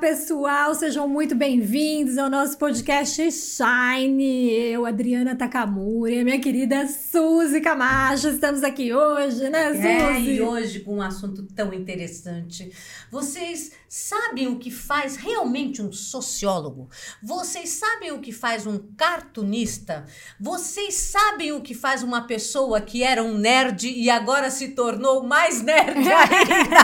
[0.00, 4.50] pessoal, sejam muito bem-vindos ao nosso podcast Shine.
[4.50, 9.86] Eu, Adriana Takamura e a minha querida Suzy Camacho, estamos aqui hoje, né, Suzy?
[9.86, 12.72] É, e hoje com um assunto tão interessante.
[13.10, 16.88] Vocês sabem o que faz realmente um sociólogo?
[17.22, 20.06] Vocês sabem o que faz um cartunista?
[20.40, 25.22] Vocês sabem o que faz uma pessoa que era um nerd e agora se tornou
[25.24, 26.80] mais nerd ainda?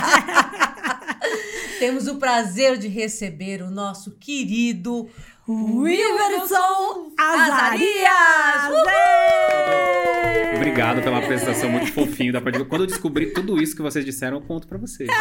[1.79, 5.09] Temos o prazer de receber o nosso querido
[5.49, 7.87] Wilverson Azarias!
[10.57, 12.33] Obrigado pela apresentação muito fofinho.
[12.69, 15.09] Quando eu descobri tudo isso que vocês disseram, eu conto pra vocês.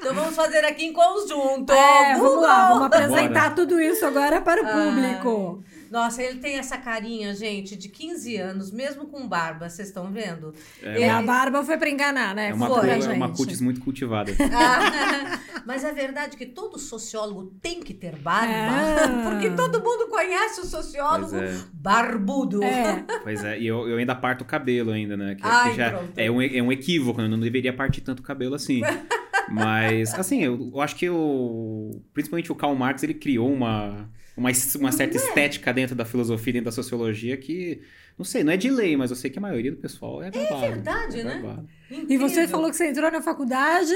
[0.00, 1.70] Então vamos fazer aqui em conjunto.
[1.72, 3.50] É, vamos lá, vamos apresentar Bora.
[3.50, 4.72] tudo isso agora para o Ai.
[4.72, 5.62] público.
[5.90, 10.54] Nossa, ele tem essa carinha, gente, de 15 anos, mesmo com barba, vocês estão vendo?
[10.80, 12.50] É, E a barba foi pra enganar, né?
[12.50, 14.32] É uma, Foi, é uma cutis muito cultivada.
[14.54, 19.08] Ah, mas é verdade que todo sociólogo tem que ter barba, É.
[19.28, 21.58] porque todo mundo conhece o sociólogo é.
[21.72, 22.62] barbudo.
[22.62, 23.04] É.
[23.22, 25.34] Pois é, e eu, eu ainda parto o cabelo ainda, né?
[25.34, 27.26] Que, Ai, que já é um, é um equívoco, né?
[27.26, 28.80] eu não deveria partir tanto o cabelo assim.
[29.50, 34.50] Mas, assim, eu, eu acho que o, principalmente o Karl Marx, ele criou uma, uma,
[34.78, 37.80] uma certa estética dentro da filosofia, dentro da sociologia que,
[38.18, 40.30] não sei, não é de lei, mas eu sei que a maioria do pessoal é
[40.30, 40.60] barbado.
[40.60, 41.34] verdade, né?
[41.42, 41.68] barbado.
[42.08, 43.92] E você falou que você entrou na faculdade,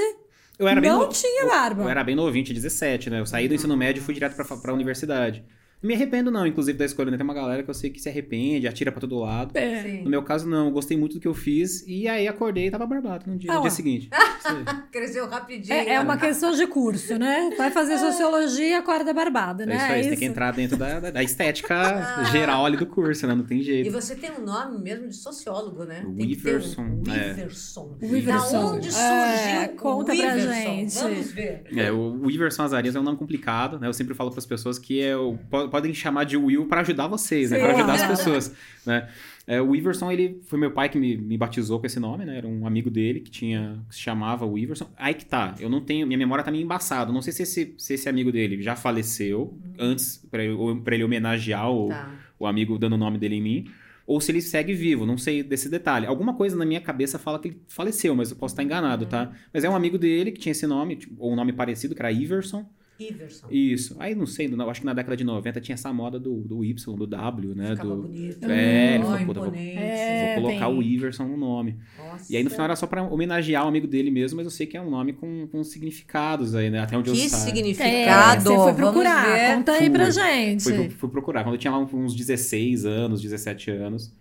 [0.59, 1.83] Eu era bem não no- tinha eu- barba.
[1.83, 3.21] Eu era bem novinho, tinha 17, né?
[3.21, 5.45] Eu saí do ensino médio e fui direto pra, pra universidade.
[5.85, 7.19] Não me arrependo, não, inclusive, da escolha, né?
[7.19, 9.55] Tem uma galera que eu sei que se arrepende, atira pra todo lado.
[9.55, 9.83] É.
[9.83, 10.03] Sim.
[10.03, 10.67] No meu caso, não.
[10.69, 11.85] Eu gostei muito do que eu fiz.
[11.87, 14.09] E aí acordei e tava barbado no dia, Ah, no dia seguinte.
[14.45, 14.65] Isso.
[14.91, 15.75] Cresceu rapidinho.
[15.75, 17.51] É, é uma questão de curso, né?
[17.59, 19.77] Vai fazer sociologia, acorda barbada, É né?
[19.77, 23.27] isso aí, você tem que entrar dentro da, da- da estética geral ali do curso,
[23.27, 23.35] né?
[23.35, 23.91] Não tem E jeito.
[23.93, 26.03] você tem um nome mesmo de sociólogo, né?
[26.07, 27.31] O Tem que ter Iverson, Um, é.
[27.33, 27.97] Iverson.
[28.01, 28.53] O Iverson.
[28.53, 30.95] Da onde surgiu É, o conta pra gente.
[30.95, 31.63] Vamos ver.
[31.77, 33.87] É, o o Iverson Azarias é um nome complicado, né?
[33.89, 35.37] Eu sempre falo para as pessoas que é o,
[35.75, 37.59] podem chamar de Will para ajudar vocês, né?
[37.59, 38.55] Para ajudar as pessoas,
[38.87, 39.09] né?
[39.45, 42.39] É, o Iverson, ele foi meu pai que me, me batizou com esse nome, né?
[42.39, 44.89] Era um amigo dele que tinha que se chamava o Iverson.
[44.97, 47.13] Aí que tá, eu não tenho, minha memória tá meio embaçada.
[47.13, 51.89] Não sei se esse, se esse amigo dele já faleceu antes para ele, homenagear o,
[51.89, 52.09] Tá.
[52.39, 53.65] o amigo dando o nome dele em mim.
[54.07, 56.07] Ou se ele segue vivo, não sei desse detalhe.
[56.07, 59.33] Alguma coisa na minha cabeça fala que ele faleceu, mas eu posso estar enganado, tá?
[59.53, 62.01] Mas é um amigo dele que tinha esse nome, tipo, ou um nome parecido, que
[62.01, 62.65] era Iverson.
[62.99, 63.47] Iverson.
[63.51, 63.97] Isso.
[63.99, 66.65] Aí não sei, não- acho que na década de 90 tinha essa moda do, do
[66.65, 67.71] Y, do W, né?
[67.71, 68.03] Ficava do...
[68.03, 68.45] bonito.
[68.51, 69.79] É, ele Ó, falou, puta, vou- imponente.
[69.79, 70.77] É, Vou colocar tem.
[70.79, 71.77] o Iverson no nome.
[71.99, 72.33] Nossa.
[72.33, 74.67] E aí no final era só pra homenagear o amigo dele mesmo, mas eu sei
[74.67, 76.81] que é um nome com, com significados aí, né?
[76.81, 77.43] Até onde eu Que saiba.
[77.45, 78.43] É, significado.
[78.43, 79.25] você foi Vamos procurar.
[79.35, 79.57] ver.
[79.57, 80.13] Conta aí pra Fui.
[80.13, 80.63] gente.
[80.65, 81.43] Fui, fui procurar.
[81.45, 84.13] Quando eu tinha lá uns 16 anos, 17 anos,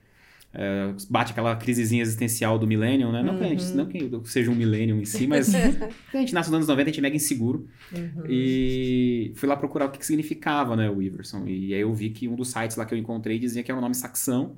[0.53, 3.24] é, bate aquela crisezinha existencial do millennium, né?
[3.24, 3.75] Não, que a gente, Uhum.
[3.75, 3.86] não
[4.22, 5.52] que seja um millennium em si, mas
[6.14, 7.68] a gente nasce nos anos 90, a gente é mega inseguro.
[7.91, 8.24] Uhum.
[8.30, 11.47] E fui lá procurar o que, que significava, né, o Iverson.
[11.47, 13.78] E aí eu vi que um dos sites lá que eu encontrei dizia que era
[13.78, 14.56] um nome saxão,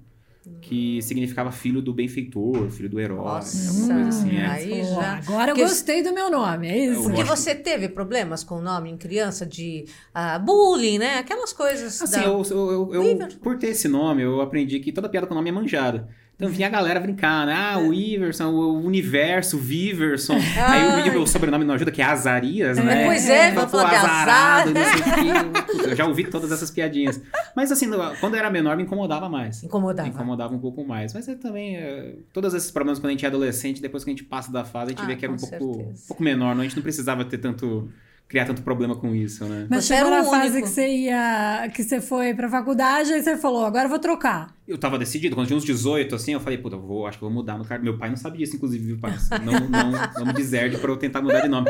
[0.61, 4.37] que significava filho do benfeitor, filho do herói, Nossa, alguma coisa assim.
[4.37, 4.45] É.
[4.45, 7.03] aí já- Agora eu gostei do meu nome, é isso?
[7.03, 11.17] Porque você teve problemas com o nome em criança de ah, bullying, né?
[11.19, 12.01] Aquelas coisas.
[12.01, 12.23] Assim, da...
[12.23, 15.49] eu, eu, eu- eu- por ter esse nome, eu aprendi que toda piada com nome
[15.49, 16.07] é manjada.
[16.35, 17.53] Então vinha a galera brincar, né?
[17.55, 20.35] Ah, o Iverson, o Universo, o Viverson.
[20.67, 23.05] Aí o meu sobrenome não ajuda, que é Azarias, né?
[23.07, 24.73] Pois é, vai falar de azarado, azar.
[24.73, 25.61] não sei o quê.
[25.71, 27.21] Puta, Eu já ouvi todas essas piadinhas.
[27.55, 29.63] Mas assim, quando eu era menor, me incomodava mais.
[29.63, 30.09] Incomodava.
[30.09, 31.13] Me incomodava um pouco mais.
[31.13, 31.77] Mas é também.
[31.77, 34.65] é, todos esses problemas quando a gente é adolescente, depois que a gente passa da
[34.65, 36.61] fase, a gente Ah, vê que era um pouco, um pouco menor, não?
[36.61, 37.89] A gente não precisava ter tanto.
[38.27, 39.67] criar tanto problema com isso, né?
[39.69, 40.67] Mas Você chegou era na o fase único.
[40.67, 44.54] que você ia, que você foi pra faculdade, aí você falou, agora eu vou trocar.
[44.67, 47.19] Eu tava decidido, quando eu tinha uns 18, assim, eu falei, puta, eu vou, acho
[47.19, 47.79] que eu vou mudar no cara.
[47.83, 49.13] Meu pai não sabia disso, inclusive, viu, pai?
[49.43, 51.69] Não, não, não me deserde pra eu tentar mudar de nome.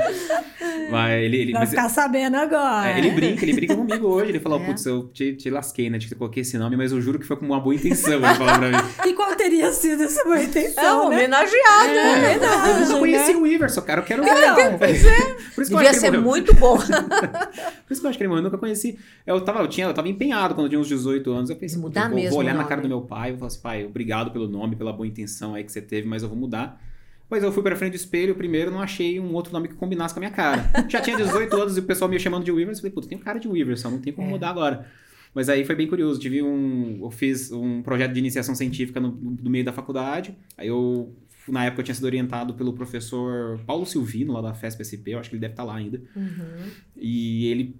[0.89, 1.37] Mas ele.
[1.37, 2.89] ele Vai mas- ficar sabendo agora.
[2.91, 4.29] é, ele brinca, ele brinca comigo hoje.
[4.29, 4.65] Ele falou, É.
[4.65, 5.97] putz, eu te, te lasquei, né?
[5.99, 8.53] Te coloquei esse nome, mas eu juro que foi com uma boa intenção, ele falou
[8.59, 8.77] pra mim.
[9.09, 11.15] E qual teria sido essa boa É, intenção, né?
[11.17, 11.89] homenageado.
[11.89, 12.21] É, né?
[12.29, 12.69] verdade.
[12.69, 13.39] Eu nunca conheci né?
[13.39, 14.01] o Iverson, cara.
[14.01, 14.23] Eu quero.
[14.23, 16.29] Então, Por isso que eu acho Devia que ser ele morreu.
[16.31, 16.77] muito bom.
[17.85, 18.97] Por isso que eu acho que ele morreu, eu nunca conheci.
[19.25, 21.49] Eu tava, eu tinha, eu tava empenhado quando eu tinha uns 18 anos.
[21.49, 22.84] Eu pensei, Mudar eu vou, mesmo vou olhar o na cara nome.
[22.85, 25.71] Do meu pai vou falar assim, pai, obrigado pelo nome, pela boa intenção aí que
[25.71, 26.81] você teve, mas eu vou mudar.
[27.27, 30.13] Pois eu fui pra frente do espelho, primeiro não achei um outro nome que combinasse
[30.13, 30.69] com a minha cara.
[30.87, 32.77] Já tinha 18 anos e o pessoal me chamando de Weaverson.
[32.79, 34.31] Eu falei, puta, tem cara de Weaverson, não tem como É.
[34.31, 34.85] mudar agora.
[35.33, 36.19] Mas aí foi bem curioso.
[36.19, 36.99] Tive um.
[37.01, 40.33] Eu fiz um projeto de iniciação científica no, no meio da faculdade.
[40.57, 41.13] Aí eu.
[41.47, 45.29] Na época eu tinha sido orientado pelo professor Paulo Silvino, lá da FESP-SP, eu acho
[45.29, 46.01] que ele deve estar lá ainda.
[46.15, 46.69] Uhum.
[46.95, 47.75] E ele,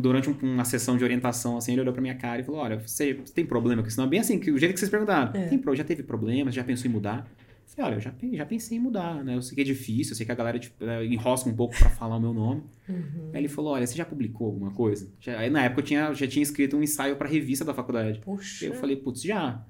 [0.00, 2.78] durante um- uma sessão de orientação, assim, ele olhou pra minha cara e falou: Olha,
[2.78, 4.00] você, você tem problema com isso?
[4.00, 5.32] Não, bem assim, que o jeito que vocês perguntaram.
[5.38, 5.46] É.
[5.46, 6.54] Tem, já teve problemas?
[6.54, 7.28] Já pensou em mudar?
[7.66, 9.34] Falei, olha, eu já, já pensei em mudar, né?
[9.36, 11.76] Eu sei que é difícil, eu sei que a galera tipo, é, enrosca um pouco
[11.76, 12.62] pra falar o meu nome.
[12.88, 13.30] Uhum.
[13.34, 15.10] Aí ele falou, olha, você já publicou alguma coisa?
[15.20, 18.20] Já- aí na época eu tinha, já tinha escrito um ensaio pra revista da faculdade.
[18.20, 18.64] Puxa.
[18.66, 19.62] Eu falei, putz, já.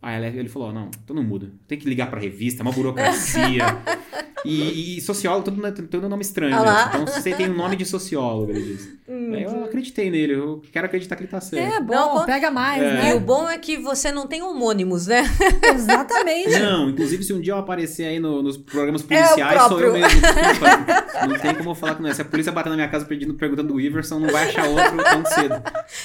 [0.00, 1.50] Aí ele- falou, não, então não muda.
[1.66, 3.64] Tem que ligar pra revista, é uma burocracia.
[4.44, 6.90] e, e sociólogo, todo, todo nome estranho, Ah né?
[7.02, 8.98] Então você tem um nome de sociólogo, ele disse.
[9.08, 11.74] Aí eu acreditei nele, eu quero acreditar que ele tá certo.
[11.74, 12.86] É bom, Não, pega mais, É.
[12.88, 13.14] E né?
[13.14, 15.22] o bom é que você não tem homônimos, né?
[15.74, 16.58] Exatamente.
[16.58, 19.92] Não, inclusive se um dia eu aparecer aí no- nos programas É policiais, sou eu
[19.92, 20.08] mesmo.
[20.20, 21.26] Desculpa.
[21.26, 22.14] Não tem como eu falar que não é.
[22.14, 24.96] Se a polícia bater na minha casa pedindo, perguntando do Iverson, não vai achar outro
[25.02, 25.62] tão cedo.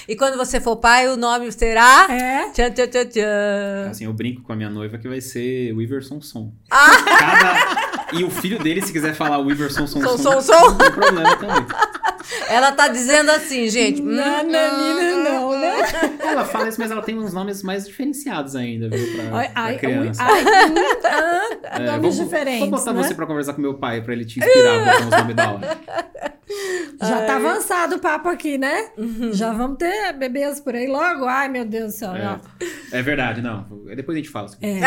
[0.08, 2.08] E quando você for pai, o nome será.
[2.10, 2.50] É.
[2.52, 3.88] Tchan, tchan, tchan, tchan.
[3.90, 6.54] Assim, eu brinco com a minha noiva que vai ser o Iverson Som.
[6.72, 6.90] Ah!
[7.20, 7.93] Cada...
[8.14, 10.54] E o filho dele, se quiser falar o Iverson Som, Som, som, som.
[10.54, 11.66] não tem problema também.
[12.48, 14.02] Ela tá dizendo assim, gente.
[14.02, 15.74] hum, Nananina, não, né?
[16.20, 19.62] Ela fala isso, mas ela tem uns nomes mais diferenciados ainda, viu, pra, Ai, pra
[19.62, 20.24] ai, criança.
[20.24, 23.04] ai, hum, ah, É, nomes vou, diferentes, Vou botar né?
[23.04, 25.52] você pra conversar com meu pai, pra ele te inspirar a botar uns nomes da
[25.52, 25.78] hora.
[27.00, 28.90] Já tá avançado o papo aqui, né?
[29.34, 31.26] Já vamos ter bebês por aí logo.
[31.26, 32.14] Ai, meu Deus do céu.
[32.16, 32.40] É,
[32.92, 33.66] é verdade, não.
[33.96, 34.48] Depois a gente fala.
[34.62, 34.80] É.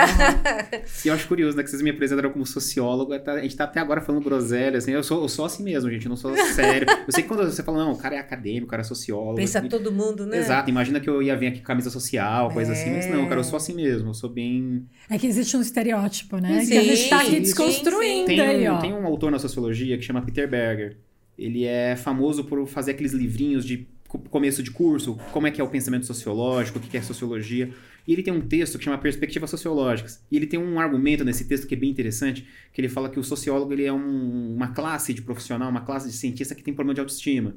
[1.05, 1.63] E eu acho curioso, né?
[1.63, 3.13] Que vocês me apresentaram como sociólogo.
[3.13, 4.93] até- A gente tá até agora falando groselha, assim.
[4.93, 6.07] Eu sou, eu sou assim mesmo, gente.
[6.07, 6.87] Eu não sou sério.
[7.07, 9.37] Eu sei que quando você fala, não, o cara é acadêmico, o cara é sociólogo.
[9.37, 10.39] Pensa assim, todo mundo, né?
[10.39, 13.29] Exato, imagina que eu ia vir aqui com camisa social, coisa assim, mas não, É.
[13.29, 14.87] cara, eu sou assim mesmo, eu sou bem.
[15.11, 16.61] É que existe um estereótipo, né?
[16.65, 18.79] Sim, que a gente tá aqui sim, desconstruindo Tem aí, um, ó.
[18.79, 20.97] tem um autor na sociologia que chama Peter Berger.
[21.39, 25.61] Ele é famoso por fazer aqueles livrinhos de co- começo de curso, como é que
[25.61, 27.71] é o pensamento sociológico, o que é sociologia.
[28.07, 30.21] E ele tem um texto que chama Perspectivas Sociológicas.
[30.31, 33.19] E ele tem um argumento nesse texto que é bem interessante, que ele fala que
[33.19, 36.73] o sociólogo ele é um- uma classe de profissional, uma classe de cientista que tem
[36.75, 37.55] problema de autoestima.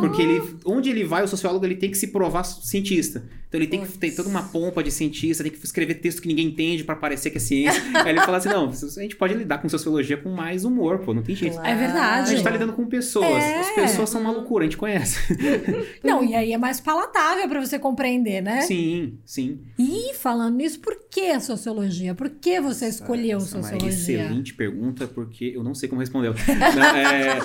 [0.00, 3.24] Porque ele, onde ele vai, o sociólogo ele tem que se provar cientista.
[3.48, 6.26] Então ele tem que ter toda uma pompa de cientista, tem que escrever texto que
[6.26, 7.80] ninguém entende pra parecer que é ciência.
[7.94, 11.14] Aí ele fala assim: não, a gente pode lidar com sociologia com mais humor, pô,
[11.14, 11.54] não tem jeito.
[11.54, 11.68] Claro.
[11.68, 12.28] É verdade.
[12.30, 13.24] A gente tá lidando com pessoas.
[13.42, 13.60] É.
[13.60, 15.20] As pessoas são uma loucura, a gente conhece.
[16.02, 18.62] Não, e aí é mais palatável pra você compreender, né?
[18.62, 19.60] Sim, sim.
[19.78, 22.14] E falando nisso, por que a sociologia?
[22.14, 24.20] Por que você escolheu Essa é uma sociologia?
[24.22, 26.34] excelente pergunta, porque eu não sei como respondê-la.
[26.76, 27.38] Não, é,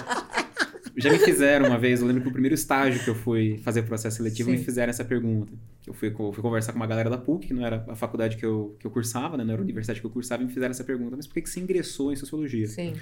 [0.97, 3.83] Já me fizeram uma vez, eu lembro que o primeiro estágio que eu fui fazer
[3.83, 4.57] processo seletivo, Sim.
[4.57, 5.51] me fizeram essa pergunta.
[5.87, 8.45] Eu fui, fui conversar com uma galera da PUC, que não era a faculdade que
[8.45, 9.43] eu, que eu cursava, né?
[9.43, 11.15] não era a universidade que eu cursava, e me fizeram essa pergunta.
[11.15, 12.67] Mas por que, que você ingressou em sociologia?
[12.67, 12.93] Sim.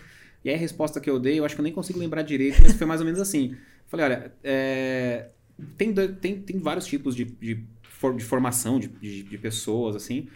[0.43, 2.61] E aí a resposta que eu dei, eu acho que eu nem consigo lembrar direito,
[2.61, 3.55] mas foi mais ou menos assim.
[3.87, 5.29] Falei, olha, é,
[5.77, 7.63] tem, tem, tem vários tipos de, de,
[8.15, 10.27] de formação de, de, de pessoas, assim.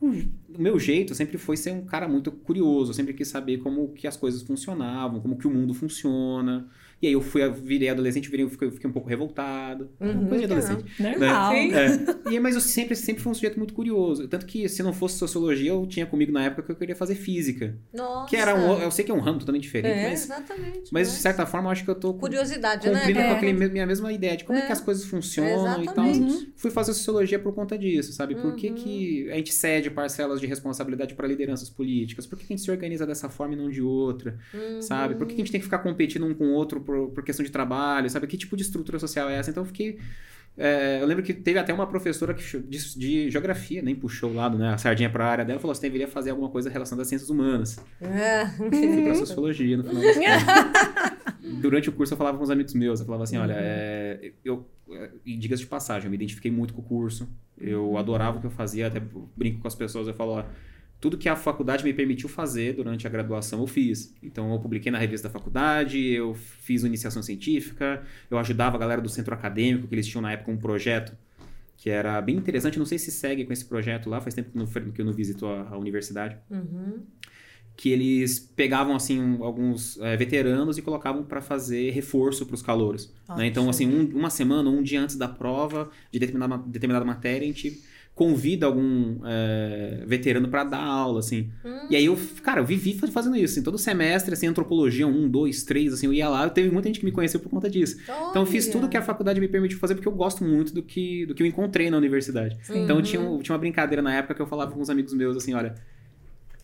[0.00, 0.08] O
[0.54, 3.92] o meu jeito sempre foi ser um cara muito curioso, eu sempre quis saber como
[3.94, 6.68] que as coisas funcionavam, como que o mundo funciona.
[7.02, 9.90] E aí eu fui, virei adolescente, virei, fiquei, fiquei um pouco revoltado.
[10.00, 10.84] Uhum, coisa de adolescente.
[11.02, 11.52] Normal.
[11.52, 11.72] Sim.
[11.74, 12.32] É.
[12.32, 14.28] E, mas eu sempre, sempre fui um sujeito muito curioso.
[14.28, 17.16] Tanto que se não fosse sociologia, eu tinha comigo na época que eu queria fazer
[17.16, 17.76] física.
[17.92, 18.28] Nossa.
[18.30, 18.80] Que era um.
[18.80, 20.90] Eu sei que é um ramo totalmente diferente, É, mas, exatamente.
[20.92, 22.98] mas de certa forma eu acho que eu tô com- Curiosidade, né?
[23.00, 23.28] cumprindo É.
[23.30, 24.66] com aquele, me- minha mesma ideia de como é, É.
[24.66, 26.06] que as coisas funcionam e tal.
[26.06, 26.52] Exatamente.
[26.56, 28.36] Fui fazer sociologia por conta disso, sabe?
[28.36, 28.74] Por que, Uhum.
[28.76, 32.26] que a gente cede parcelas de responsabilidade para lideranças políticas?
[32.26, 34.38] Por que, que a gente se organiza dessa forma e não de outra?
[34.54, 34.80] Uhum.
[34.80, 35.16] Sabe?
[35.16, 37.24] Por que, que a gente tem que ficar competindo um com o outro por, por
[37.24, 38.08] questão de trabalho?
[38.08, 38.26] Sabe?
[38.26, 39.50] Que tipo de estrutura social é essa?
[39.50, 39.98] Então eu fiquei.
[40.56, 44.34] é, eu lembro que teve até uma professora que, de, de geografia, nem puxou o
[44.34, 44.74] lado, né?
[44.74, 47.30] A sardinha para a área dela, falou: você deveria fazer alguma coisa relacionada às ciências
[47.30, 47.78] humanas.
[48.00, 48.46] É.
[48.46, 50.02] Fui pra sociologia no final.
[51.60, 54.64] Durante o curso eu falava com uns amigos meus, eu falava assim, olha, é, eu,
[54.90, 57.28] é, e diga de passagem, eu me identifiquei muito com o curso,
[57.58, 59.02] eu adorava o que eu fazia, até
[59.36, 60.44] brinco com as pessoas, eu falo, ó,
[61.02, 64.14] tudo que a faculdade me permitiu fazer durante a graduação eu fiz.
[64.22, 69.00] Então eu publiquei na revista da faculdade, eu fiz iniciação científica, eu ajudava a galera
[69.02, 71.12] do centro acadêmico, que eles tinham na época um projeto
[71.76, 74.56] que era bem interessante, não sei se segue com esse projeto lá, faz tempo que
[74.56, 77.00] eu não, que eu não visito a- a universidade Uhum.
[77.76, 82.62] que eles pegavam assim um- alguns eh, veteranos e colocavam para fazer reforço para os
[82.62, 83.12] calouros.
[83.36, 83.46] né?
[83.46, 87.46] Então assim um- uma semana, um dia antes da prova de determinada, determinada matéria, a
[87.52, 87.82] gente
[88.14, 91.50] convida algum eh, veterano para dar aula, assim.
[91.64, 91.86] Hum.
[91.88, 95.28] E aí eu, cara, eu vivi fa- fazendo isso, assim, todo semestre, assim, antropologia, um,
[95.28, 97.96] dois, três, assim, eu ia lá, teve muita gente que me conheceu por conta disso.
[98.30, 100.82] Então eu fiz tudo que a faculdade me permitiu fazer porque eu gosto muito do
[100.82, 102.56] que, do que eu encontrei na universidade.
[102.84, 105.14] Então eu tinha, um- tinha uma brincadeira na época que eu falava com uns amigos
[105.14, 105.74] meus assim, olha,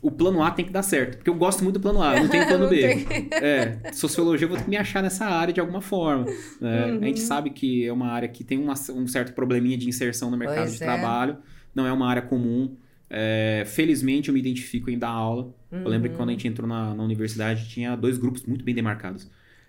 [0.01, 2.29] o plano A tem que dar certo, porque eu gosto muito do plano A, não
[2.29, 3.05] tenho plano B.
[3.05, 3.29] tem.
[3.33, 6.25] É, sociologia eu vou ter que me achar nessa área de alguma forma.
[6.61, 6.85] né?
[6.85, 7.03] A Uhum.
[7.03, 10.37] gente sabe que é uma área que tem uma- um certo probleminha de inserção no
[10.37, 10.87] mercado Pois de é.
[10.87, 11.37] trabalho,
[11.75, 12.77] não é uma área comum.
[13.11, 15.53] É, felizmente eu me identifico em dar aula.
[15.73, 16.17] Eu lembro que Uhum.
[16.19, 19.29] quando a gente entrou na, na universidade tinha dois grupos muito bem demarcados.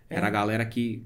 [0.09, 0.29] Era É.
[0.29, 1.03] a galera que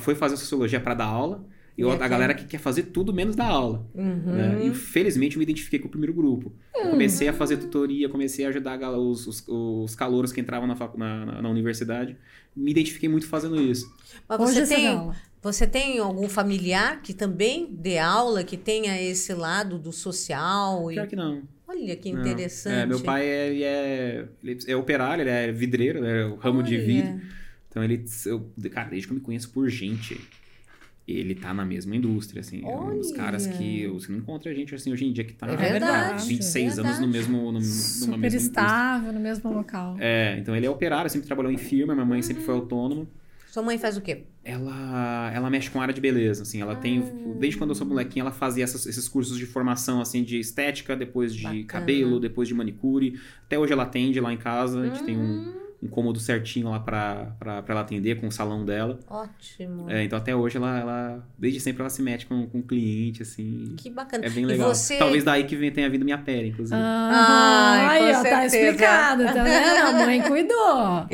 [0.00, 1.44] foi fazer sociologia para dar aula
[1.78, 3.86] E E a galera que quer fazer tudo menos da aula.
[3.94, 4.32] Uhum.
[4.34, 4.66] Né?
[4.66, 6.52] E felizmente eu me identifiquei com o primeiro grupo.
[6.74, 10.66] Eu comecei a fazer tutoria, comecei a ajudar a os, os, os calouros que entravam
[10.66, 12.16] na, facu- na, na- na universidade.
[12.56, 13.86] Me identifiquei muito fazendo isso.
[14.28, 19.32] Mas você você tem, você tem algum familiar que também dê aula, que tenha esse
[19.32, 20.90] lado do social?
[20.90, 20.94] E...
[20.94, 21.42] Pior que não.
[21.68, 22.22] Olha que Não.
[22.22, 22.74] interessante.
[22.74, 26.24] É, meu pai é, ele é, ele é operário, ele é vidreiro, né?
[26.24, 26.84] O ramo de Olha.
[26.84, 27.20] vidro.
[27.68, 28.04] Então ele.
[28.24, 30.18] Eu, cara, desde que eu me conheço por gente,
[31.12, 32.62] ele tá na mesma indústria, assim.
[32.62, 33.16] É um dos Olha.
[33.16, 36.78] caras que você não encontra gente assim hoje em dia que tá É verdade, 26
[36.78, 37.12] anos no verdade.
[37.12, 39.96] mesmo, no, numa Super mesma estável no mesmo local.
[39.98, 43.06] É, então ele é operário, sempre trabalhou em firma, minha mãe sempre foi autônoma.
[43.50, 44.24] Sua mãe faz o quê?
[44.44, 47.34] Ela, ela mexe com área de beleza, assim, ela tem, Ah.
[47.40, 50.94] desde quando eu sou molequinha, ela fazia essas- esses cursos de formação, assim, de estética,
[50.94, 51.64] depois de Bacana.
[51.64, 55.52] cabelo, depois de manicure, até hoje ela atende lá em casa, a gente tem um,
[55.82, 57.36] um cômodo certinho lá pra
[57.68, 59.88] ela atender, com o salão dela, Ótimo.
[59.90, 63.22] É, então até hoje ela, ela, desde sempre ela se mete com, com o cliente,
[63.22, 64.26] assim, Que bacana.
[64.26, 64.74] é bem legal.
[64.74, 66.74] você- Talvez daí que vem, tenha vindo minha pele, inclusive.
[66.80, 69.86] Ah, Ai, aí, com ó, tá explicado, tá vendo?
[69.86, 71.06] A mãe cuidou.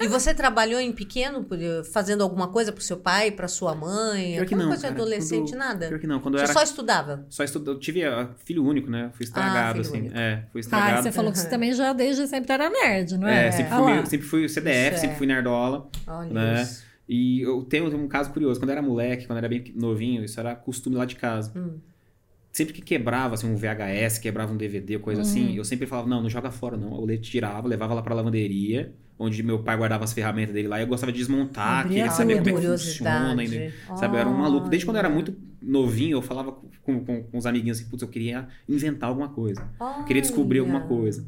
[0.00, 1.46] E você trabalhou em pequeno,
[1.92, 4.34] fazendo alguma coisa pro seu pai, pra sua mãe?
[4.36, 4.94] Pior que não, coisa de cara.
[4.94, 5.88] adolescente, Quando- nada?
[5.88, 6.52] Pior que não, quando eu Você era...
[6.54, 7.26] só estudava?
[7.28, 9.10] Só estudou, eu tive ah, filho único, né?
[9.12, 9.98] Fui estragado, Ah, filho assim.
[10.00, 10.16] único.
[10.18, 11.02] É, fui Ah, estragado.
[11.02, 13.48] você falou que você também já desde sempre era nerd, não é?
[13.48, 13.89] É, sempre Ah fui.
[13.92, 14.98] Meio- sempre fui CDF, é.
[14.98, 15.88] sempre fui nerdola.
[16.06, 16.62] Olha Né?
[16.62, 16.84] isso.
[17.08, 18.60] E eu tenho um caso curioso.
[18.60, 21.52] Quando eu era moleque, quando eu era bem novinho, isso era costume lá de casa.
[21.58, 21.78] Hum.
[22.52, 25.26] Sempre que quebrava assim, um VHS, quebrava um DVD, coisa Uhum.
[25.26, 27.08] assim, eu sempre falava, não, não joga fora não.
[27.08, 30.78] Eu tirava, levava lá pra lavanderia, onde meu pai guardava as ferramentas dele lá.
[30.80, 33.34] E eu gostava de desmontar, Abria queria saber como é que funciona.
[33.34, 33.74] Curiosidade.
[34.00, 34.68] Sabe, eu era um maluco.
[34.68, 35.14] Desde quando eu era Olha.
[35.14, 39.28] muito novinho, eu falava com, com, com os amiguinhos assim, putz, eu queria inventar alguma
[39.28, 39.68] coisa.
[39.98, 40.88] Eu queria descobrir alguma Olha.
[40.88, 41.24] coisa.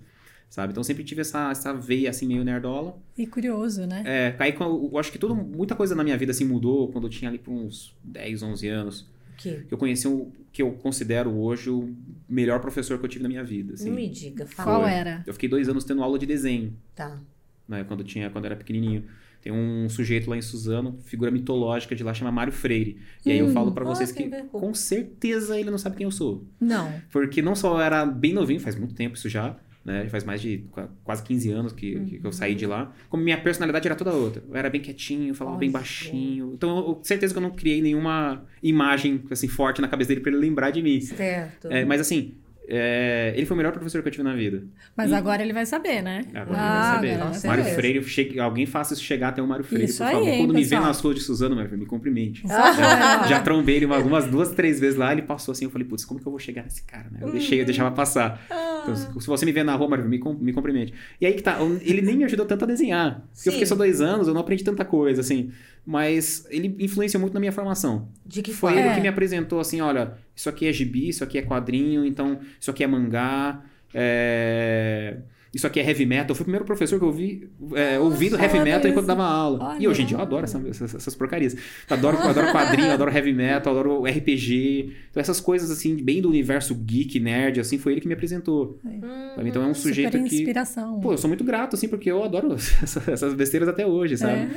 [0.52, 0.71] Sabe?
[0.73, 2.99] Então sempre tive essa, essa veia assim meio nerdola.
[3.16, 4.02] E curioso, né?
[4.04, 7.11] É, aí eu acho que tudo, muita coisa na minha vida assim mudou quando eu
[7.11, 9.11] tinha ali por uns 10, 11 anos.
[9.38, 9.62] Que?
[9.62, 11.97] Que eu conheci o que eu considero hoje o
[12.28, 13.73] melhor professor que eu tive na minha vida.
[13.73, 13.88] Assim.
[13.88, 14.80] Não me diga, fala.
[14.80, 15.25] Qual era?
[15.26, 17.18] Eu fiquei dois anos tendo aula de desenho, Tá.
[17.66, 17.82] né?
[17.85, 19.04] Quando, eu tinha, quando eu era pequenininho.
[19.40, 22.99] Tem um sujeito lá em Suzano, figura mitológica de lá, chama Mário Freire.
[23.25, 23.52] E aí eu Hum.
[23.54, 26.44] falo pra Ah, vocês que que com certeza ele não sabe quem eu sou.
[26.61, 26.92] Não.
[27.11, 30.09] Porque não só eu era bem novinho, faz muito tempo isso já, né?
[30.09, 32.93] Faz mais de qua- quase 15 anos que, que eu saí de lá.
[33.09, 34.43] Como minha personalidade era toda outra.
[34.49, 35.79] Eu era bem quietinho, falava bem Olha.
[35.79, 36.53] baixinho.
[36.55, 40.31] Então, eu, certeza que eu não criei nenhuma imagem assim forte na cabeça dele pra
[40.31, 41.01] ele lembrar de mim.
[41.01, 41.69] Certo.
[41.71, 42.35] É, mas assim,
[42.69, 44.62] é, ele foi o melhor professor que eu tive na vida.
[44.97, 46.23] Mas E- agora ele vai saber, né?
[46.35, 47.45] Agora Ah, ele vai saber.
[47.45, 47.75] agora Mário.
[47.75, 50.28] Freire, chegue- alguém faça isso chegar até o Mário Freire, Isso por aí, favor.
[50.28, 52.42] hein, Quando me vê nas ruas de Suzano, Mário Freire, me cumprimente.
[52.47, 53.28] Por favor.
[53.28, 56.21] Já trombei ele algumas duas, três vezes lá, ele passou assim, eu falei, putz, como
[56.21, 57.19] que eu vou chegar nesse cara, né?
[57.21, 58.40] Eu deixei, eu deixava passar.
[58.83, 60.92] Então, se você me ver na rua, Mário, me, com- me cumprimente.
[61.21, 63.21] E aí que tá, ele nem me ajudou tanto a desenhar.
[63.21, 63.49] Porque Sim.
[63.49, 65.50] eu fiquei só dois anos, eu não aprendi tanta coisa, assim.
[65.85, 68.09] Mas ele influenciou muito na minha formação.
[68.25, 68.81] De que Foi forma?
[68.81, 68.95] ele É.
[68.95, 72.71] que me apresentou assim, olha, isso aqui é gibi, isso aqui é quadrinho, então isso
[72.71, 73.62] aqui é mangá,
[73.93, 75.19] é,
[75.54, 76.28] isso aqui é heavy metal.
[76.30, 79.06] Eu fui o primeiro professor que eu ouvi é, ouvindo heavy metal enquanto isso.
[79.06, 79.59] dava aula.
[79.62, 79.82] Olha.
[79.82, 81.54] E hoje em dia eu adoro essa- essas, essas porcarias.
[81.90, 84.92] Adoro, adoro quadrinho, adoro heavy metal, adoro RPG.
[85.11, 88.78] Então essas coisas assim, bem do universo geek, nerd, assim, foi ele que me apresentou.
[88.85, 89.00] Hum,
[89.44, 90.37] Então é um sujeito Super que...
[90.37, 91.00] inspiração.
[91.00, 94.49] Pô, eu sou muito grato, assim, porque eu adoro essa- essas besteiras até hoje, sabe?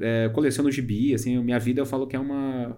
[0.00, 0.24] É.
[0.26, 2.76] É, coleciono gibi, assim, minha vida eu falo que é uma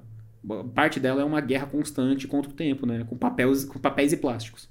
[0.75, 4.17] parte dela é uma guerra constante contra o tempo, né, com papéis, com papéis e
[4.17, 4.71] plásticos.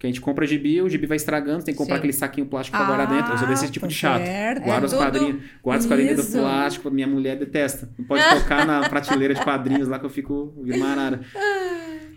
[0.00, 1.98] Porque a gente compra gibi, o gibi vai estragando, tem que comprar Sim.
[1.98, 3.32] aquele saquinho plástico pra guardar dentro.
[3.34, 4.22] Eu sou desse tipo de chato.
[4.22, 4.64] Ah, certo.
[4.64, 7.86] Guarda É os quadrinhos, guarda os quadrinhos do plástico, minha mulher detesta.
[7.98, 10.54] Não pode tocar na prateleira de quadrinhos lá que eu fico
[10.90, 11.20] arara.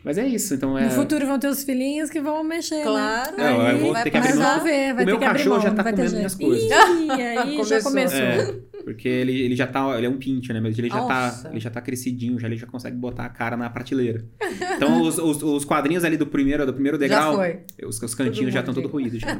[0.01, 3.37] Mas é isso, então é No futuro vão ter os filhinhos que vão mexer, Claro.
[3.37, 3.51] né?
[3.69, 4.47] É, eu vou vai ter que abrir mão.
[4.47, 6.63] resolver, vai O meu ter que abrir cachorro mão, já tá comendo minhas coisas.
[6.63, 7.35] Ih, aí
[7.65, 7.81] já Começou.
[7.83, 8.19] começou.
[8.19, 10.59] É, porque ele, ele já tá, ele é um pinche, né?
[10.59, 11.43] Mas ele já, Nossa.
[11.43, 14.25] tá, ele já tá crescidinho, já ele já consegue botar a cara na prateleira.
[14.75, 17.59] Então os, os, os quadrinhos ali do primeiro, do primeiro Já degrau, foi.
[17.83, 19.39] os, os cantinhos já estão todo ruídos já.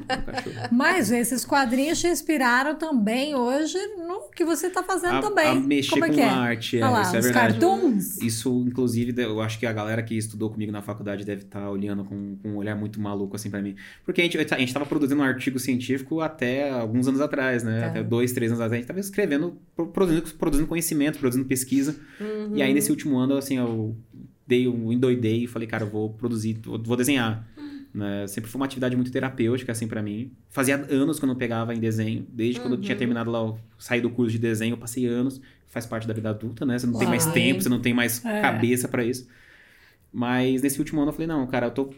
[0.71, 5.47] Mas esses quadrinhos te inspiraram também hoje no que você tá fazendo A, também.
[5.47, 6.29] a mexer Como é com é?
[6.29, 7.59] arte, é, lá, isso é verdade.
[7.59, 8.21] cartoons.
[8.21, 12.03] Isso, inclusive, eu acho que a galera que estudou comigo na faculdade deve estar olhando
[12.03, 13.75] com, com um olhar muito maluco assim pra mim.
[14.05, 17.81] Porque a gente, a gente tava produzindo um artigo científico até alguns anos atrás, né?
[17.81, 17.87] Tá.
[17.87, 18.73] Até dois, três anos atrás.
[18.73, 19.32] A gente tava escrevendo,
[19.75, 21.95] pro- produzindo, produzindo conhecimento, produzindo pesquisa.
[22.19, 22.55] Uhum.
[22.57, 23.95] E aí, nesse último ano, assim, eu
[24.45, 27.47] dei um endoidei e falei, cara, eu vou produzir, vou, desenhar.
[27.93, 28.25] Né?
[28.27, 30.31] Sempre foi uma atividade muito terapêutica, assim, pra mim.
[30.49, 32.25] Fazia anos que eu não pegava em desenho.
[32.29, 35.39] Desde quando eu tinha terminado lá, eu saí do curso de desenho, eu passei anos.
[35.67, 36.77] Faz parte da vida adulta, né?
[36.77, 38.41] Você não tem mais tempo, você não tem mais É.
[38.41, 39.27] cabeça pra isso.
[40.11, 41.89] Mas nesse último ano eu falei, não, cara, eu tô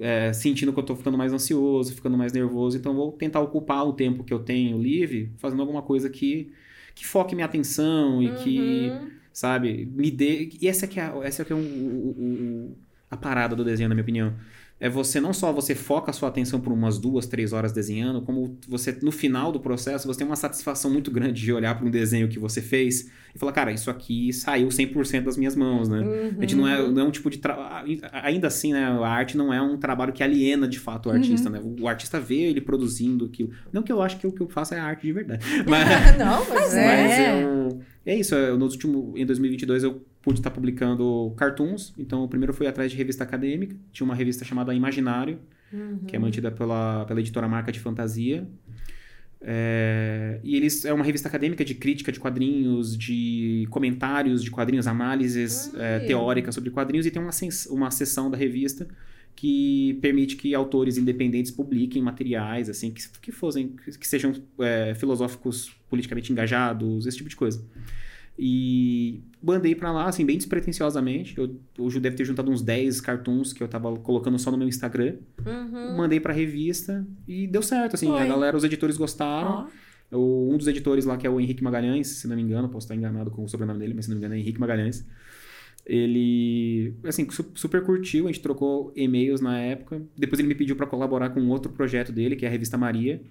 [0.00, 3.40] é, sentindo que eu tô ficando mais ansioso, ficando mais nervoso, então eu vou tentar
[3.40, 6.50] ocupar o tempo que eu tenho livre fazendo alguma coisa que,
[6.96, 9.10] que foque minha atenção e que Uhum.
[9.32, 9.86] sabe?
[9.86, 10.50] Me dê.
[10.60, 12.78] E essa que é, essa que é um, o, o,
[13.10, 14.34] a parada do desenho, na minha opinião
[14.78, 18.20] é você não só você foca a sua atenção por umas duas, três horas desenhando,
[18.20, 21.86] como você no final do processo você tem uma satisfação muito grande de olhar para
[21.86, 25.88] um desenho que você fez e falar, cara, isso aqui saiu 100% das minhas mãos,
[25.88, 26.00] né?
[26.00, 26.34] Uhum.
[26.38, 27.40] A gente não é, não é um tipo de
[28.12, 31.16] ainda assim, né, a arte não é um trabalho que aliena de fato o uhum.
[31.16, 31.60] artista, né?
[31.80, 33.50] O artista vê ele produzindo aquilo.
[33.72, 36.46] Não que eu acho que o que eu faço é arte de verdade, mas não,
[36.50, 36.86] mas, é.
[36.86, 41.94] Mas eu, é isso, eu, no último em 2022 eu pude estar publicando cartoons.
[41.96, 43.76] Então, o primeiro foi atrás de revista acadêmica.
[43.92, 45.38] Tinha uma revista chamada Imaginário,
[45.72, 45.98] uhum.
[45.98, 48.44] que é mantida pela, pela editora Marca de Fantasia.
[49.40, 54.88] É, e eles é uma revista acadêmica de crítica de quadrinhos, de comentários de quadrinhos,
[54.88, 55.80] análises uhum.
[55.80, 57.06] é, teóricas sobre quadrinhos.
[57.06, 57.30] E tem uma,
[57.70, 58.88] uma seção da revista
[59.36, 65.76] que permite que autores independentes publiquem materiais assim que, que fossem que sejam é, filosóficos
[65.90, 67.62] politicamente engajados esse tipo de coisa
[68.38, 71.38] e mandei para lá, assim, bem despretensiosamente.
[71.38, 74.58] Eu, hoje eu deve ter juntado uns 10 cartoons que eu tava colocando só no
[74.58, 75.16] meu Instagram.
[75.44, 75.96] Uhum.
[75.96, 78.08] Mandei pra revista e deu certo, assim.
[78.08, 78.20] Foi.
[78.20, 79.68] A galera, os editores gostaram.
[80.12, 80.52] Oh.
[80.52, 82.94] um dos editores lá, que é o Henrique Magalhães, se não me engano, posso estar
[82.94, 85.06] enganado com o sobrenome dele, mas se não me engano é Henrique Magalhães.
[85.84, 90.02] Ele, assim, super curtiu, a gente trocou e-mails na época.
[90.16, 93.22] Depois ele me pediu para colaborar com outro projeto dele, que é a revista Maria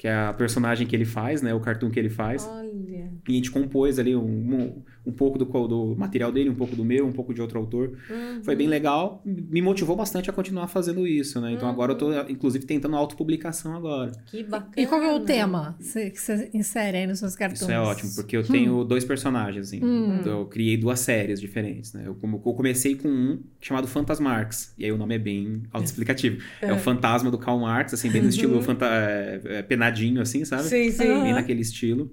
[0.00, 1.52] que é a personagem que ele faz, né?
[1.52, 2.48] O cartoon que ele faz.
[2.50, 2.99] Olha.
[3.28, 6.74] E a gente compôs ali um, um, um pouco do, do, material dele, um pouco
[6.74, 7.98] do meu, um pouco de outro autor.
[8.08, 8.42] Uhum.
[8.42, 9.22] Foi bem legal.
[9.24, 11.52] Me motivou bastante a continuar fazendo isso, né?
[11.52, 11.74] Então uhum.
[11.74, 14.12] agora eu tô, inclusive, tentando autopublicação agora.
[14.26, 14.72] Que bacana.
[14.76, 17.60] E qual é o tema que você insere aí nos seus cartões?
[17.60, 18.84] Isso é ótimo, porque eu tenho hum.
[18.84, 19.84] dois personagens, assim.
[19.84, 20.20] Hum.
[20.24, 22.02] Eu criei duas séries diferentes, né?
[22.06, 24.74] Eu, eu comecei com um chamado Fantasmarks.
[24.78, 26.42] E aí o nome é bem autoexplicativo.
[26.60, 26.68] É.
[26.68, 28.62] é o fantasma do Karl Marx, assim, bem no estilo uhum.
[28.62, 30.64] fanta é, é, penadinho, assim, sabe?
[30.64, 31.22] Sim, sim.
[31.22, 32.10] Bem naquele estilo.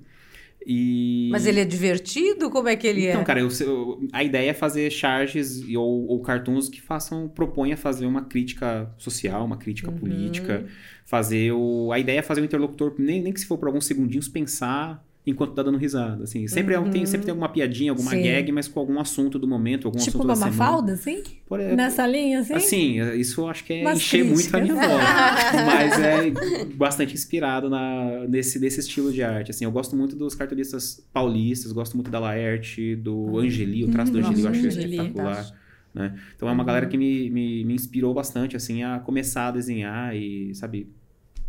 [0.66, 1.30] E...
[1.32, 2.50] Mas ele é divertido?
[2.50, 3.14] Como é que ele então, é?
[3.14, 7.72] Então, cara, eu, eu, a ideia é fazer charges ou, ou cartoons que façam, propõem
[7.72, 9.98] a fazer uma crítica social, uma crítica uhum.
[9.98, 10.66] política,
[11.06, 11.92] fazer o...
[11.94, 15.07] A ideia é fazer o interlocutor, nem, nem que se for por alguns segundinhos, pensar
[15.28, 16.48] enquanto tá dando risada, assim.
[16.48, 16.88] Sempre, uhum.
[16.88, 18.24] é, tem, sempre tem alguma piadinha, alguma Sim.
[18.24, 20.52] gag, mas com algum assunto do momento, algum tipo assunto da semana.
[20.52, 21.22] Tipo uma mafalda, assim?
[21.46, 22.54] Por, Nessa linha, assim?
[22.54, 24.86] Assim, isso eu acho que é mas encher muito a minha voz.
[25.66, 29.66] mas é bastante inspirado na, nesse, nesse estilo de arte, assim.
[29.66, 33.40] Eu gosto muito dos cartunistas paulistas, gosto muito da Laerte, do uhum.
[33.40, 35.46] Angeli, o traço do Angeli eu acho Angeli, espetacular.
[35.94, 36.18] Né?
[36.38, 36.68] Então é uma uhum.
[36.68, 40.90] galera que me, me, me inspirou bastante, assim, a começar a desenhar e, sabe,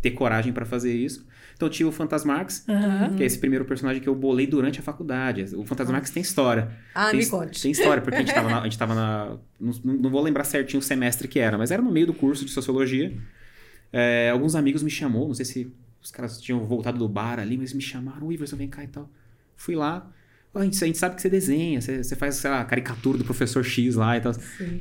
[0.01, 1.25] ter coragem para fazer isso.
[1.59, 3.17] Então tinha o Fantasmax, uhum.
[3.17, 5.53] que é esse primeiro personagem que eu bolei durante a faculdade.
[5.57, 6.71] O Fantasmax tem história.
[6.95, 7.61] Ah, tem, me conte.
[7.61, 8.59] Tem história, porque a gente tava na.
[8.61, 11.81] A gente tava na não, não, vou lembrar certinho o semestre que era, mas era
[11.81, 13.13] no meio do curso de sociologia.
[13.91, 17.57] É, alguns amigos me chamou, não sei se os caras tinham voltado do bar ali,
[17.57, 19.09] mas me chamaram, o Iverson, vem cá e tal.
[19.57, 20.09] Fui lá.
[20.55, 23.25] A gente, a gente sabe que você desenha, você, você faz, sei lá, caricatura do
[23.25, 24.31] professor X lá e tal.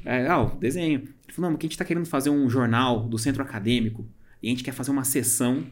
[0.04, 1.00] É, ah, desenho.
[1.00, 4.06] Ele falou, não, porque a gente tá querendo fazer um jornal do centro acadêmico
[4.40, 5.66] e a gente quer fazer uma sessão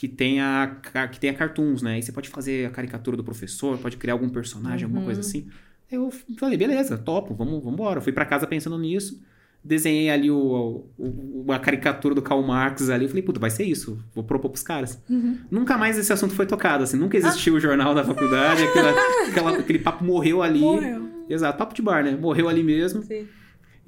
[0.00, 0.78] que tenha,
[1.12, 1.96] que tenha cartoons, né?
[1.96, 4.92] Aí você pode fazer a caricatura do professor, pode criar algum personagem, uhum.
[4.94, 5.26] alguma coisa uhum.
[5.26, 5.46] assim.
[5.92, 8.00] Eu falei, beleza, topo, vamos, vamos embora.
[8.00, 9.22] Fui para casa pensando nisso,
[9.62, 13.08] desenhei ali o, o, a caricatura do Karl Marx ali.
[13.08, 14.98] Falei, puta, vai ser isso, vou propor pros caras.
[15.06, 15.36] Uhum.
[15.50, 17.56] Nunca mais esse assunto foi tocado, assim, nunca existiu ah.
[17.58, 18.94] o jornal da faculdade, aquela,
[19.28, 20.60] aquela, aquele papo morreu ali.
[20.60, 21.10] Morreu.
[21.28, 22.16] Exato, papo de bar, né?
[22.18, 23.02] Morreu ali mesmo.
[23.02, 23.28] Sim.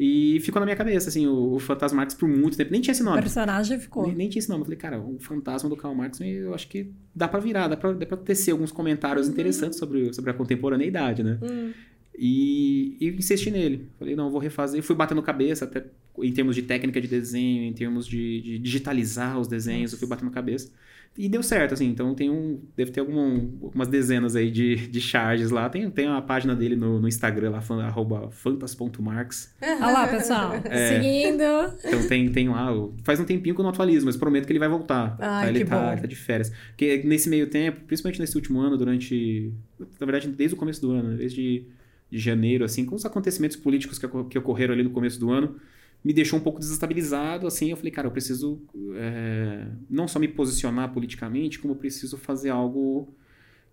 [0.05, 2.73] E ficou na minha cabeça, assim, o, o Fantasma Marx por muito tempo.
[2.73, 3.19] Nem tinha esse nome.
[3.19, 4.05] O personagem ficou.
[4.05, 4.62] Nem, nem tinha esse nome.
[4.62, 7.77] Eu falei, cara, o fantasma do Karl Marx, eu acho que dá para virar, dá
[7.77, 9.33] pra, dá pra tecer alguns comentários uhum.
[9.33, 11.38] interessantes sobre, sobre a contemporaneidade, né?
[11.41, 11.73] Uhum.
[12.19, 13.87] E, e insisti nele.
[13.97, 14.83] Falei, não, vou refazer.
[14.83, 15.85] Fui batendo cabeça, até
[16.19, 19.95] em termos de técnica de desenho, em termos de, de digitalizar os desenhos, Nossa.
[19.95, 20.73] eu fui batendo cabeça.
[21.16, 21.87] E deu certo, assim.
[21.87, 22.61] Então tem um.
[22.75, 23.22] Deve ter alguma,
[23.62, 25.68] algumas dezenas aí de, de charges lá.
[25.68, 29.55] Tem, tem uma página dele no, no Instagram lá, fan, arroba fantas.marx.
[29.61, 30.53] Olha lá, pessoal.
[30.64, 31.42] É, Seguindo.
[31.85, 32.68] Então tem, tem lá.
[33.05, 35.16] Faz um tempinho que eu não atualizo, mas prometo que ele vai voltar.
[35.20, 35.51] Ai, tá?
[35.51, 36.51] ele, tá, ele tá de férias.
[36.68, 39.53] Porque nesse meio tempo, principalmente nesse último ano, durante.
[39.79, 41.66] Na verdade, desde o começo do ano, desde
[42.11, 45.57] de janeiro, assim, com os acontecimentos políticos que, que ocorreram ali no começo do ano
[46.05, 48.61] me deixou um pouco desestabilizado, assim, eu falei, cara, eu preciso
[48.95, 53.15] é, não só me posicionar politicamente, como eu preciso fazer algo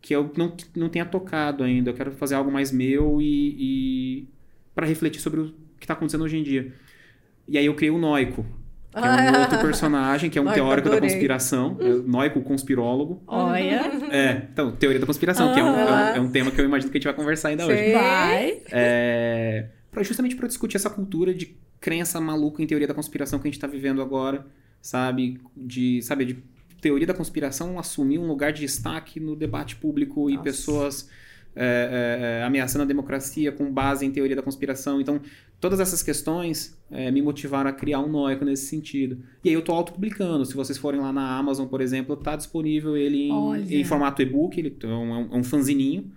[0.02, 4.28] que eu não, não tenha tocado ainda, eu quero fazer algo mais meu e, e
[4.74, 6.72] para refletir sobre o que está acontecendo hoje em dia.
[7.48, 8.46] E aí eu criei o Noico,
[8.92, 11.10] que é um outro personagem, que é um teórico adorei.
[11.10, 13.24] da conspiração, é Noico, o conspirólogo.
[13.28, 13.82] Olha!
[14.12, 16.65] É, então, teoria da conspiração, que é um, é, um, é um, tema que eu
[16.65, 17.74] imagino que a gente vai conversar ainda Sei.
[17.74, 17.94] hoje.
[17.94, 18.62] Vai!
[18.72, 23.48] É, pra, justamente para discutir essa cultura de crença maluca em teoria da conspiração que
[23.48, 24.46] a gente está vivendo agora,
[24.82, 25.39] sabe?
[25.56, 26.44] De, sabe, de
[26.82, 30.34] teoria da conspiração assumir um lugar de destaque no debate público Nossa.
[30.34, 31.10] e pessoas
[31.56, 35.02] é, é, ameaçando a democracia com base em teoria da conspiração.
[35.02, 35.20] Então,
[35.60, 39.22] todas essas questões é, me motivaram a criar um Noico nesse sentido.
[39.44, 40.46] E aí eu estou autopublicando.
[40.46, 44.58] Se vocês forem lá na Amazon, por exemplo, está disponível ele em, em formato e-book.
[44.58, 46.12] Ele é um, é um fanzininho.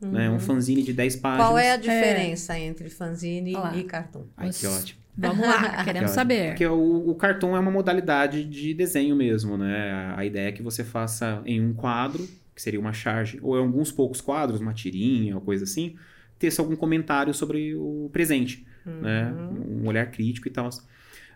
[0.00, 0.10] Uhum.
[0.10, 1.46] Né, um fanzine de 10 páginas.
[1.46, 4.24] Qual é a diferença entre fanzine e cartoon?
[4.36, 5.00] Ai, que ótimo.
[5.16, 6.48] Vamos lá, queremos saber.
[6.50, 10.14] Porque o, o cartão é uma modalidade de desenho mesmo, né?
[10.16, 13.60] A, ideia é que você faça em um quadro, que seria uma charge, ou em
[13.60, 15.96] alguns poucos quadros, uma tirinha ou coisa assim,
[16.38, 19.00] ter algum comentário sobre o presente, uhum.
[19.00, 19.32] né?
[19.66, 20.68] Um olhar crítico e tal.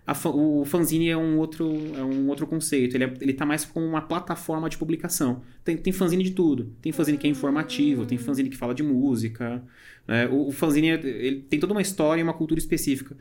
[0.07, 2.97] A, o fanzine é um outro, é um outro conceito.
[2.97, 5.43] Ele, é, ele tá mais como uma plataforma de publicação.
[5.64, 6.75] Tem, tem fanzine de tudo.
[6.83, 9.62] Tem fanzine que é informativo, tem fanzine que fala de música.
[10.07, 10.27] Né?
[10.27, 13.16] O, o fanzine ele tem toda uma história e uma cultura específica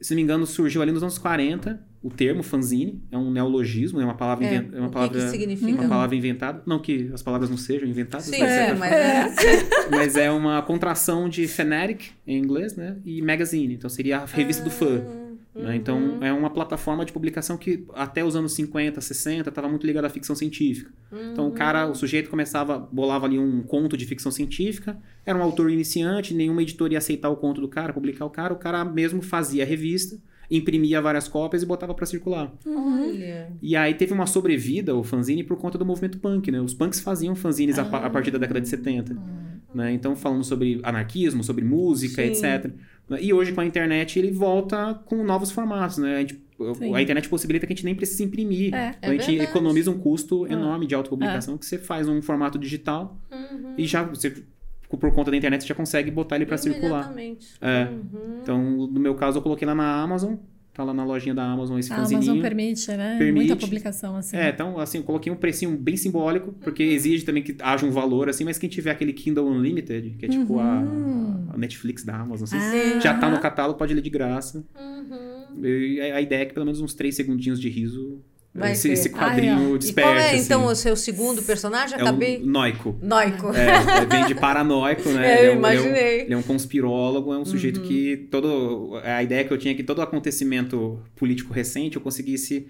[0.00, 4.00] se não me engano, surgiu ali nos anos 40 o termo fanzine, é um neologismo,
[4.00, 6.62] é uma palavra, é, é uma palavra, que uma palavra inventada.
[6.64, 9.68] Não que as palavras não sejam inventadas, Sim, mas, é, mas, é.
[9.90, 12.96] mas é uma contração de fanatic em inglês, né?
[13.04, 14.64] E magazine, então seria a revista ah.
[14.64, 15.02] do fã.
[15.58, 15.76] Né?
[15.76, 16.24] Então, uhum.
[16.24, 20.10] é uma plataforma de publicação que até os anos 50, 60 estava muito ligada à
[20.10, 20.90] ficção científica.
[21.10, 21.32] Uhum.
[21.32, 25.42] Então, o cara, o sujeito começava, bolava ali um conto de ficção científica, era um
[25.42, 28.84] autor iniciante, nenhuma editora ia aceitar o conto do cara, publicar o cara, o cara
[28.84, 30.16] mesmo fazia a revista,
[30.50, 32.52] imprimia várias cópias e botava para circular.
[32.64, 33.52] Olha.
[33.60, 36.60] E aí teve uma sobrevida, o fanzine, por conta do movimento punk, né?
[36.60, 37.82] Os punks faziam fanzines ah.
[37.82, 39.16] a, a, partir da década de 70.
[39.74, 39.92] Né?
[39.92, 42.28] Então, falando sobre anarquismo, sobre música, Sim.
[42.28, 42.72] etc.
[43.20, 46.16] E hoje, com a internet, ele volta com novos formatos, né?
[46.16, 46.40] A, gente,
[46.94, 48.74] a internet possibilita que a gente nem precise imprimir.
[48.74, 49.50] É, então, é a gente verdade.
[49.50, 50.52] economiza um custo ah.
[50.52, 51.58] enorme de autopublicação é.
[51.58, 53.74] que você faz um formato digital uhum.
[53.78, 54.02] e já...
[54.02, 54.42] Você,
[54.88, 57.14] por conta da internet, você já consegue botar ele para circular.
[57.60, 57.84] É.
[57.84, 58.40] Uhum.
[58.42, 60.34] Então, no meu caso, eu coloquei lá na Amazon,
[60.78, 62.30] Tá lá na lojinha da Amazon esse a fanzininho.
[62.30, 63.18] Amazon permite, né?
[63.18, 63.48] Permite.
[63.48, 64.36] Muita publicação, assim.
[64.36, 66.92] É, então, assim, eu coloquei um precinho bem simbólico, porque uhum.
[66.92, 70.28] exige também que haja um valor, assim, mas quem tiver aquele Kindle Unlimited, que é
[70.28, 70.60] tipo uhum.
[70.60, 73.00] a, a, Netflix da Amazon, assim, ah.
[73.00, 74.64] já tá no catálogo, pode ler de graça.
[74.78, 75.66] Uhum.
[75.66, 78.22] E a ideia é que pelo menos uns três segundinhos de riso
[78.58, 79.78] Vai esse, esse quadrinho ah, é.
[79.78, 80.10] desperta.
[80.10, 80.44] E qual é, assim.
[80.44, 81.96] então, o seu segundo personagem?
[81.96, 82.36] Acabei...
[82.36, 82.98] É o Noico.
[83.00, 83.48] Noico.
[83.54, 85.28] É, vem de paranoico, né?
[85.28, 85.90] É, eu ele é um, imaginei.
[85.90, 87.86] Ele é, um, ele é um conspirólogo, é um sujeito uhum.
[87.86, 89.00] que todo...
[89.04, 92.66] A ideia que eu tinha é que todo acontecimento político recente eu conseguisse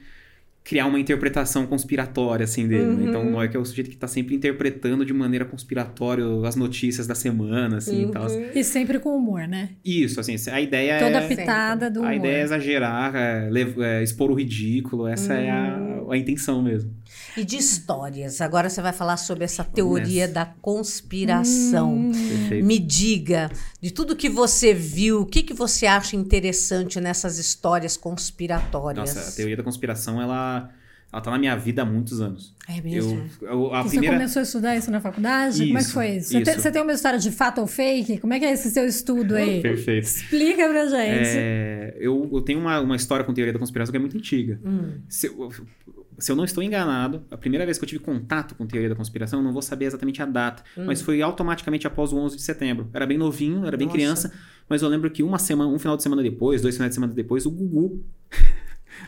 [0.69, 2.85] criar uma interpretação conspiratória, assim, dele.
[2.85, 2.97] Uhum.
[2.97, 3.05] Né?
[3.09, 7.07] Então, o Noé é o sujeito que está sempre interpretando de maneira conspiratória as notícias
[7.07, 8.11] da semana, assim, uhum.
[8.11, 8.27] e tal.
[8.55, 9.71] E sempre com humor, né?
[9.83, 11.21] Isso, assim, a ideia Toda é...
[11.23, 12.11] Toda pitada do humor.
[12.11, 15.41] A ideia é exagerar, é, é, expor o ridículo, essa uhum.
[15.41, 16.13] é a, uhum.
[16.13, 16.93] a intenção mesmo.
[17.37, 18.41] E de histórias.
[18.41, 21.95] Agora você vai falar sobre essa teoria da conspiração.
[21.95, 22.13] Hum.
[22.63, 23.51] Me diga,
[23.81, 29.15] de tudo que você viu, o que, que você acha interessante nessas histórias conspiratórias?
[29.15, 30.58] Nossa, a teoria da conspiração, ela
[31.11, 32.55] ela tá na minha vida há muitos anos.
[32.69, 33.27] É mesmo?
[33.41, 34.17] Eu, eu, a você primeira...
[34.17, 35.55] começou a estudar isso na faculdade?
[35.55, 36.33] Isso, Como é que foi isso?
[36.33, 38.19] Você, Tem, você, tem, uma história de fato ou fake?
[38.19, 39.61] Como é que é esse seu estudo aí?
[39.63, 40.05] Perfeito.
[40.05, 41.29] Explica pra gente.
[41.29, 44.61] É, eu, eu, tenho uma, uma história com teoria da conspiração que é muito antiga.
[44.63, 45.01] Hum.
[45.09, 45.35] Se,
[46.19, 48.95] se eu não estou enganado, a primeira vez que eu tive contato com teoria da
[48.95, 50.85] conspiração, eu não vou saber exatamente a data, hum.
[50.85, 52.91] mas foi automaticamente após o 11 de setembro.
[52.93, 53.97] Era bem novinho, era bem Nossa.
[53.97, 54.33] criança,
[54.69, 57.15] mas eu lembro que uma semana, um final de semana depois, dois finais de semana
[57.15, 58.05] depois, o Gugu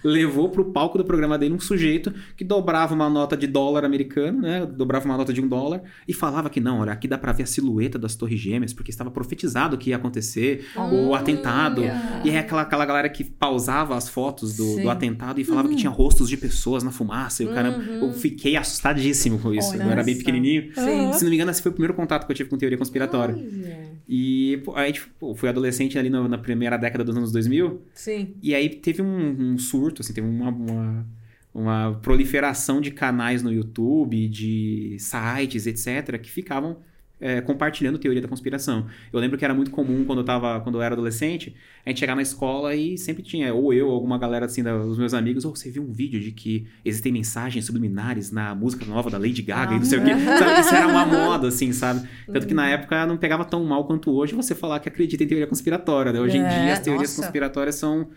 [0.03, 4.41] levou pro palco do programa dele um sujeito que dobrava uma nota de dólar americano,
[4.41, 4.67] né?
[4.67, 7.45] Dobrava uma nota de um dólar e falava que não, olha, aqui dá pra ver
[7.45, 11.83] a silhueta das Torres Gêmeas, porque estava profetizado que ia acontecer o atentado.
[12.25, 15.75] E é aquela, aquela galera que pausava as fotos do, do atentado e falava uhum.
[15.75, 17.43] que tinha rostos de pessoas na fumaça.
[17.43, 18.09] E o cara, uhum.
[18.09, 19.71] eu fiquei assustadíssimo com isso.
[19.71, 20.75] Olha eu era bem pequenininho.
[20.75, 21.13] Sim.
[21.13, 23.35] Se não me engano, esse foi o primeiro contato que eu tive com teoria conspiratória.
[23.35, 23.90] Olha.
[24.13, 27.81] E pô, aí, tipo, fui adolescente ali na, na, primeira década dos anos 2000.
[27.95, 28.35] Sim.
[28.43, 31.07] E aí teve um, um surto, assim, teve uma, uma,
[31.55, 36.79] uma, proliferação de canais no YouTube, de sites, etc., que ficavam
[37.21, 38.87] é, compartilhando teoria da conspiração.
[39.13, 41.55] Eu lembro que era muito comum quando eu, tava, quando eu era adolescente,
[41.85, 44.99] a gente chegar na escola e sempre tinha, ou eu, ou alguma galera assim, dos
[44.99, 48.85] meus amigos, ou oh, você viu um vídeo de que existem mensagens subliminares na música
[48.87, 50.11] nova da Lady Gaga ah, e não sei o quê.
[50.39, 50.61] Sabe?
[50.61, 52.09] Isso era uma moda, assim, sabe?
[52.27, 52.69] Tanto que na uhum.
[52.69, 56.13] época não pegava tão mal quanto hoje você falar que acredita em teoria conspiratória.
[56.13, 56.21] Né?
[56.21, 57.23] Hoje é, em dia as teorias nossa.
[57.23, 58.09] conspiratórias são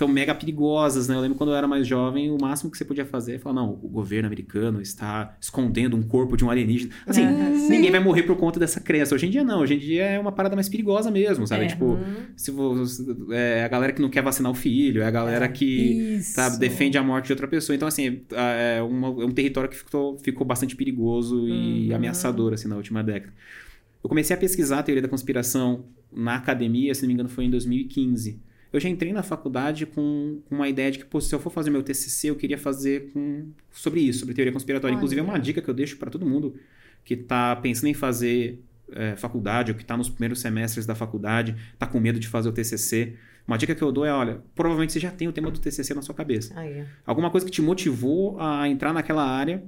[0.00, 1.14] tão mega perigosas, né?
[1.14, 3.56] Eu lembro quando eu era mais jovem, o máximo que você podia fazer é falar,
[3.56, 6.90] não, o governo americano está escondendo um corpo de um alienígena.
[7.06, 9.14] Assim, é, ninguém vai morrer por conta dessa crença.
[9.14, 11.64] Hoje em dia não, hoje em dia é uma parada mais perigosa mesmo, sabe?
[11.64, 11.68] É.
[11.68, 12.16] Tipo, uhum.
[12.34, 16.18] se você, é a galera que não quer vacinar o filho, é a galera que
[16.22, 17.76] sabe, defende a morte de outra pessoa.
[17.76, 21.96] Então, assim, é, é uma, é um território que ficou, ficou bastante perigoso e uhum.
[21.96, 23.34] ameaçador, assim, na última década.
[24.02, 27.44] Eu comecei a pesquisar a teoria da conspiração na academia, se não me engano, foi
[27.44, 31.34] em 2015 eu já entrei na faculdade com, com uma ideia de que, pô, se
[31.34, 34.94] eu for fazer meu TCC, eu queria fazer com, sobre isso, sobre teoria conspiratória.
[34.94, 34.98] Olha.
[34.98, 36.54] Inclusive, é uma dica que eu deixo para todo mundo
[37.04, 41.56] que está pensando em fazer é, faculdade ou que está nos primeiros semestres da faculdade,
[41.72, 44.92] está com medo de fazer o TCC, uma dica que eu dou é, olha, provavelmente
[44.92, 46.54] você já tem o tema do TCC na sua cabeça.
[47.04, 49.62] Alguma coisa que te motivou a entrar naquela área,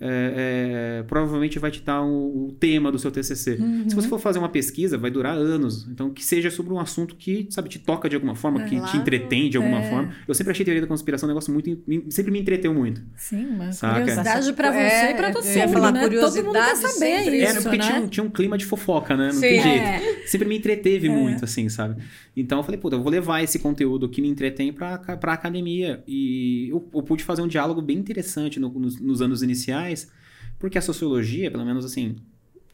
[0.00, 3.56] é, é, provavelmente vai te dar o, o tema do seu TCC.
[3.60, 3.88] Uhum.
[3.88, 5.86] Se você for fazer uma pesquisa, vai durar anos.
[5.88, 8.80] Então, que seja sobre um assunto que, sabe, te toca de alguma forma, É, que
[8.90, 9.90] te entretém de alguma É.
[9.90, 10.12] forma.
[10.26, 11.78] Eu sempre achei teoria da conspiração um negócio muito...
[11.86, 13.02] me- sempre me entreteu muito.
[13.16, 14.00] Sim, uma Saca?
[14.00, 16.08] curiosidade pra você É, e pra todo eu ia mundo, falar, né?
[16.08, 17.36] Todo mundo quer saber sempre.
[17.38, 17.84] isso, Era porque né?
[17.86, 19.26] tinha, um, tinha um clima de fofoca, né?
[19.26, 19.40] Não Sim.
[19.40, 19.82] tem jeito.
[19.84, 20.00] É.
[20.26, 22.02] Sempre me entreteve muito, assim, sabe?
[22.36, 26.02] Então eu falei, puta, eu vou levar esse conteúdo que me entretém pra, pra academia.
[26.06, 29.83] E eu, eu pude fazer um diálogo bem interessante no- nos, nos anos iniciais,
[30.58, 32.16] porque a sociologia, pelo menos assim,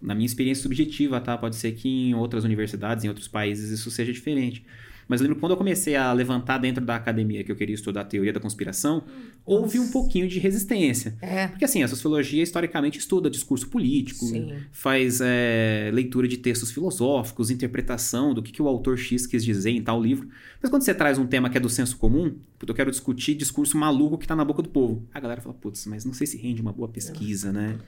[0.01, 1.37] na minha experiência subjetiva, tá?
[1.37, 4.65] Pode ser que em outras universidades, em outros países, isso seja diferente.
[5.11, 7.75] Mas eu lembro que quando eu comecei a levantar dentro da academia que eu queria
[7.75, 9.03] estudar a teoria da conspiração,
[9.45, 11.17] houve um pouquinho de resistência.
[11.21, 11.49] É.
[11.49, 14.55] Porque assim, a sociologia historicamente estuda discurso político, Sim.
[14.71, 19.71] faz é, leitura de textos filosóficos, interpretação do que, que o autor X quis dizer
[19.71, 20.29] em tal livro.
[20.63, 23.77] Mas quando você traz um tema que é do senso comum, eu quero discutir discurso
[23.77, 25.09] maluco que tá na boca do povo.
[25.13, 27.79] A galera fala, putz, mas não sei se rende uma boa pesquisa, né?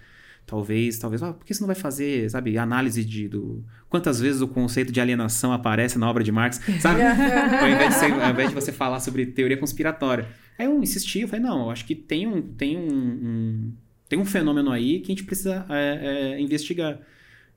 [0.44, 4.40] Talvez, talvez, ah, por que você não vai fazer, sabe, análise de do quantas vezes
[4.42, 7.00] o conceito de alienação aparece na obra de Marx, sabe?
[7.60, 10.26] ao, invés de ser- ao invés de você falar sobre teoria conspiratória.
[10.58, 13.72] Aí eu insisti, eu falei, não, eu acho que tem um, tem um, um-
[14.08, 17.00] tem um fenômeno aí que a gente precisa é, é, investigar.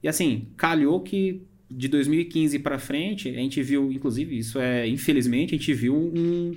[0.01, 5.55] E assim, calhou que de 2015 para frente, a gente viu, inclusive, isso é, infelizmente,
[5.55, 6.55] a gente viu um,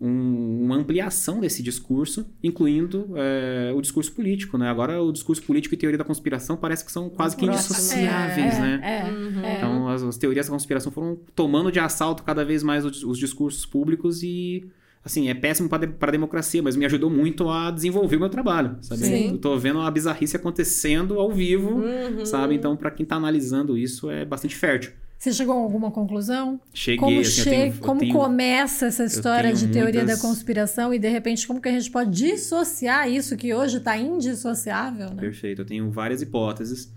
[0.00, 4.68] um- uma ampliação desse discurso, incluindo é, o discurso político, né?
[4.68, 8.60] Agora o discurso político e teoria da conspiração parece que são quase que indissociáveis, é,
[8.60, 8.80] né?
[8.82, 9.44] É, Uhum.
[9.44, 9.56] é.
[9.56, 13.18] Então, as, as teorias da conspiração foram tomando de assalto cada vez mais os, os
[13.18, 14.64] discursos públicos e,
[15.04, 18.76] assim, é péssimo para a democracia, mas me ajudou muito a desenvolver o meu trabalho,
[18.82, 19.00] sabe?
[19.04, 19.30] Sim.
[19.30, 22.24] Eu tô vendo a bizarrice acontecendo ao vivo, Uhum.
[22.24, 22.54] sabe?
[22.54, 24.92] Então, para quem tá analisando isso, é bastante fértil.
[25.18, 26.60] Você chegou a alguma conclusão?
[26.72, 30.94] Cheguei, Como, assim, che- tenho- como tenho- começa essa história de teoria muitas- da conspiração
[30.94, 35.20] e, de repente, como que a gente pode dissociar isso que hoje está indissociável, né?
[35.20, 35.62] Perfeito.
[35.62, 36.92] Eu tenho várias hipóteses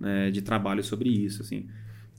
[0.00, 1.68] né, de trabalho sobre isso, assim.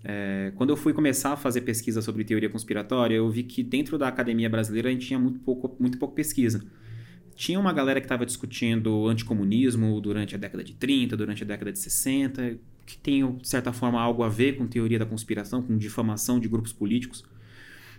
[0.06, 3.98] É, quando eu fui começar a fazer pesquisa sobre teoria conspiratória, eu vi que dentro
[3.98, 6.64] da academia brasileira a gente tinha muito pouco, muito pouco pesquisa.
[7.36, 11.72] Tinha uma galera que estava discutindo anticomunismo durante a década de 30, durante a década
[11.74, 15.78] de 60, que tem, de certa forma, algo a ver com teoria da conspiração, com
[15.78, 17.24] difamação de grupos políticos.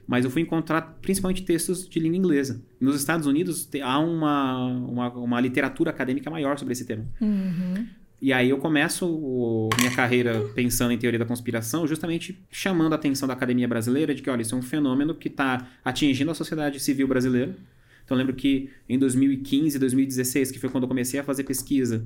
[0.07, 2.63] Mas eu fui encontrar principalmente textos de língua inglesa.
[2.79, 7.07] Nos Estados Unidos há uma, uma, uma literatura acadêmica maior sobre esse tema.
[7.21, 7.87] Uhum.
[8.21, 12.97] E aí eu começo o- minha carreira pensando em teoria da conspiração, justamente chamando a
[12.97, 16.35] atenção da academia brasileira de que, olha, isso é um fenômeno que está atingindo a
[16.35, 17.57] sociedade civil brasileira.
[18.05, 22.05] Então eu lembro que em 2015, 2016, que foi quando eu comecei a fazer pesquisa,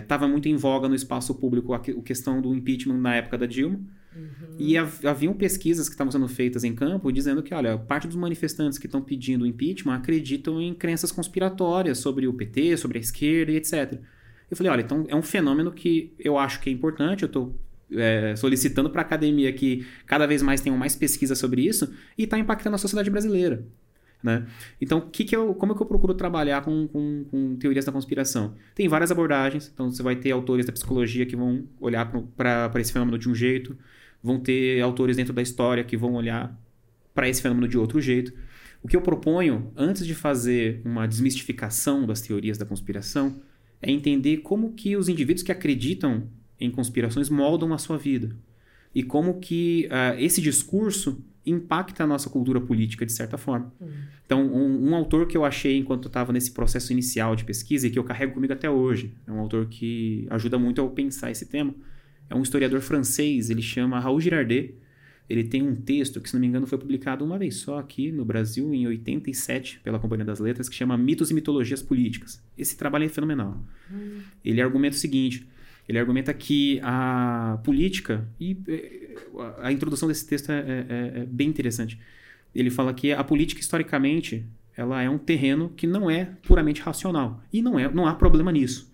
[0.00, 3.38] estava muito em voga no espaço público a, que- a questão do impeachment na época
[3.38, 3.80] da Dilma.
[4.58, 8.16] E hav- haviam pesquisas que estavam sendo feitas em campo dizendo que, olha, parte dos
[8.16, 13.52] manifestantes que estão pedindo impeachment acreditam em crenças conspiratórias sobre o PT, sobre a esquerda
[13.52, 13.98] e etc.
[14.50, 17.54] Eu falei, olha, então é um fenômeno que eu acho que é importante, eu estou
[18.36, 22.38] solicitando para a academia que cada vez mais tenham mais pesquisa sobre isso e está
[22.38, 23.64] impactando a sociedade brasileira.
[24.22, 24.46] Né?
[24.80, 27.92] Então, que que eu, como é que eu procuro trabalhar com, com, com teorias da
[27.92, 28.54] conspiração?
[28.74, 32.92] Tem várias abordagens, então você vai ter autores da psicologia que vão olhar para esse
[32.92, 33.76] fenômeno de um jeito,
[34.22, 36.54] vão ter autores dentro da história que vão olhar
[37.14, 38.32] para esse fenômeno de outro jeito.
[38.82, 43.40] O que eu proponho, antes de fazer uma desmistificação das teorias da conspiração,
[43.80, 46.28] é entender como que os indivíduos que acreditam
[46.58, 48.36] em conspirações moldam a sua vida.
[48.94, 53.72] E como que ah, esse discurso impacta a nossa cultura política de certa forma.
[54.24, 57.86] Então, um, um autor que eu achei enquanto eu estava nesse processo inicial de pesquisa
[57.86, 61.30] e que eu carrego comigo até hoje, é um autor que ajuda muito a pensar
[61.30, 61.74] esse tema,
[62.28, 64.74] é um historiador francês, ele chama Raul Girardet.
[65.28, 68.10] Ele tem um texto que, se não me engano, foi publicado uma vez só aqui
[68.10, 72.42] no Brasil, em 87, pela Companhia das Letras, que chama Mitos e Mitologias Políticas.
[72.58, 73.64] Esse trabalho é fenomenal.
[74.44, 75.46] Ele argumenta o seguinte:
[75.90, 79.14] ele argumenta que a política, e eh,
[79.58, 81.98] a introdução desse texto é, é- é bem interessante.
[82.54, 87.42] Ele fala que a política, historicamente, ela é um terreno que não é puramente racional.
[87.52, 88.88] E não, é, não há problema nisso.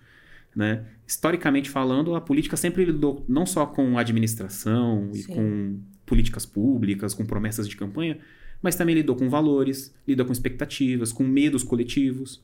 [0.54, 0.86] Né?
[1.06, 5.34] Historicamente falando, a política sempre lidou não só com administração e Sim.
[5.34, 8.16] com políticas públicas, com promessas de campanha,
[8.62, 12.42] mas também lidou com valores, lida com expectativas, com medos coletivos.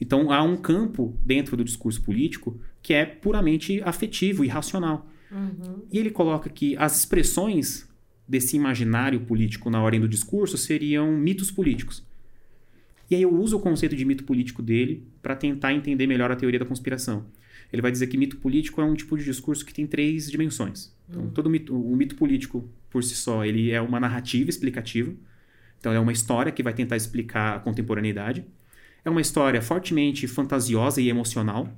[0.00, 5.08] Então há um campo dentro do discurso político que é puramente afetivo e racional.
[5.30, 5.82] Uhum.
[5.92, 7.88] E ele coloca que as expressões
[8.26, 12.04] desse imaginário político na ordem do discurso seriam mitos políticos.
[13.10, 16.36] E aí eu uso o conceito de mito político dele para tentar entender melhor a
[16.36, 17.26] teoria da conspiração.
[17.72, 20.92] Ele vai dizer que mito político é um tipo de discurso que tem três dimensões.
[21.08, 25.12] Então, todo mito, o mito político, por si só, ele é uma narrativa explicativa.
[25.78, 28.44] Então, é uma história que vai tentar explicar a contemporaneidade.
[29.04, 31.68] É uma história fortemente fantasiosa e emocional.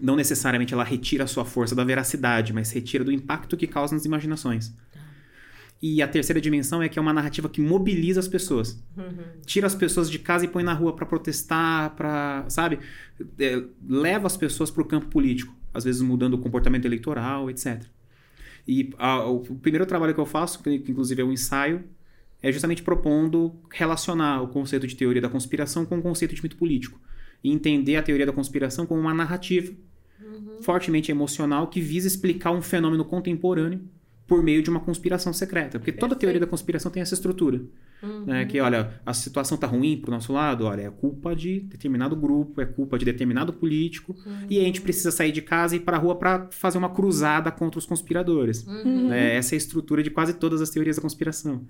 [0.00, 3.94] Não necessariamente ela retira a sua força da veracidade, mas retira do impacto que causa
[3.94, 4.72] nas imaginações.
[5.80, 8.80] E a terceira dimensão é que é uma narrativa que mobiliza as pessoas.
[9.44, 12.78] Tira as pessoas de casa e põe na rua para protestar, para, sabe?
[13.38, 17.82] É, leva as pessoas para o campo político, às vezes mudando o comportamento eleitoral, etc.
[18.66, 21.82] E a- o primeiro trabalho que eu faço, que inclusive é um ensaio,
[22.42, 26.56] é justamente propondo relacionar o conceito de teoria da conspiração com o conceito de mito
[26.56, 27.00] político.
[27.42, 29.72] E entender a teoria da conspiração como uma narrativa
[30.60, 33.80] fortemente emocional que visa explicar um fenômeno contemporâneo
[34.32, 35.78] por meio de uma conspiração secreta.
[35.78, 37.60] Porque toda teoria da conspiração tem essa estrutura.
[38.26, 38.46] né?
[38.46, 42.60] Que, olha, a situação tá ruim pro nosso lado, olha, é culpa de determinado grupo,
[42.60, 44.16] é culpa de determinado político,
[44.48, 47.50] e a gente precisa sair de casa e ir pra rua para fazer uma cruzada
[47.52, 48.64] contra os conspiradores.
[49.08, 49.36] né?
[49.36, 51.62] Essa é a estrutura de quase todas as teorias da conspiração.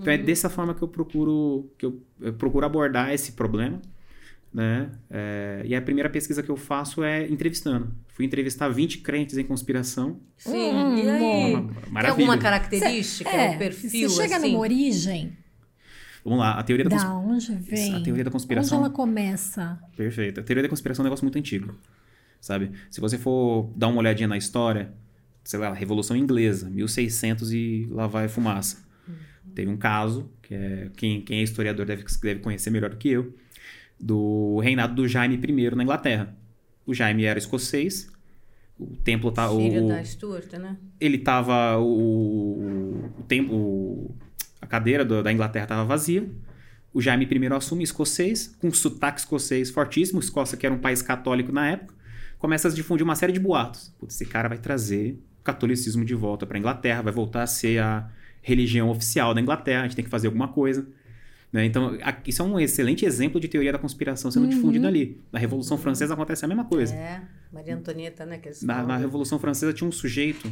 [0.00, 3.80] Então é dessa forma que eu procuro, que eu, eu procuro abordar esse problema.
[4.56, 4.90] Né?
[5.10, 7.94] É, e a primeira pesquisa que eu faço é entrevistando.
[8.08, 10.18] Fui entrevistar 20 crentes em conspiração.
[10.38, 10.72] Sim.
[10.72, 11.20] Hum, e aí?
[11.20, 11.66] bom.
[11.68, 12.08] Tem Maravilha.
[12.24, 14.48] alguma característica, É, um perfil você chega assim?
[14.52, 15.36] numa origem,
[16.24, 17.28] Vamos lá, a teoria da, da conspiração.
[17.30, 17.94] onde vem?
[17.94, 18.78] A teoria da conspiração.
[18.78, 19.78] Onde ela começa?
[19.94, 20.40] Perfeito.
[20.40, 21.74] A teoria da conspiração é um negócio muito antigo.
[22.40, 22.70] Sabe?
[22.90, 24.90] Se você for dar uma olhadinha na história,
[25.44, 28.84] sei lá, Revolução Inglesa, 1600 e lá vai fumaça.
[29.54, 33.08] Teve um caso, que é quem, quem é historiador deve, deve conhecer melhor do que
[33.10, 33.34] eu,
[33.98, 36.36] do reinado do Jaime I na Inglaterra.
[36.86, 38.10] O Jaime era escocês,
[38.78, 40.76] o templo tá Filho o, da Stuart, né?
[41.00, 44.14] ele tava o, o tempo o-
[44.60, 46.28] a cadeira do- da Inglaterra estava vazia
[46.92, 51.52] o Jaime I assume escocês com sotaque escocês fortíssimo Escócia que era um país católico
[51.52, 51.94] na época
[52.38, 56.04] começa a se difundir uma série de boatos Putz, esse cara vai trazer o catolicismo
[56.04, 58.10] de volta para Inglaterra vai voltar a ser a
[58.42, 60.86] religião oficial da Inglaterra a gente tem que fazer alguma coisa
[61.52, 61.64] né?
[61.64, 65.20] Então, a- isso é um excelente exemplo de teoria da conspiração sendo difundida ali.
[65.32, 66.94] Na Revolução Francesa acontece a mesma coisa.
[66.94, 68.38] É, Maria Antonieta, né?
[68.38, 70.50] Que eles Na, na Revolução Francesa tinha um sujeito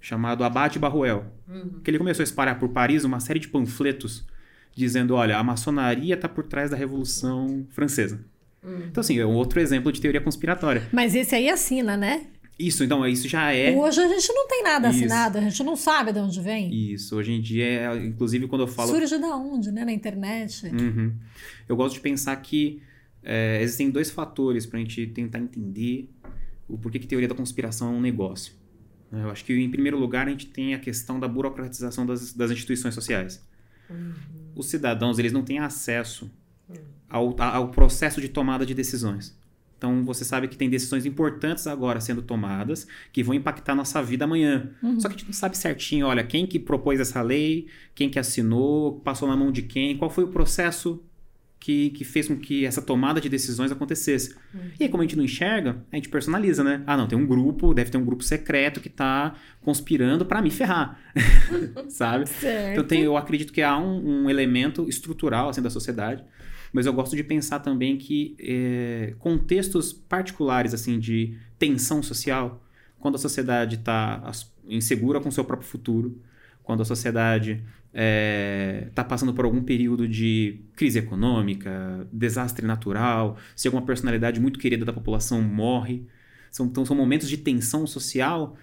[0.00, 1.80] chamado Abate Barruel, Uhum.
[1.82, 4.26] que ele começou a espalhar por Paris uma série de panfletos
[4.74, 8.24] dizendo, olha, a maçonaria está por trás da Revolução Francesa.
[8.64, 8.84] Uhum.
[8.90, 10.82] Então, assim, é um outro exemplo de teoria conspiratória.
[10.92, 12.26] Mas esse aí assina, né?
[12.58, 13.74] Isso, então, isso já é...
[13.76, 14.98] Hoje a gente não tem nada Isso.
[14.98, 16.72] assinado, a gente não sabe de onde vem.
[16.92, 18.90] Isso, hoje em dia, inclusive quando eu falo...
[18.90, 19.84] Surge da onde, né?
[19.84, 20.66] Na internet.
[20.66, 21.12] Uhum.
[21.68, 22.80] Eu gosto de pensar que
[23.22, 26.08] é, existem dois fatores para a gente tentar entender
[26.68, 28.52] o porquê que teoria da conspiração é um negócio.
[29.10, 29.24] né?
[29.24, 32.50] Eu acho que, em primeiro lugar, a gente tem a questão da burocratização das, das
[32.50, 33.44] instituições sociais.
[34.54, 36.30] Os cidadãos, eles não têm acesso
[37.08, 39.36] ao, a- ao processo de tomada de decisões.
[39.82, 44.00] Então, você sabe que tem decisões importantes agora sendo tomadas que vão impactar a nossa
[44.00, 44.70] vida amanhã.
[45.00, 48.16] Só que a gente não sabe certinho, olha, quem que propôs essa lei, quem que
[48.16, 51.02] assinou, passou na mão de quem, qual foi o processo
[51.58, 54.36] que, que fez com que essa tomada de decisões acontecesse.
[54.78, 56.84] E aí, como a gente não enxerga, a gente personaliza, né?
[56.86, 60.50] Ah, não, tem um grupo, deve ter um grupo secreto que tá conspirando para me
[60.50, 60.96] ferrar,
[61.90, 62.28] sabe?
[62.30, 62.72] Certo.
[62.72, 66.22] Então, tem, eu acredito que há um, um elemento estrutural assim, da sociedade,
[66.72, 72.64] mas eu gosto de pensar também que é, contextos particulares assim de tensão social,
[72.98, 74.30] quando a sociedade está
[74.66, 76.20] insegura com seu próprio futuro,
[76.62, 77.62] quando a sociedade
[78.88, 84.84] está passando por algum período de crise econômica, desastre natural, se alguma personalidade muito querida
[84.84, 86.06] da população morre,
[86.50, 88.56] são, então são momentos de tensão social,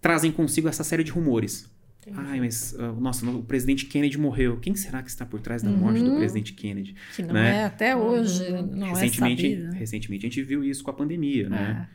[0.00, 1.68] trazem consigo essa série de rumores.
[2.14, 4.58] Ai, mas, ah, nossa, o presidente Kennedy morreu.
[4.58, 6.94] Quem será que está por trás da morte do presidente Kennedy?
[7.14, 7.56] Que não né?
[7.58, 9.72] é até hoje, não recentemente, é sabido.
[9.74, 11.88] recentemente a gente viu isso com a pandemia, né?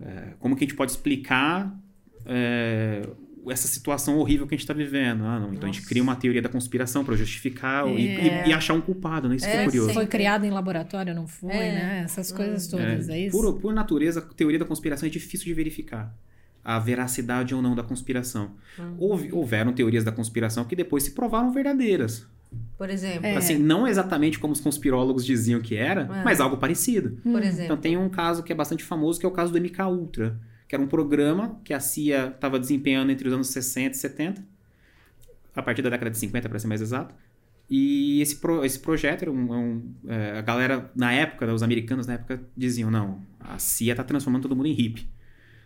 [0.00, 1.72] É, como que a gente pode explicar
[2.26, 3.02] é,
[3.48, 5.24] essa situação horrível que a gente está vivendo?
[5.24, 5.88] Ah, não, então a gente Nossa.
[5.88, 8.46] cria uma teoria da conspiração para justificar e- É.
[8.46, 9.36] e, e achar um culpado, né?
[9.36, 9.92] Isso que é É, curioso.
[9.94, 11.72] Foi criado em laboratório, não foi, É.
[11.72, 12.02] né?
[12.04, 13.36] Essas coisas todas, é, É, isso?
[13.40, 16.12] por, por natureza, a teoria da conspiração é difícil de verificar
[16.64, 18.52] a veracidade ou não da conspiração.
[18.98, 22.26] Houve, houveram teorias da conspiração que depois se provaram verdadeiras.
[22.76, 23.26] Por exemplo.
[23.26, 23.36] É.
[23.36, 26.22] Assim, não exatamente como os conspirólogos diziam que era, É.
[26.24, 27.18] mas algo parecido.
[27.22, 27.64] Por exemplo.
[27.64, 30.38] Então tem um caso que é bastante famoso, que é o caso do MK Ultra,
[30.68, 34.44] que era um programa que a CIA estava desempenhando entre os anos 60 e 70,
[35.54, 37.14] a partir da década de 50, para ser mais exato.
[37.70, 41.62] E esse, pro- esse projeto era um, é um- é, a galera na época, os
[41.62, 45.08] americanos na época diziam não, a CIA está transformando todo mundo em hippie,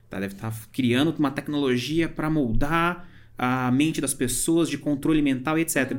[0.08, 0.20] tá?
[0.20, 5.62] deve estar criando uma tecnologia para moldar a mente das pessoas de controle mental e
[5.62, 5.96] etc.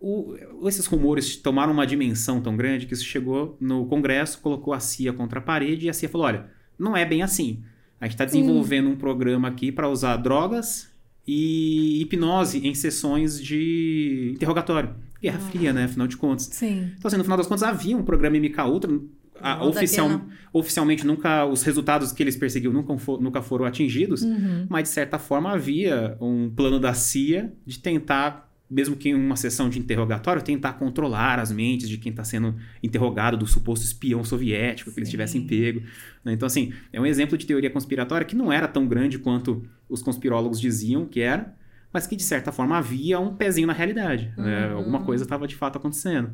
[0.00, 4.80] o, esses rumores tomaram uma dimensão tão grande que isso chegou no Congresso, colocou a
[4.80, 6.46] CIA contra a parede e a CIA falou: olha,
[6.78, 7.62] não é bem assim.
[8.00, 10.88] A gente está desenvolvendo um programa aqui para usar drogas
[11.26, 14.94] e hipnose em sessões de interrogatório.
[15.20, 15.84] Guerra Fria, né?
[15.84, 16.44] Afinal de contas.
[16.44, 16.92] Sim.
[16.96, 18.98] Então, assim, no final das contas, havia um programa MK Ultra.
[19.40, 20.20] A- Não oficial,
[20.52, 24.66] oficialmente, nunca os resultados que eles perseguiam nunca, fo- nunca foram atingidos, Uhum.
[24.68, 29.36] mas de certa forma havia um plano da CIA de tentar, mesmo que em uma
[29.36, 34.22] sessão de interrogatório, tentar controlar as mentes de quem está sendo interrogado, do suposto espião
[34.24, 35.12] soviético que eles Sim.
[35.12, 35.80] tivessem pego.
[36.24, 36.32] né?
[36.32, 40.02] Então, assim, é um exemplo de teoria conspiratória que não era tão grande quanto os
[40.02, 41.54] conspirólogos diziam que era,
[41.90, 44.30] mas que de certa forma havia um pezinho na realidade.
[44.36, 44.68] né?
[44.68, 44.76] Uhum.
[44.76, 46.32] Alguma coisa estava de fato acontecendo.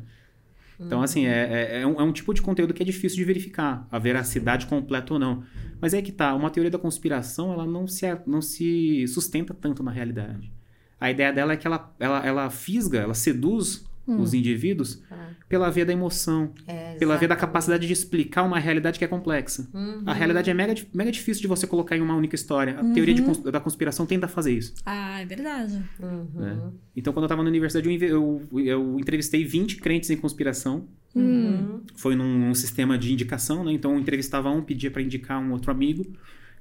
[0.79, 3.23] Então, assim, é, é, é um, é um tipo de conteúdo que é difícil de
[3.23, 5.43] verificar a veracidade completa ou não.
[5.79, 9.83] Mas é que tá, uma teoria da conspiração, ela não se, não se sustenta tanto
[9.83, 10.51] na realidade.
[10.99, 14.21] A ideia dela é que ela, ela, ela fisga, ela seduz Hum.
[14.21, 18.59] os indivíduos Ah, pela via da emoção, é, pela via da capacidade de explicar uma
[18.59, 19.67] realidade que é complexa.
[19.73, 20.03] Uhum.
[20.05, 22.77] A realidade é mega, mega difícil de você colocar em uma única história.
[22.79, 22.93] A Uhum.
[22.93, 24.73] teoria cons- da conspiração tenta fazer isso.
[24.85, 25.81] Ah, é verdade.
[25.99, 26.27] Uhum.
[26.35, 26.71] né?
[26.95, 30.87] Então, quando eu estava na universidade, eu, eu, eu entrevistei 20 crentes em conspiração.
[31.15, 31.81] Uhum.
[31.95, 33.71] Foi num, num sistema de indicação, né?
[33.71, 36.05] Então, eu entrevistava um, pedia para indicar um outro amigo.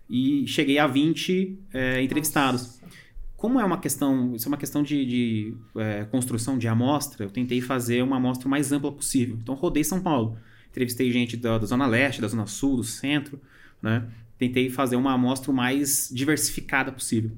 [0.09, 2.63] E cheguei a 20 é, entrevistados.
[2.81, 2.95] Nossa.
[3.45, 7.31] Como é uma questão, isso é uma questão de, de, é, construção de amostra, eu
[7.31, 9.37] tentei fazer uma amostra o mais ampla possível.
[9.39, 10.39] Então, rodei São Paulo.
[10.71, 13.39] Entrevistei gente da, da Zona Leste, da Zona Sul, do Centro,
[13.83, 14.05] né?
[14.39, 17.33] Tentei fazer uma amostra o mais diversificada possível.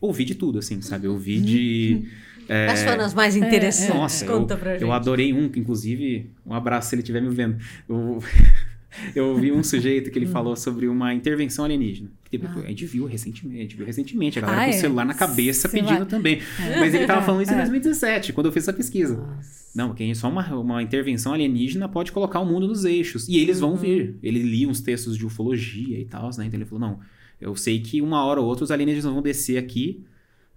[0.00, 1.06] Ouvi de tudo, assim, sabe?
[1.06, 2.08] Eu ouvi de...
[2.48, 3.94] é, Quais foram as mais interessantes?
[3.94, 4.82] Nossa, Conta pra gente.
[4.84, 7.58] eu adorei um, que inclusive, um abraço se ele estiver me vendo.
[7.86, 8.24] Eu,
[9.14, 12.10] eu ouvi um sujeito que ele falou sobre uma intervenção alienígena.
[12.30, 12.60] Teve- Ah.
[12.64, 14.76] A gente viu recentemente, a gente viu recentemente, a galera Ah, com é?
[14.76, 16.40] o celular na cabeça pedindo vai- também.
[16.78, 17.58] Mas ele tava falando isso em É.
[17.58, 19.16] 2017, quando eu fiz essa pesquisa.
[19.16, 19.62] Nossa.
[19.74, 23.26] Não, que só uma, uma intervenção alienígena pode colocar o mundo nos eixos.
[23.28, 23.68] E eles Uhum.
[23.70, 24.16] vão vir.
[24.22, 26.44] Ele lia uns textos de ufologia e tal, né?
[26.46, 27.00] Então ele falou: não,
[27.40, 30.04] eu sei que uma hora ou outra os alienígenas vão descer aqui.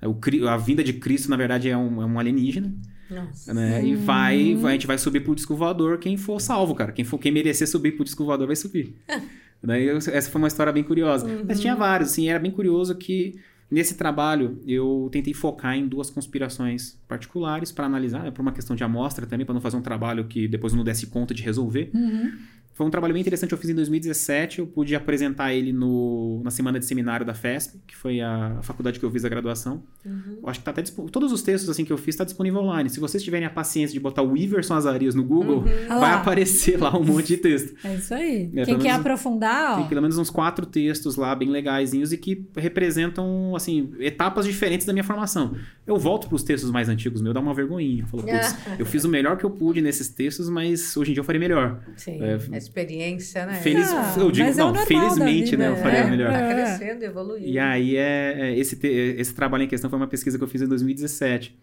[0.03, 2.73] O, a vinda de Cristo, na verdade, é um, é um alienígena.
[3.09, 3.53] Nossa.
[3.53, 3.85] Né?
[3.85, 6.91] E vai, vai- a gente vai subir pro disco voador quem for salvo, cara.
[6.91, 8.95] Quem, for, quem merecer subir pro disco voador vai subir.
[9.63, 11.27] Daí eu- essa foi uma história bem curiosa.
[11.47, 13.39] Mas tinha vários, assim, era bem curioso que
[13.71, 18.75] nesse trabalho eu tentei focar em duas conspirações particulares para analisar, né, por uma questão
[18.75, 21.41] de amostra também, para não fazer um trabalho que depois eu não desse conta de
[21.41, 21.89] resolver.
[21.93, 22.31] Uhum.
[22.75, 26.51] Foi um trabalho bem interessante, eu fiz em 2017, eu pude apresentar ele no, na
[26.51, 29.81] semana de seminário da FESP, que foi a, faculdade que eu fiz a graduação.
[30.05, 30.39] Uhum.
[30.43, 32.89] Eu acho que tá até todos os textos assim que eu fiz tá disponível online.
[32.89, 36.15] Se vocês tiverem a paciência de botar o Iverson Azarias no Google, Ah vai lá.
[36.21, 37.73] aparecer lá um monte de texto.
[37.81, 38.47] É isso aí.
[38.49, 39.87] pelo Quem quer menos- aprofundar, Tem ó.
[39.87, 44.91] pelo menos uns quatro textos lá bem legaisinhos e que representam assim etapas diferentes da
[44.93, 45.55] minha formação.
[45.87, 48.03] Eu volto pros textos mais antigos, meu dá uma vergonhinha.
[48.03, 51.13] Eu falo, putz, eu fiz o melhor que eu pude nesses textos, mas hoje em
[51.13, 51.79] dia eu faria melhor.
[51.95, 53.55] Sim, É, a experiência, né?
[53.55, 55.99] Feliz, Ah, eu digo, mas é o não, normal felizmente, da vida, né, eu faria
[55.99, 56.31] é, melhor.
[56.31, 56.53] Tá É.
[56.53, 57.47] crescendo, evoluindo.
[57.47, 60.61] E aí, é, é, esse, esse trabalho em questão foi uma pesquisa que eu fiz
[60.61, 61.57] em 2017.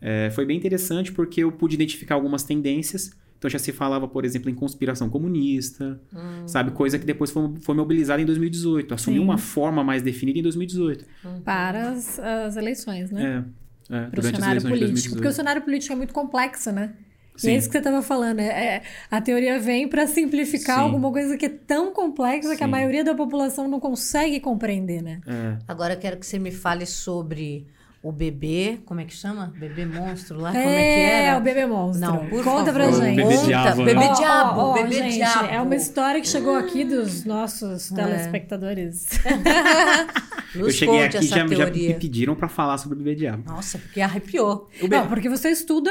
[0.00, 3.10] É, foi bem interessante porque eu pude identificar algumas tendências.
[3.38, 6.46] Então já se falava, por exemplo, em conspiração comunista, Hum.
[6.46, 6.72] sabe?
[6.72, 8.92] Coisa que depois foi, foi mobilizada em 2018.
[8.92, 9.24] Assumiu Sim.
[9.24, 11.04] uma forma mais definida em 2018.
[11.44, 13.44] Para as, as eleições, né?
[13.90, 14.68] É, é, Para o cenário político.
[14.68, 15.32] Porque o 2018.
[15.34, 16.92] cenário político é muito complexo, né?
[17.40, 17.50] E Sim.
[17.52, 18.40] é isso que você estava falando.
[18.40, 18.44] É,
[18.76, 20.82] é- a teoria vem para simplificar Sim.
[20.84, 22.70] alguma coisa que é tão complexa que a Sim.
[22.70, 25.20] maioria da população não consegue compreender, né?
[25.26, 25.56] É.
[25.66, 27.66] Agora eu quero que você me fale sobre
[28.02, 29.52] o bebê, como é que chama?
[29.58, 31.36] Bebê monstro lá, como é que era?
[31.36, 32.00] o bebê monstro.
[32.00, 33.02] Não, por Conta pra favor.
[33.02, 33.16] gente.
[33.16, 33.46] Bebê Conta.
[33.46, 33.84] diabo, né?
[33.92, 35.44] Bebê ó, diabo, ó, bebê gente, diabo.
[35.48, 37.94] É uma história que chegou aqui dos nossos É.
[37.96, 39.06] telespectadores.
[40.54, 43.44] Nos eu cheguei aqui e já, já me pediram pra falar sobre o bebê diabo.
[43.46, 44.68] Nossa, porque arrepiou.
[44.78, 45.90] O bebê- Não, porque você estuda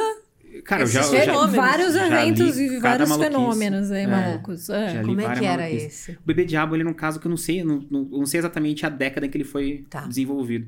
[0.63, 1.55] Cara, eu já, esses eu já, fenômenos.
[1.55, 4.07] vários já eventos li e vários fenômenos aí, É.
[4.07, 4.69] malucos.
[4.69, 4.93] É.
[4.95, 6.11] Já Como é que era esse?
[6.11, 8.39] O Bebê Diabo, ele é um caso que eu não sei, não, não, não sei
[8.39, 10.01] exatamente a década em que ele foi Tá.
[10.07, 10.67] desenvolvido.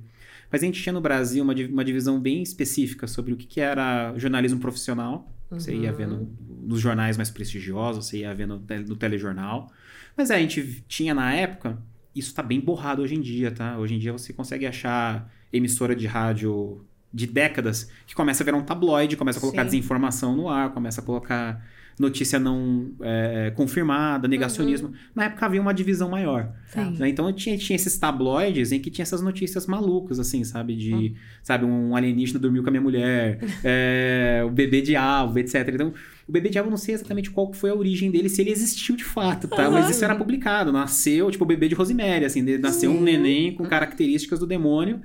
[0.51, 3.61] Mas a gente tinha no Brasil uma, uma divisão bem específica sobre o que, que
[3.61, 5.31] era jornalismo profissional.
[5.49, 5.95] Você ia Uhum.
[5.97, 6.29] vendo
[6.63, 9.71] nos jornais mais prestigiosos, você ia vendo no tele- no telejornal.
[10.15, 11.77] Mas é, a gente tinha na época,
[12.15, 13.77] isso tá bem borrado hoje em dia, tá?
[13.77, 18.57] Hoje em dia você consegue achar emissora de rádio de décadas que começa a virar
[18.57, 19.69] um tabloide, começa a colocar Sim.
[19.69, 21.61] desinformação no ar, começa a colocar
[21.99, 24.91] notícia não é, confirmada, negacionismo.
[25.13, 26.51] Na época havia uma divisão maior.
[26.67, 26.97] Sim.
[26.97, 27.09] né?
[27.09, 30.75] Então tinha, tinha esses tabloides em que tinha essas notícias malucas, assim, sabe?
[30.75, 35.69] De, sabe, um alienígena dormiu com a minha mulher, é, o bebê diabo, etc.
[35.73, 35.93] Então,
[36.27, 38.51] o bebê diabo eu não sei exatamente qual que foi a origem dele, se ele
[38.51, 39.69] existiu de fato, tá?
[39.69, 40.71] Mas isso era publicado.
[40.71, 45.01] Nasceu, tipo, o bebê de Rosemary, assim, nasceu um neném com características do demônio,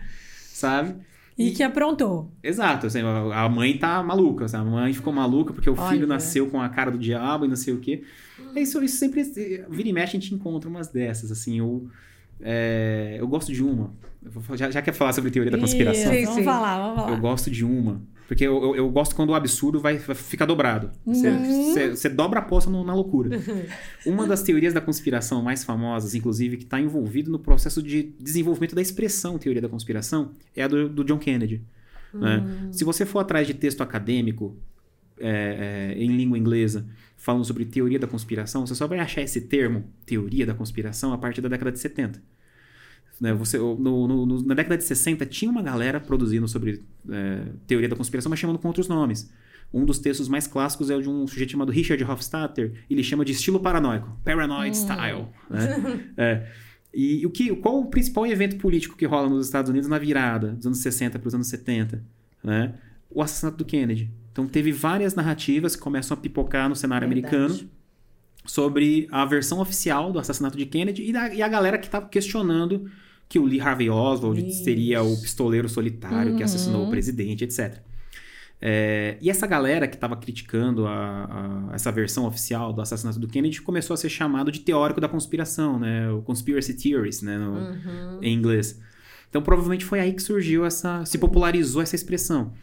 [0.52, 0.94] sabe?
[1.38, 2.32] E, e que aprontou.
[2.42, 2.86] Exato.
[2.86, 4.46] Assim, a mãe tá maluca.
[4.46, 5.90] Assim, a mãe ficou maluca porque o Olha.
[5.90, 8.02] filho nasceu com a cara do diabo e não sei o quê.
[8.54, 9.22] É isso, isso sempre.
[9.68, 11.30] Vira e mexe, a gente encontra umas dessas.
[11.30, 11.88] Assim, eu,
[12.40, 13.92] é, eu gosto de uma.
[14.54, 16.12] Já, já quer falar sobre teoria da conspiração?
[16.12, 17.12] Isso, vamos falar, vamos falar.
[17.12, 20.46] Eu gosto de uma porque eu, eu, eu, gosto quando o absurdo vai, vai ficar
[20.46, 20.90] dobrado.
[21.04, 21.90] Você, uhum.
[21.94, 23.30] você, dobra a no, na loucura.
[24.04, 28.74] Uma das teorias da conspiração mais famosas, inclusive, que está envolvido no processo de desenvolvimento
[28.74, 31.62] da expressão teoria da conspiração, é a do, do John Kennedy.
[32.12, 32.38] Né?
[32.38, 32.72] Uhum.
[32.72, 34.56] Se você for atrás de texto acadêmico
[35.18, 39.40] é, é, em língua inglesa falando sobre teoria da conspiração, você só vai achar esse
[39.42, 42.20] termo, teoria da conspiração, a partir da década de 70.
[43.20, 43.32] Né?
[43.34, 47.96] Você, no, no, na década de 60 tinha uma galera produzindo sobre é, teoria da
[47.96, 49.30] conspiração, mas chamando com outros nomes.
[49.72, 52.72] Um dos textos mais clássicos é o de um sujeito chamado Richard Hofstadter.
[52.88, 54.80] Ele chama de estilo paranoico, paranoid hum.
[54.80, 55.26] style.
[55.50, 56.10] Né?
[56.16, 56.46] é.
[56.94, 60.52] E o que, qual o principal evento político que rola nos Estados Unidos na virada
[60.52, 62.02] dos anos 60 para os anos 70?
[62.42, 62.74] Né?
[63.10, 64.10] O assassinato do Kennedy.
[64.32, 67.34] Então teve várias narrativas que começam a pipocar no cenário Verdade.
[67.34, 67.70] americano
[68.46, 72.08] sobre a versão oficial do assassinato de Kennedy e, da, e a galera que estava
[72.08, 72.90] questionando
[73.28, 74.64] que o Lee Harvey Oswald Isso.
[74.64, 76.36] seria o pistoleiro solitário uhum.
[76.36, 76.90] que assassinou o uhum.
[76.90, 77.80] presidente, etc.
[78.60, 83.28] É, e essa galera que estava criticando a, a, essa versão oficial do assassinato do
[83.28, 86.10] Kennedy começou a ser chamado de teórico da conspiração, né?
[86.10, 87.36] O conspiracy theorist, né?
[87.36, 88.18] No, uhum.
[88.22, 88.80] Em inglês.
[89.28, 92.54] Então provavelmente foi aí que surgiu essa, se popularizou essa expressão.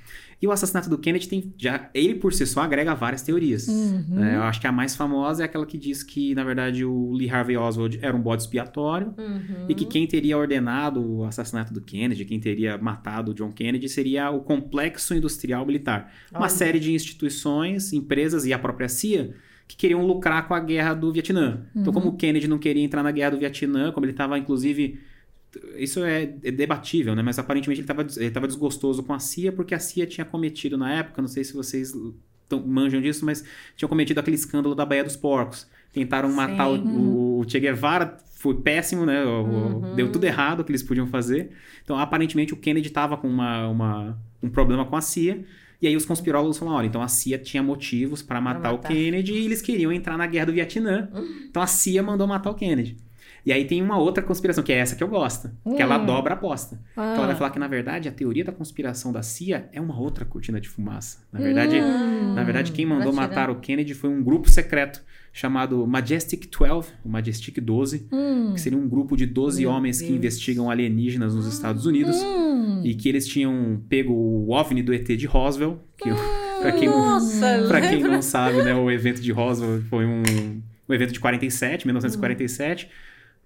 [0.41, 3.67] E o assassinato do Kennedy tem já ele por si só agrega várias teorias.
[3.67, 4.23] Uhum.
[4.23, 7.11] É, eu acho que a mais famosa é aquela que diz que na verdade o
[7.13, 9.65] Lee Harvey Oswald era um bode expiatório uhum.
[9.69, 13.87] e que quem teria ordenado o assassinato do Kennedy, quem teria matado o John Kennedy
[13.87, 16.41] seria o complexo industrial militar, Olha.
[16.41, 19.33] uma série de instituições, empresas e a própria CIA
[19.67, 21.45] que queriam lucrar com a guerra do Vietnã.
[21.45, 21.81] Então, uhum.
[21.81, 24.99] Então, como o Kennedy não queria entrar na guerra do Vietnã, como ele estava inclusive
[25.77, 27.21] isso é, é, debatível, né?
[27.21, 30.77] Mas aparentemente ele estava ele tava desgostoso com a CIA porque a CIA tinha cometido
[30.77, 31.93] na época, não sei se vocês
[32.47, 33.43] tão, manjam disso, mas
[33.75, 35.67] tinha cometido aquele escândalo da Baía dos Porcos.
[35.91, 36.35] Tentaram Sim.
[36.35, 39.23] matar o, o, Che Guevara, foi péssimo, né?
[39.23, 39.95] Uhum.
[39.95, 41.51] Deu tudo errado o que eles podiam fazer.
[41.83, 45.45] Então, aparentemente, o Kennedy estava com uma, uma, um problema com a CIA.
[45.81, 48.79] E aí os conspirólogos falaram, olha, então a CIA tinha motivos para matar, matar, o
[48.79, 51.09] Kennedy e eles queriam entrar na guerra do Vietnã.
[51.13, 51.43] Uhum.
[51.53, 52.97] Então a CIA mandou matar o Kennedy.
[53.45, 55.75] E aí tem uma outra conspiração, que é essa que eu gosto, hum.
[55.75, 56.05] que ela hum.
[56.05, 56.79] dobra a aposta.
[56.95, 57.15] Ah.
[57.17, 60.23] Ela vai falar que, na verdade, a teoria da conspiração da CIA é uma outra
[60.23, 61.19] cortina de fumaça.
[61.31, 62.33] Na verdade, hum.
[62.33, 65.03] na verdade quem mandou matar o Kennedy foi um grupo secreto
[65.33, 68.51] chamado Majestic 12, o Majestic 12, hum.
[68.53, 70.09] que seria um grupo de 12 Meu homens Deus.
[70.09, 72.81] que investigam alienígenas nos Estados Unidos hum.
[72.85, 76.15] e que eles tinham pego o OVNI do ET de Roswell, que hum.
[76.61, 80.21] para quem, quem não sabe, né, o evento de Roswell foi um,
[80.87, 82.89] um evento de 47, 1947,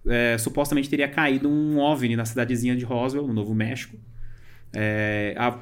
[0.08, 3.98] é, supostamente teria caído um OVNI na cidadezinha de Roswell, no Novo México.
[4.74, 5.58] É, a,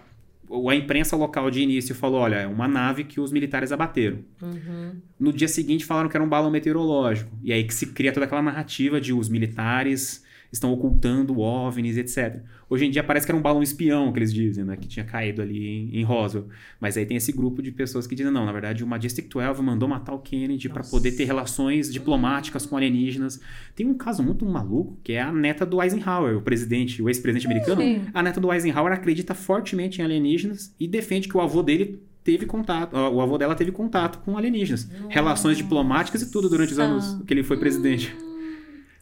[0.70, 4.20] a, imprensa local de início falou: olha, é uma nave que os militares abateram.
[4.42, 4.96] Uhum.
[5.20, 7.32] No dia seguinte falaram que era um balão meteorológico.
[7.44, 12.42] E aí que se cria toda aquela narrativa de os militares estão ocultando OVNIs, etc.
[12.70, 14.76] Hoje em dia parece que era um balão espião, que eles dizem, né?
[14.76, 16.48] Que tinha caído ali em, em Roswell.
[16.80, 19.62] Mas aí tem esse grupo de pessoas que dizem, não, na verdade o Majestic 12
[19.62, 23.40] mandou matar o Kennedy para poder ter relações diplomáticas com alienígenas.
[23.76, 27.46] Tem um caso muito maluco, que é a neta do Eisenhower, o presidente, o ex-presidente
[27.46, 27.82] americano.
[27.82, 28.02] Sim.
[28.14, 32.48] A neta do Eisenhower acredita fortemente em alienígenas e defende que o avô dele teve
[32.48, 34.90] contato, o avô dela teve contato com alienígenas.
[34.90, 35.08] Nossa.
[35.10, 38.16] Relações diplomáticas e tudo durante os anos que ele foi presidente.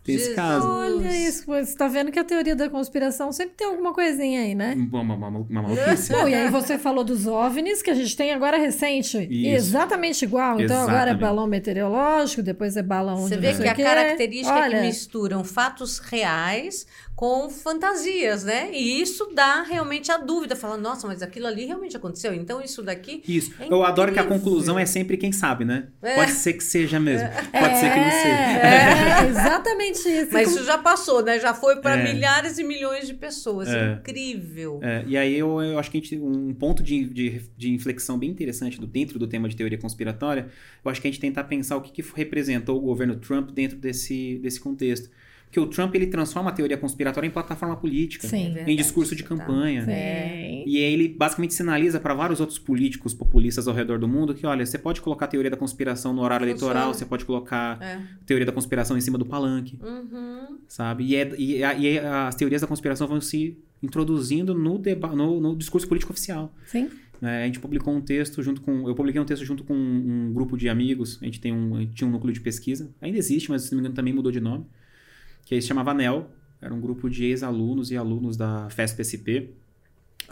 [0.03, 0.31] Tem Jesus.
[0.31, 0.67] esse caso.
[0.67, 4.53] Olha isso, você tá vendo que a teoria da conspiração sempre tem alguma coisinha aí,
[4.53, 4.73] né?
[4.75, 6.11] Uma, uma, uma, maluquice.
[6.11, 9.17] Bom, e aí você falou dos OVNIs, que a gente tem agora recente.
[9.17, 9.55] Isso.
[9.55, 10.55] Exatamente igual.
[10.59, 10.95] Então Exatamente.
[10.95, 14.87] agora é balão meteorológico, depois é balão Você vê que a característica Olha, é que
[14.87, 16.85] misturam fatos reais
[17.16, 18.72] com fantasias, né?
[18.74, 22.82] E isso dá realmente a dúvida, falando, nossa, mas aquilo ali realmente aconteceu, então isso
[22.82, 23.22] daqui.
[23.28, 23.53] Isso.
[23.59, 25.89] É Eu adoro que a conclusão é sempre quem sabe, né?
[26.01, 26.16] É.
[26.16, 27.28] Pode ser que seja mesmo.
[27.30, 28.34] Pode ser que não seja.
[28.34, 30.34] É, exatamente isso.
[30.34, 31.39] Mas isso já passou, né?
[31.39, 32.14] Já foi para é.
[32.14, 33.70] milhares e milhões de pessoas.
[33.70, 33.93] É.
[33.93, 34.80] Incrível.
[34.82, 35.03] É.
[35.07, 38.32] E aí eu, eu acho que a gente, um ponto de, de, de inflexão bem
[38.32, 40.47] interessante do, dentro do tema de teoria conspiratória,
[40.84, 43.78] eu acho que a gente tentar pensar o que, que representou o governo Trump dentro
[43.78, 45.09] desse, desse contexto.
[45.53, 49.23] Porque o Trump ele transforma a teoria conspiratória em plataforma política, Sim, em discurso de
[49.23, 49.85] campanha.
[49.85, 49.91] Tá.
[49.91, 54.47] E aí ele basicamente sinaliza para vários outros políticos populistas ao redor do mundo que,
[54.47, 57.93] olha, você pode colocar a teoria da conspiração no horário eleitoral, você pode colocar é.
[57.93, 60.57] a teoria da conspiração em cima do palanque, uhum.
[60.67, 61.03] sabe?
[61.03, 64.81] E, é, e, e, as teorias da conspiração vão se introduzindo no,
[65.15, 66.51] no, no discurso político oficial.
[66.65, 66.89] Sim.
[67.21, 68.89] É, a gente publicou um texto junto com.
[68.89, 71.19] Eu publiquei um texto junto com um, um grupo de amigos.
[71.21, 72.89] A gente tem um, gente tinha um núcleo de pesquisa.
[72.99, 74.65] Ainda existe, mas se não me engano também mudou de nome
[75.45, 76.29] que aí se chamava NEL,
[76.61, 79.49] era um grupo de ex-alunos e alunos da FESP-SP,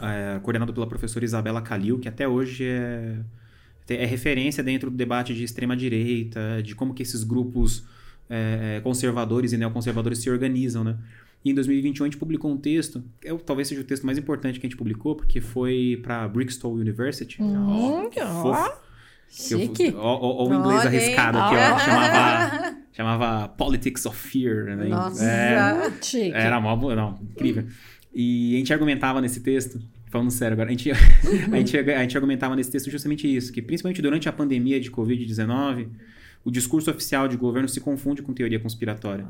[0.00, 3.18] é, coordenado pela professora Isabela Calil, que até hoje é,
[3.88, 7.84] é referência dentro do debate de extrema-direita, de como que esses grupos
[8.28, 10.96] é, conservadores e neoconservadores se organizam, né?
[11.44, 14.60] E em 2021 a gente publicou um texto, que talvez seja o texto mais importante
[14.60, 17.42] que a gente publicou, porque foi para Bristol University.
[17.42, 18.08] Hum,
[18.42, 18.72] fofo.
[19.32, 19.94] Chique.
[19.96, 21.74] Ó, o inglês arriscado aqui, ó.
[21.74, 21.78] Ó.
[21.78, 24.84] Chamava, chamava Politics of Fear, né?
[24.88, 25.24] Nossa.
[25.24, 26.32] É, Chique.
[26.32, 27.64] era mó, não, incrível.
[28.14, 29.80] E a gente argumentava nesse texto,
[30.10, 33.62] falando sério agora, a gente, a, gente, a gente argumentava nesse texto justamente isso, que
[33.62, 35.88] principalmente durante a pandemia de Covid-19,
[36.44, 39.26] o discurso oficial de governo se confunde com teoria conspiratória.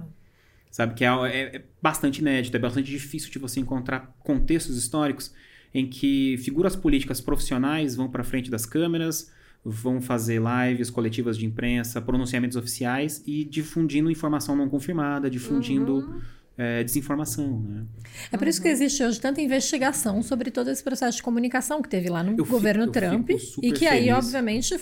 [0.71, 0.95] Sabe?
[0.95, 5.33] Que é, é- é bastante inédito, é bastante difícil de você encontrar contextos históricos
[5.73, 9.31] em que figuras políticas profissionais vão para frente das câmeras,
[9.65, 16.21] vão fazer lives coletivas de imprensa, pronunciamentos oficiais e difundindo informação não confirmada, difundindo
[16.59, 17.61] é, desinformação.
[17.61, 17.85] Né?
[18.31, 21.89] É por isso que existe hoje tanta investigação sobre todo esse processo de comunicação que
[21.89, 24.15] teve lá no Eu governo Trump fico super e que aí, feliz.
[24.17, 24.81] obviamente, Eu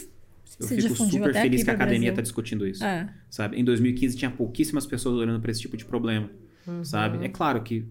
[0.66, 2.82] se fico super feliz aqui que a academia está discutindo isso.
[2.82, 3.08] É.
[3.28, 3.58] sabe?
[3.60, 6.30] Em 2015 tinha pouquíssimas pessoas olhando para esse tipo de problema,
[6.82, 7.24] sabe?
[7.24, 7.86] É claro que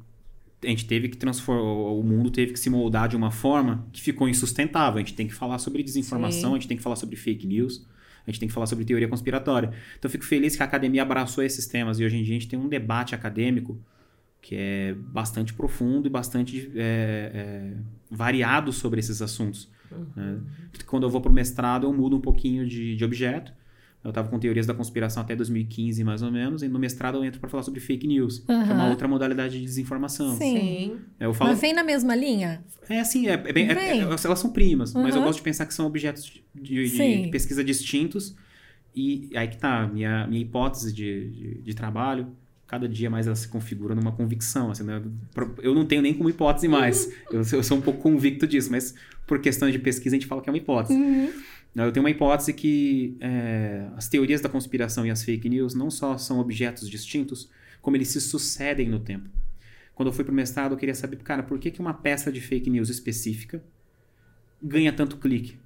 [0.64, 4.02] a gente teve que transformar, o mundo teve que se moldar de uma forma que
[4.02, 4.98] ficou insustentável.
[4.98, 6.56] A gente tem que falar sobre desinformação, Sim.
[6.56, 7.86] a gente tem que falar sobre fake news,
[8.28, 9.68] a gente tem que falar sobre teoria conspiratória.
[9.98, 12.40] Então eu fico feliz que a academia abraçou esses temas e hoje em dia a
[12.40, 13.80] gente tem um debate acadêmico
[14.42, 17.78] que é bastante profundo e bastante é, é,
[18.10, 19.70] variado sobre esses assuntos.
[20.16, 20.40] né?
[20.86, 23.54] Quando eu vou para o mestrado, eu mudo um pouquinho de, de objeto.
[24.04, 27.24] Eu estava com teorias da conspiração até 2015, mais ou menos, e no mestrado eu
[27.26, 30.38] entro para falar sobre fake news, que é uma outra modalidade de desinformação.
[30.38, 30.58] Sim.
[30.58, 30.98] Sim.
[31.20, 32.64] Eu falo, Mas vem na mesma linha?
[32.90, 35.28] é assim, é, é bem, é- é- elas são primas, mas eu Uhum.
[35.28, 36.44] gosto de pensar que são objetos de,
[36.90, 38.36] de- de pesquisa distintos.
[38.96, 42.28] E aí que tá, minha, minha hipótese de, de, de trabalho,
[42.66, 44.72] cada dia mais ela se configura numa convicção.
[44.72, 45.02] Assim, né?
[45.62, 47.12] Eu não tenho nem como hipótese mais.
[47.32, 48.96] Eu, sou- eu sou um pouco convicto disso, mas
[49.28, 50.98] por questões de pesquisa a gente fala que é uma hipótese.
[50.98, 51.32] Uhum.
[51.76, 55.90] Eu tenho uma hipótese que é, as teorias da conspiração e as fake news não
[55.90, 57.50] só são objetos distintos,
[57.82, 59.30] como eles se sucedem no tempo.
[59.94, 62.42] Quando eu fui pro mestrado, eu queria saber, cara, por que, que uma peça de
[62.42, 63.64] fake news específica
[64.62, 65.58] ganha tanto clique?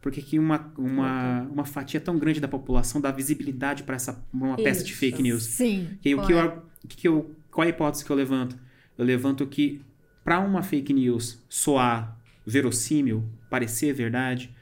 [0.00, 4.24] Por que, que uma, uma, uma fatia tão grande da população dá visibilidade para essa
[4.32, 4.98] uma peça de Isso.
[5.00, 5.42] fake news?
[5.42, 5.88] Sim.
[6.02, 8.16] E aí, o que eu, o que que eu, qual é a hipótese que eu
[8.16, 8.56] levanto?
[8.96, 9.82] Eu levanto que
[10.24, 14.54] para uma fake news soar verossímil, parecer verdade,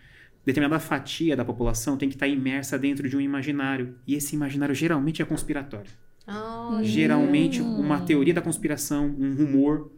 [0.49, 3.95] determinada fatia da população tem que estar imersa dentro de um imaginário.
[4.07, 5.91] E esse imaginário geralmente é conspiratório.
[6.27, 6.85] Olha.
[6.85, 9.91] Geralmente, uma teoria da conspiração, um rumor,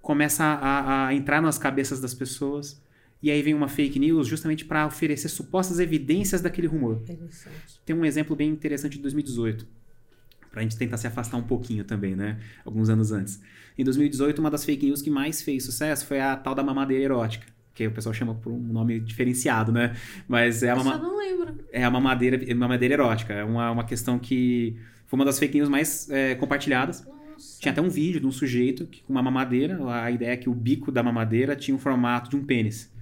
[0.00, 2.82] começa a, a entrar nas cabeças das pessoas.
[3.22, 7.02] E aí vem uma fake news justamente para oferecer supostas evidências daquele rumor.
[7.84, 9.66] Tem um exemplo bem interessante de 2018.
[10.50, 12.40] Pra gente tentar se afastar um pouquinho também, né?
[12.64, 13.42] Alguns anos antes.
[13.76, 17.04] Em 2018, uma das fake news que mais fez sucesso foi a tal da mamadeira
[17.04, 17.57] erótica.
[17.78, 19.94] Que o pessoal chama por um nome diferenciado, né?
[20.26, 21.54] Mas é a, Eu não lembro.
[21.70, 23.32] é a mamadeira, mamadeira erótica.
[23.32, 24.76] É uma, uma questão que
[25.06, 27.06] foi uma das fake news mais é, compartilhadas.
[27.06, 27.60] Nossa.
[27.60, 29.78] Tinha até um vídeo de um sujeito que, com uma mamadeira.
[30.02, 32.92] A ideia é que o bico da mamadeira tinha o formato de um pênis.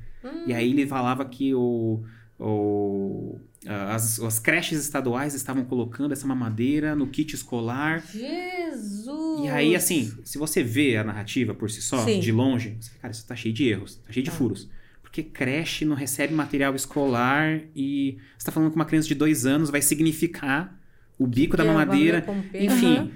[0.46, 2.02] E aí ele falava que o,
[2.38, 8.02] o, as, as creches estaduais estavam colocando essa mamadeira no kit escolar.
[8.12, 9.05] Jesus!
[9.44, 12.20] E aí, assim, se você vê a narrativa por si só, Sim.
[12.20, 14.36] de longe, você, cara, isso tá cheio de erros, tá cheio de Tá.
[14.36, 14.68] furos.
[15.02, 19.46] Porque creche não recebe material escolar e você tá falando que uma criança de dois
[19.46, 20.78] anos vai significar
[21.18, 22.26] o bico da Que é mamadeira.
[22.52, 23.10] Enfim, Aham.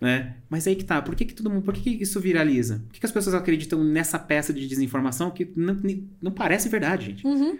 [0.00, 0.34] né?
[0.50, 2.80] Mas aí que tá, por que, que todo mundo, por que, que isso viraliza?
[2.86, 5.76] Por que, que as pessoas acreditam nessa peça de desinformação que não,
[6.20, 7.26] não parece verdade, gente?
[7.26, 7.56] Uhum.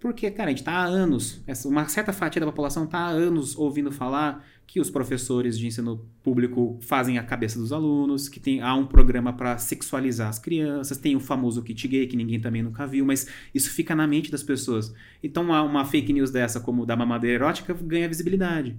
[0.00, 3.56] Porque, cara, a gente tá há anos, uma certa fatia da população tá há anos
[3.56, 8.60] ouvindo falar que os professores de ensino público fazem a cabeça dos alunos, que tem,
[8.60, 12.62] há um programa para sexualizar as crianças, tem o famoso kit gay que ninguém também
[12.62, 14.94] nunca viu, mas isso fica na mente das pessoas.
[15.22, 18.76] Então, uma, uma fake news dessa, como da mamadeira erótica, ganha visibilidade,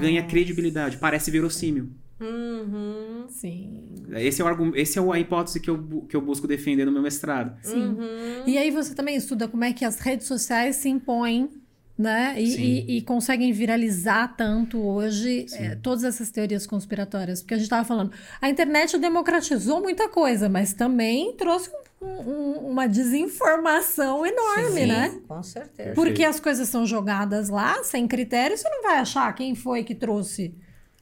[0.00, 0.30] ganha Nossa.
[0.30, 1.90] credibilidade, parece verossímil.
[2.20, 3.26] Uhum.
[3.28, 3.84] Sim.
[4.12, 6.92] Esse é, o esse é o- a hipótese que eu, que eu busco defender no
[6.92, 7.56] meu mestrado.
[7.62, 7.82] Sim.
[7.88, 8.42] Uhum.
[8.46, 11.50] E aí você também estuda como é que as redes sociais se impõem,
[11.98, 12.34] né?
[12.38, 17.40] E, e- e conseguem viralizar tanto hoje eh, todas essas teorias conspiratórias.
[17.42, 22.70] Porque a gente estava falando, a internet democratizou muita coisa, mas também trouxe um- um-
[22.70, 25.20] uma desinformação enorme, Sim, né?
[25.26, 25.94] Com certeza.
[25.94, 29.94] Porque as coisas são jogadas lá, sem critério, você não vai achar quem foi que
[29.94, 30.54] trouxe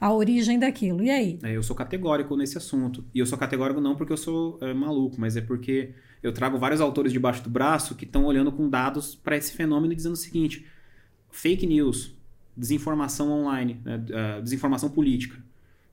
[0.07, 1.03] a origem daquilo.
[1.03, 1.39] E aí?
[1.43, 3.03] É, eu sou categórico nesse assunto.
[3.15, 6.59] E eu sou categórico não porque eu sou é, maluco, mas é porque eu trago
[6.59, 10.13] vários autores debaixo do braço que estão olhando com dados para esse fenômeno e dizendo
[10.13, 10.67] o seguinte:
[11.31, 12.15] fake news,
[12.55, 15.37] desinformação online, né, ah, desinformação política,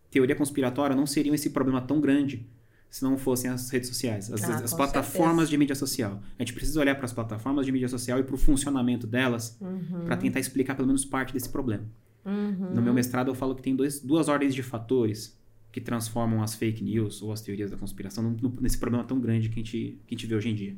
[0.09, 2.45] teoria conspiratória não seriam esse problema tão grande
[2.89, 5.49] se não fossem as redes sociais, as, Ah, as plataformas certeza.
[5.51, 6.22] de mídia social.
[6.38, 9.57] A gente precisa olhar para as plataformas de mídia social e para o funcionamento delas
[9.62, 10.03] Uhum.
[10.03, 11.86] para tentar explicar pelo menos parte desse problema.
[12.26, 12.76] Uhum.
[12.76, 15.40] No meu mestrado eu falo que tem dois, duas ordens de fatores
[15.72, 19.20] que transformam as fake news ou as teorias da conspiração num- num- nesse problema tão
[19.20, 20.76] grande que a gente, que a gente vê hoje em dia.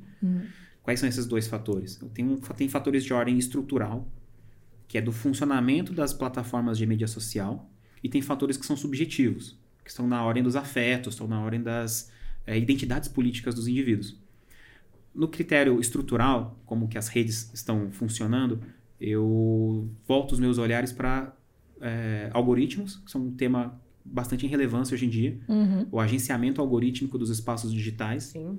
[0.84, 2.00] Quais são esses dois fatores?
[2.14, 4.08] Tem, um, tem fatores de ordem estrutural,
[4.88, 7.70] que é do funcionamento das plataformas de mídia social,
[8.04, 11.62] e tem fatores que são subjetivos, que estão na ordem dos afetos, estão na ordem
[11.62, 12.12] das
[12.46, 14.18] eh, identidades políticas dos indivíduos.
[15.16, 18.62] No critério estrutural, como que as redes estão funcionando,
[19.06, 21.36] eu volto os meus olhares para
[22.32, 25.86] algoritmos, que são um tema bastante em relevância hoje em dia, Uhum.
[25.91, 28.58] o agenciamento algorítmico dos espaços digitais, Sim.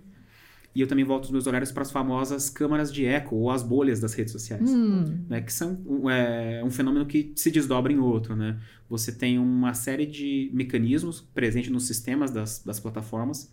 [0.74, 3.62] e eu também volto os meus olhares para as famosas câmaras de eco ou as
[3.62, 5.24] bolhas das redes sociais, Hum.
[5.28, 8.34] né, que são um, é, um fenômeno que se desdobra em outro.
[8.36, 8.58] Né?
[8.88, 13.52] Você tem uma série de mecanismos presentes nos sistemas das, das plataformas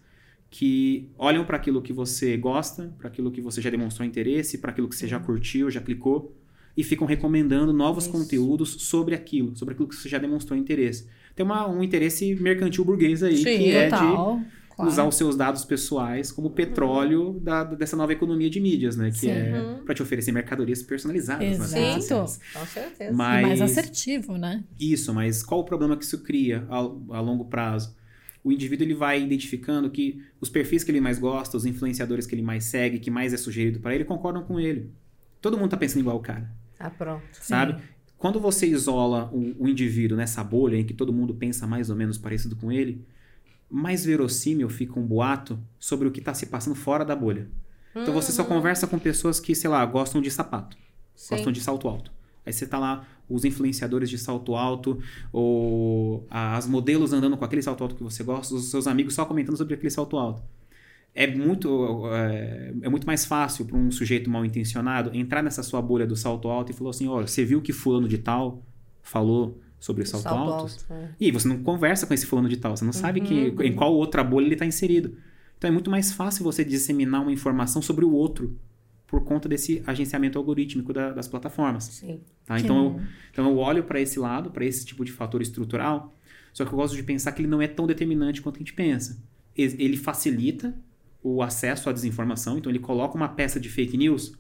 [0.50, 4.72] que olham para aquilo que você gosta, para aquilo que você já demonstrou interesse, para
[4.72, 6.36] aquilo que você já curtiu, já clicou,
[6.76, 8.14] e ficam recomendando novos Isso.
[8.14, 11.08] conteúdos sobre aquilo, sobre aquilo que você já demonstrou interesse.
[11.36, 14.42] Tem uma- um interesse mercantil burguês aí, Sim, que é de Total.
[14.76, 14.92] claro.
[14.92, 19.12] usar os seus dados pessoais como petróleo da, dessa nova economia de mídias, né?
[19.12, 19.30] Que Sim.
[19.32, 19.86] é Uhum.
[19.86, 22.02] para te oferecer mercadorias personalizadas nas Exato.
[22.02, 22.40] sociais.
[22.54, 23.12] Com certeza.
[23.12, 24.64] E Mas mais assertivo, né?
[24.80, 27.96] isso, mas qual o problema que isso cria a, a longo prazo?
[28.44, 32.34] O indivíduo ele vai identificando que os perfis que ele mais gosta, os influenciadores que
[32.34, 34.90] ele mais segue, que mais é sugerido para ele, concordam com ele.
[35.40, 36.52] Todo mundo tá pensando igual o cara,
[36.82, 37.24] Ah, pronto.
[37.32, 37.82] sabe?
[38.18, 41.96] Quando você isola o, o indivíduo nessa bolha em que todo mundo pensa mais ou
[41.96, 43.04] menos parecido com ele,
[43.70, 47.48] mais verossímil fica um boato sobre o que está se passando fora da bolha.
[47.96, 50.78] Então você só conversa com pessoas que, sei lá, gostam de sapato,
[51.16, 51.36] Sim.
[51.36, 52.12] gostam de salto alto.
[52.46, 55.00] Aí você tá lá, os influenciadores de salto alto,
[55.32, 59.26] ou as modelos andando com aquele salto alto que você gosta, os seus amigos só
[59.26, 60.42] comentando sobre aquele salto alto.
[61.14, 65.82] É muito, é, é muito mais fácil para um sujeito mal intencionado entrar nessa sua
[65.82, 68.64] bolha do salto alto e falar assim: olha, você viu que fulano de tal
[69.02, 70.86] falou sobre salto, Salto altos?
[70.90, 70.94] alto.
[71.04, 71.10] é.
[71.20, 73.94] E você não conversa com esse fulano de tal, você não sabe que, em qual
[73.94, 75.18] outra bolha ele está inserido.
[75.58, 78.56] Então é muito mais fácil você disseminar uma informação sobre o outro
[79.06, 81.84] por conta desse agenciamento algorítmico da- das plataformas.
[81.86, 82.22] Sim.
[82.46, 82.58] tá?
[82.60, 83.02] Então, eu,
[83.32, 86.16] então eu olho para esse lado, para esse tipo de fator estrutural,
[86.54, 88.74] só que eu gosto de pensar que ele não é tão determinante quanto a gente
[88.74, 89.22] pensa.
[89.56, 90.74] Ele facilita
[91.24, 94.34] o acesso à desinformação, então ele coloca uma peça de fake news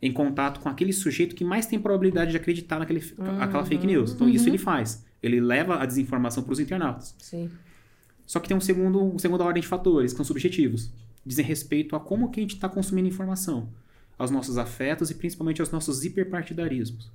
[0.00, 3.02] em contato com aquele sujeito que mais tem probabilidade de acreditar naquele,
[3.40, 4.12] aquela fake news.
[4.12, 5.04] Então isso ele faz.
[5.22, 7.14] Ele leva a desinformação para os internautas.
[7.18, 7.50] Sim.
[8.26, 10.90] Só que tem um segundo, uma segunda ordem de fatores, que são subjetivos.
[11.24, 13.68] Dizem respeito a como que a gente está consumindo informação.
[14.18, 17.10] Aos nossos afetos e principalmente aos nossos hiperpartidarismos.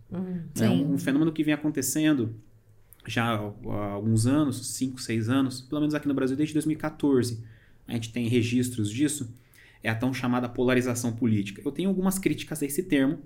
[0.55, 0.67] É Sim.
[0.67, 2.35] um, um fenômeno que vem acontecendo
[3.07, 7.43] já há alguns anos, 5, 6 anos, pelo menos aqui no Brasil desde 2014.
[7.87, 9.33] A gente tem registros disso.
[9.83, 11.61] É a tão chamada polarização política.
[11.65, 13.19] Eu tenho algumas críticas a esse termo,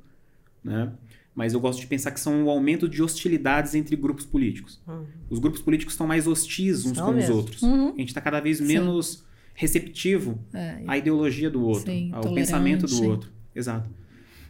[0.64, 0.92] né?
[1.36, 4.82] mas eu gosto de pensar que são o aumento de hostilidades entre grupos políticos.
[5.30, 7.36] Os grupos políticos estão mais hostis uns com os mesmo.
[7.36, 7.62] outros.
[7.62, 7.90] Uhum.
[7.90, 8.66] A gente está cada vez Sim.
[8.68, 13.30] menos receptivo É, à ideologia do outro, Sim, ao pensamento do outro.
[13.54, 13.90] Exato.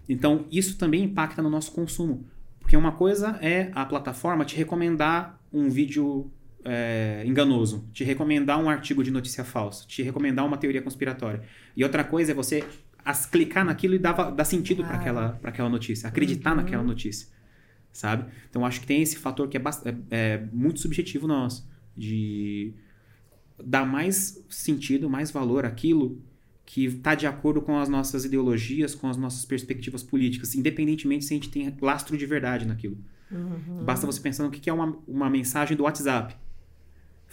[0.08, 2.24] Então, isso também impacta no nosso consumo.
[2.60, 6.30] Porque uma coisa é a plataforma te recomendar um vídeo
[6.66, 11.44] é, enganoso, te recomendar um artigo de notícia falsa, te recomendar uma teoria conspiratória.
[11.78, 12.64] E outra coisa é você
[13.04, 15.02] as- clicar naquilo e dar, dar sentido para Claro.
[15.02, 17.28] aquela, pra aquela notícia, acreditar naquela notícia.
[17.94, 18.26] Sabe?
[18.50, 22.74] Então, acho que tem esse fator que é, é- é muito subjetivo nosso, de
[23.64, 26.22] dar mais sentido, mais valor àquilo
[26.66, 31.34] que está de acordo com as nossas ideologias, com as nossas perspectivas políticas, independentemente se
[31.34, 32.98] a gente tem lastro de verdade naquilo.
[33.86, 36.36] Basta você pensar no que que é uma, uma mensagem do WhatsApp.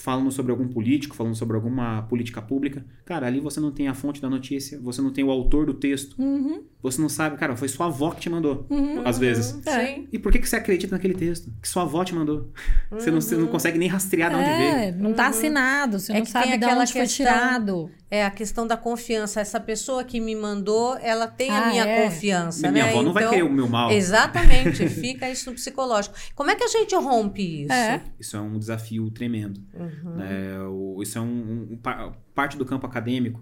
[0.03, 2.85] Falando sobre algum político, falando sobre alguma política pública.
[3.05, 5.75] Cara, ali você não tem a fonte da notícia, você não tem o autor do
[5.75, 6.61] texto, Uhum.
[6.83, 8.67] você não sabe, cara, foi sua avó que te mandou,
[9.05, 9.65] às vezes.
[9.65, 9.87] É.
[9.87, 10.09] Sim.
[10.13, 11.53] E por que, que você acredita naquele texto?
[11.63, 12.51] Que sua avó te mandou.
[12.91, 14.75] Você, não, você não consegue nem rastrear de onde veio.
[14.75, 17.91] É, não tá assinado, você É não que tem sabe de onde foi questão- tirado.
[18.15, 19.41] É a questão da confiança.
[19.41, 22.03] Essa pessoa que me mandou, ela tem a Ah, minha é.
[22.05, 22.91] confiança, Minha né?
[22.91, 23.91] avó não vai Então, querer o meu mal.
[23.91, 26.15] Exatamente, fica isso no psicológico.
[26.35, 27.73] Como é que a gente rompe isso?
[27.73, 28.03] É.
[28.21, 29.63] Isso é um desafio tremendo.
[29.73, 30.97] Uhum.
[30.99, 33.41] O- isso é um, um- pa- parte do campo acadêmico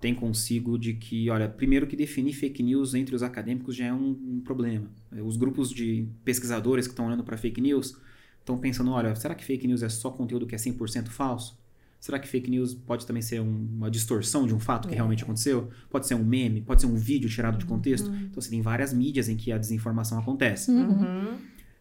[0.00, 3.92] tem consigo de que, olha, primeiro que definir fake news entre os acadêmicos já é
[3.92, 4.90] um, um problema.
[5.26, 7.94] Os grupos de pesquisadores que estão olhando para fake news
[8.38, 11.59] estão pensando, olha, será que fake news é só conteúdo que é 100% falso?
[12.00, 15.22] Será que fake news pode também ser um- uma distorção de um fato que realmente
[15.22, 15.68] aconteceu?
[15.90, 18.08] Pode ser um meme, pode ser um vídeo tirado de contexto.
[18.10, 20.70] Então, você tem várias mídias em que a desinformação acontece.
[20.70, 21.36] Uhum.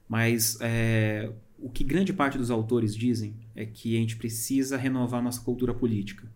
[0.07, 5.22] Mas é, o que grande parte dos autores dizem é que a gente precisa renovar
[5.24, 6.28] nossa cultura política.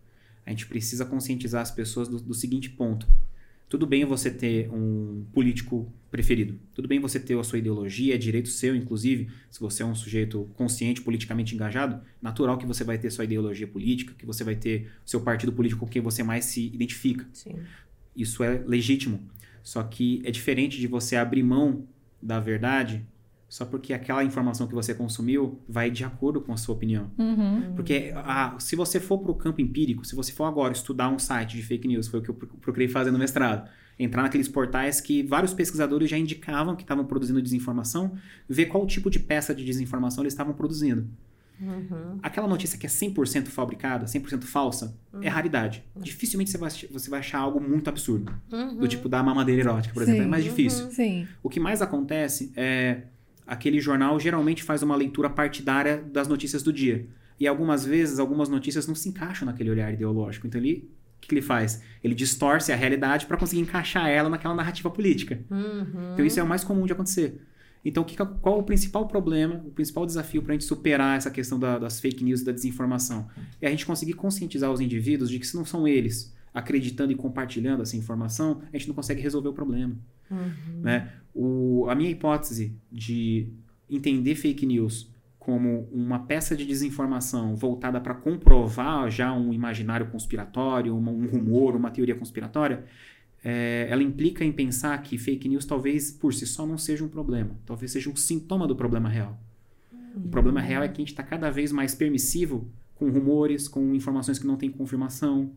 [0.45, 3.07] a gente precisa conscientizar as pessoas do, do seguinte ponto.
[3.73, 6.59] Tudo bem você ter um político preferido.
[6.75, 9.95] Tudo bem você ter a sua ideologia, é direito seu, inclusive, se você é um
[9.95, 14.55] sujeito consciente, politicamente engajado, natural que você vai ter sua ideologia política, que você vai
[14.55, 17.27] ter seu partido político com quem você mais se identifica.
[17.33, 17.55] Sim.
[18.15, 19.27] Isso é legítimo.
[19.63, 21.87] Só que é diferente de você abrir mão
[22.21, 23.03] da verdade
[23.53, 27.11] só porque aquela informação que você consumiu vai de acordo com a sua opinião.
[27.19, 27.73] Uhum.
[27.75, 31.19] Porque ah, se você for para o campo empírico, se você for agora estudar um
[31.19, 34.99] site de fake news, foi o que eu procurei fazer no mestrado, entrar naqueles portais
[34.99, 38.13] que vários pesquisadores já indicavam que estavam produzindo desinformação,
[38.49, 41.07] ver qual tipo de peça de desinformação eles estavam produzindo.
[41.61, 42.17] Uhum.
[42.23, 45.83] Aquela notícia que é 100% fabricada, 100% falsa, é raridade.
[45.95, 46.01] Uhum.
[46.01, 48.33] Dificilmente você vai, você vai achar algo muito absurdo.
[48.51, 48.77] Uhum.
[48.77, 50.21] Do tipo da mamadeira erótica, por exemplo.
[50.21, 50.27] Sim.
[50.27, 50.89] É mais difícil.
[50.89, 51.27] Sim.
[51.43, 53.03] O que mais acontece é
[53.45, 57.05] aquele jornal geralmente faz uma leitura partidária das notícias do dia.
[57.39, 60.47] E algumas vezes, algumas notícias não se encaixam naquele olhar ideológico.
[60.47, 60.89] Então ele.
[61.17, 61.81] O que, que ele faz?
[62.03, 65.39] Ele distorce a realidade para conseguir encaixar ela naquela narrativa política.
[65.49, 66.13] Uhum.
[66.13, 67.41] Então isso é o mais comum de acontecer.
[67.85, 71.57] Então, que, qual o principal problema, o principal desafio para a gente superar essa questão
[71.59, 73.27] da- das fake news e da desinformação?
[73.61, 77.15] É a gente conseguir conscientizar os indivíduos de que se não são eles acreditando e
[77.15, 79.95] compartilhando essa informação, a gente não consegue resolver o problema.
[80.29, 80.81] Uhum.
[80.81, 81.11] Né?
[81.33, 83.47] O, a minha hipótese de
[83.89, 90.95] entender fake news como uma peça de desinformação voltada para comprovar já um imaginário conspiratório,
[90.95, 92.85] uma- um rumor, uma teoria conspiratória,
[93.43, 97.09] é, ela implica em pensar que fake news talvez por si só não seja um
[97.09, 99.37] problema, talvez seja um sintoma do problema real.
[100.15, 103.93] O problema real é que a gente está cada vez mais permissivo com rumores, com
[103.93, 105.51] informações que não têm confirmação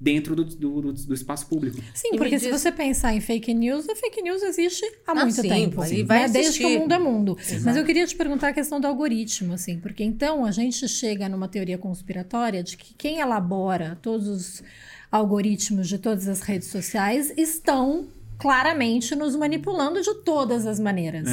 [0.00, 1.76] dentro do, do, do- do espaço público.
[1.92, 5.12] Sim, E porque se diz- você pensar em fake news, a fake news existe há
[5.12, 5.84] Ah, muito sim, tempo.
[5.84, 6.04] e né?
[6.04, 7.36] vai Desde que o mundo é mundo.
[7.38, 7.64] Exato.
[7.66, 11.28] Mas eu queria te perguntar a questão do algoritmo, assim, porque então a gente chega
[11.28, 14.62] numa teoria conspiratória de que quem elabora todos os
[15.12, 18.06] algoritmos de todas as redes sociais estão
[18.38, 21.28] claramente nos manipulando de todas as maneiras.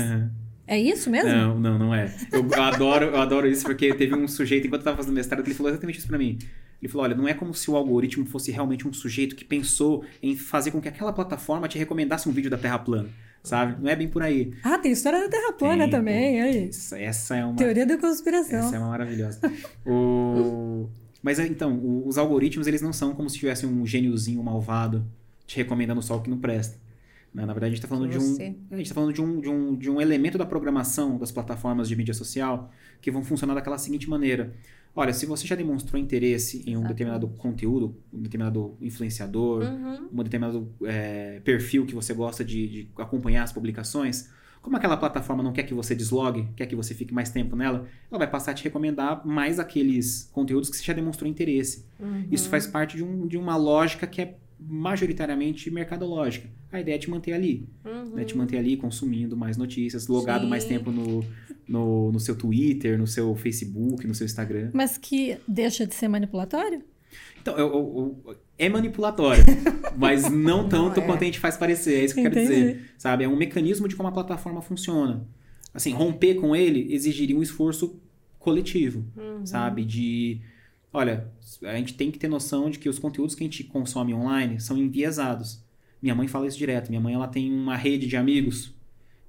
[0.68, 1.30] É isso mesmo?
[1.30, 2.14] Não, não, não é.
[2.34, 5.42] Eu, eu adoro, eu adoro isso porque teve um sujeito, enquanto eu tava fazendo mestrado,
[5.42, 6.38] que ele falou exatamente isso pra mim.
[6.82, 10.04] Ele falou: olha, não é como se o algoritmo fosse realmente um sujeito que pensou
[10.22, 13.10] em fazer com que aquela plataforma te recomendasse um vídeo da Terra plana,
[13.44, 13.82] sabe?
[13.82, 14.54] Não é bem por aí.
[14.64, 16.68] Ah, tem história da Terra plana Tem, também, aí.
[16.70, 17.56] Essa, essa é uma.
[17.56, 18.60] Teoria da conspiração.
[18.60, 19.40] Essa é uma maravilhosa.
[19.86, 20.88] O...
[21.22, 25.06] Mas então, os algoritmos eles não são como se tivesse um gêniozinho malvado
[25.48, 26.78] te recomendando só o que não presta.
[27.34, 27.46] Né?
[27.46, 28.22] Na verdade, a gente está falando, de um,
[28.72, 31.88] a gente tá falando de, um, de, um, de um elemento da programação das plataformas
[31.88, 32.72] de mídia social
[33.02, 34.54] que vão funcionar daquela seguinte maneira.
[34.96, 40.10] Olha, se você já demonstrou interesse em um determinado conteúdo, um determinado influenciador, Uhum.
[40.12, 45.44] um determinado é, perfil que você gosta de, de acompanhar as publicações, como aquela plataforma
[45.44, 48.52] não quer que você deslogue, quer que você fique mais tempo nela, ela vai passar
[48.52, 51.86] a te recomendar mais aqueles conteúdos que você já demonstrou interesse.
[52.00, 52.26] Uhum.
[52.32, 56.50] Isso faz parte de, um- de uma lógica que é majoritariamente mercadológica.
[56.72, 58.16] A ideia é te manter ali, Uhum.
[58.16, 58.24] né?
[58.26, 60.50] te manter ali consumindo mais notícias, logado Sim.
[60.50, 61.24] mais tempo no,
[61.68, 64.70] no, no seu Twitter, no seu Facebook, no seu Instagram.
[64.74, 66.82] Mas que deixa de ser manipulatório?
[67.42, 69.44] Então, eu- eu- eu- é manipulatório,
[69.98, 71.04] mas não tanto é.
[71.06, 72.00] quanto a gente faz parecer.
[72.02, 72.56] É isso que eu quero Entendi.
[72.74, 72.92] dizer.
[72.98, 73.24] Sabe?
[73.24, 75.26] É um mecanismo de como a plataforma funciona.
[75.74, 78.00] Assim, romper com ele exigiria um esforço
[78.40, 79.46] coletivo, Uhum.
[79.46, 79.86] sabe?
[79.86, 80.42] De.
[80.94, 81.28] Olha,
[81.64, 84.60] a gente tem que ter noção de que os conteúdos que a gente consome online
[84.60, 85.62] são enviesados.
[86.02, 86.90] Minha mãe fala isso direto.
[86.90, 88.74] Minha mãe ela tem uma rede de amigos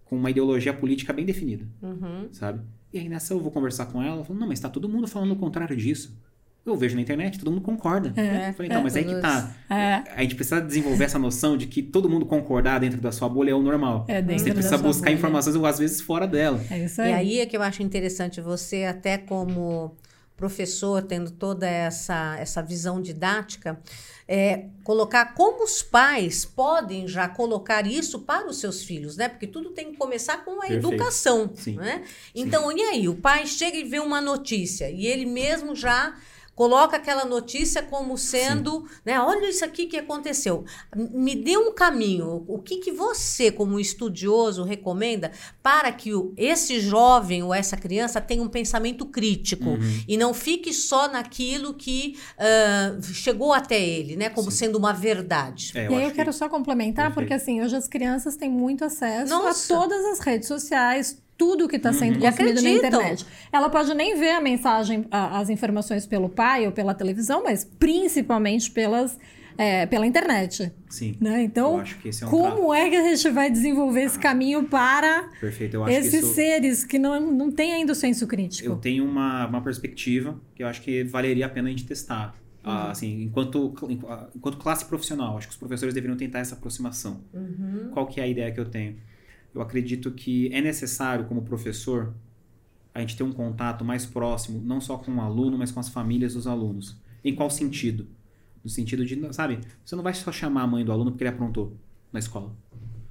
[0.04, 2.28] com uma ideologia política bem definida, Uhum.
[2.32, 2.60] sabe?
[2.92, 5.06] E aí nessa eu vou conversar com ela, ela fala, não, mas tá todo mundo
[5.06, 6.16] falando o contrário disso.
[6.64, 8.12] Eu vejo na internet, todo mundo concorda.
[8.20, 9.54] É, Eu falei, então, mas aí que tá.
[9.70, 10.02] É.
[10.14, 13.50] A gente precisa desenvolver essa noção de que todo mundo concordar dentro da sua bolha
[13.52, 14.04] é o normal.
[14.08, 15.14] É dentro Você precisa buscar bolha.
[15.14, 16.60] informações, às vezes, fora dela.
[16.70, 17.12] É isso E aí.
[17.14, 19.96] aí é que eu acho interessante você, até como
[20.38, 23.78] professor, tendo toda essa, essa visão didática,
[24.26, 29.28] é, colocar como os pais podem já colocar isso para os seus filhos, né?
[29.28, 30.88] Porque tudo tem que começar com a Perfeito.
[30.88, 31.74] educação, Sim.
[31.76, 32.04] né?
[32.32, 33.08] Então, e aí?
[33.08, 36.14] O pai chega e vê uma notícia e ele mesmo já
[36.58, 39.20] coloca aquela notícia como sendo, né?
[39.20, 40.64] Olha isso aqui que aconteceu.
[40.96, 42.44] Me dê um caminho.
[42.48, 45.30] O que, que você, como estudioso, recomenda
[45.62, 50.02] para que o- esse jovem ou essa criança tenha um pensamento crítico Uhum.
[50.08, 54.28] e não fique só naquilo que ah, chegou até ele, né?
[54.28, 55.70] Como sendo uma verdade.
[55.76, 57.14] É, E aí eu quero que- só complementar, Perfeito.
[57.28, 59.74] porque assim, hoje as crianças têm muito acesso Nossa.
[59.74, 62.30] a todas as redes sociais, tudo que está sendo Uhum.
[62.30, 63.24] Consumido na internet.
[63.52, 67.64] Ela pode nem ver a mensagem, a- as informações pelo pai ou pela televisão, mas
[67.64, 69.16] principalmente pelas,
[69.56, 70.72] é, pela internet.
[70.88, 71.16] Sim.
[71.20, 71.42] Né?
[71.44, 75.30] Então, é um como é que a gente vai desenvolver esse caminho para
[75.88, 76.34] esses que isso...
[76.34, 78.68] seres que não, não têm ainda o senso crítico?
[78.68, 82.34] Eu tenho uma, uma perspectiva que eu acho que valeria a pena a gente testar
[82.64, 83.72] Ah, assim, enquanto,
[84.34, 87.20] enquanto classe profissional, acho que os professores deveriam tentar essa aproximação.
[87.32, 87.90] Uhum.
[87.94, 88.96] Qual que é a ideia que eu tenho?
[89.54, 92.14] Eu acredito que é necessário, como professor,
[92.94, 95.88] a gente ter um contato mais próximo, não só com o aluno, mas com as
[95.88, 97.00] famílias dos alunos.
[97.24, 98.06] Em qual sentido?
[98.62, 101.30] No sentido de, sabe, você não vai só chamar a mãe do aluno porque ele
[101.30, 101.76] aprontou
[102.12, 102.54] na escola.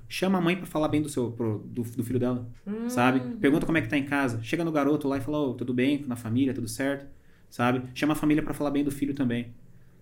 [0.09, 2.89] Chama a mãe para falar bem do seu pro, do, do, filho dela, Hum.
[2.89, 3.19] sabe?
[3.37, 4.41] Pergunta como é que tá em casa.
[4.41, 7.05] Chega no garoto lá e fala, oh, tudo bem, na família, tudo certo,
[7.49, 7.83] sabe?
[7.93, 9.53] Chama a família para falar bem do filho também,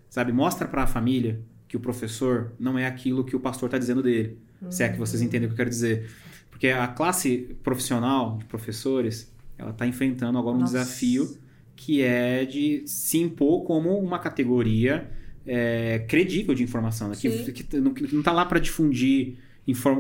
[0.10, 0.32] sabe?
[0.32, 4.04] Mostra para a família que o professor não é aquilo que o pastor tá dizendo
[4.04, 4.38] dele.
[4.72, 6.10] Se é que vocês entendem o que eu quero dizer.
[6.50, 10.80] Porque a classe profissional de professores, ela tá enfrentando agora um Nossa.
[10.80, 11.38] desafio
[11.76, 15.10] que é de se impor como uma categoria
[15.46, 17.16] é, credível de informação, né?
[17.16, 19.38] que, que não, que não tá lá para difundir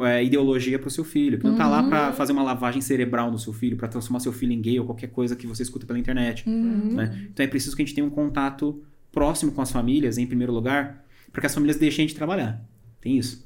[0.03, 3.31] é, ideologia para o seu filho, que não tá lá para fazer uma lavagem cerebral
[3.31, 5.85] no seu filho, para transformar seu filho em gay ou qualquer coisa que você escuta
[5.85, 6.47] pela internet.
[6.47, 6.93] Uhum.
[6.93, 7.27] né?
[7.31, 10.53] Então é preciso que a gente tenha um contato próximo com as famílias, em primeiro
[10.53, 12.63] lugar, para que as famílias deixem de trabalhar.
[13.01, 13.45] Tem isso.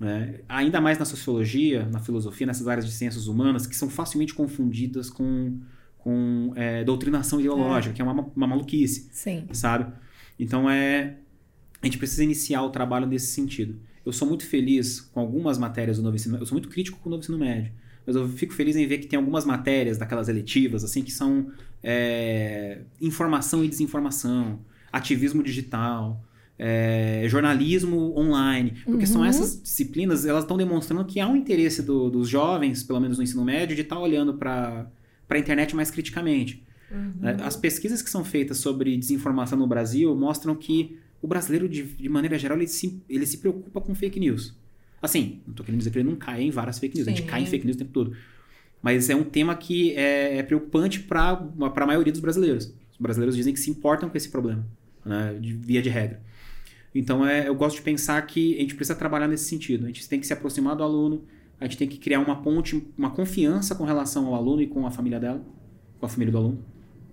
[0.00, 0.40] Né?
[0.48, 5.10] Ainda mais na sociologia, na filosofia, nessas áreas de ciências humanas, que são facilmente confundidas
[5.10, 5.60] com,
[5.98, 9.46] com é, doutrinação ideológica, que é uma, uma maluquice Sim.
[9.52, 9.92] sabe?
[10.38, 11.16] Então é
[11.82, 13.78] a gente precisa iniciar o trabalho nesse sentido.
[14.04, 17.08] Eu sou muito feliz com algumas matérias do novo ensino, eu sou muito crítico com
[17.08, 17.72] o novo ensino médio,
[18.06, 21.50] mas eu fico feliz em ver que tem algumas matérias daquelas eletivas assim que são
[21.82, 26.22] é, informação e desinformação, ativismo digital,
[26.62, 29.26] é, jornalismo online, porque são Uhum.
[29.26, 33.24] essas disciplinas, elas estão demonstrando que há um interesse do- dos jovens, pelo menos no
[33.24, 34.86] ensino médio, de estar olhando para
[35.30, 36.62] a internet mais criticamente.
[37.20, 37.36] né?
[37.44, 42.08] As pesquisas que são feitas sobre desinformação no Brasil mostram que o brasileiro, de, de
[42.08, 44.54] maneira geral, ele se, ele se preocupa com fake news.
[45.00, 47.22] Assim, não tô querendo dizer que ele não cai em várias fake news, a gente
[47.22, 47.28] Sim.
[47.28, 48.12] cai em fake news o tempo todo.
[48.82, 51.40] Mas é um tema que é, é preocupante para
[51.76, 52.74] a maioria dos brasileiros.
[52.92, 54.66] Os brasileiros dizem que se importam com esse problema,
[55.06, 56.20] né, de via de regra.
[56.94, 59.84] Então, é, eu gosto de pensar que a gente precisa trabalhar nesse sentido.
[59.84, 61.24] A gente tem que se aproximar do aluno,
[61.60, 64.86] a gente tem que criar uma ponte, uma confiança com relação ao aluno e com
[64.86, 65.44] a família dela,
[65.98, 66.64] com a família do aluno.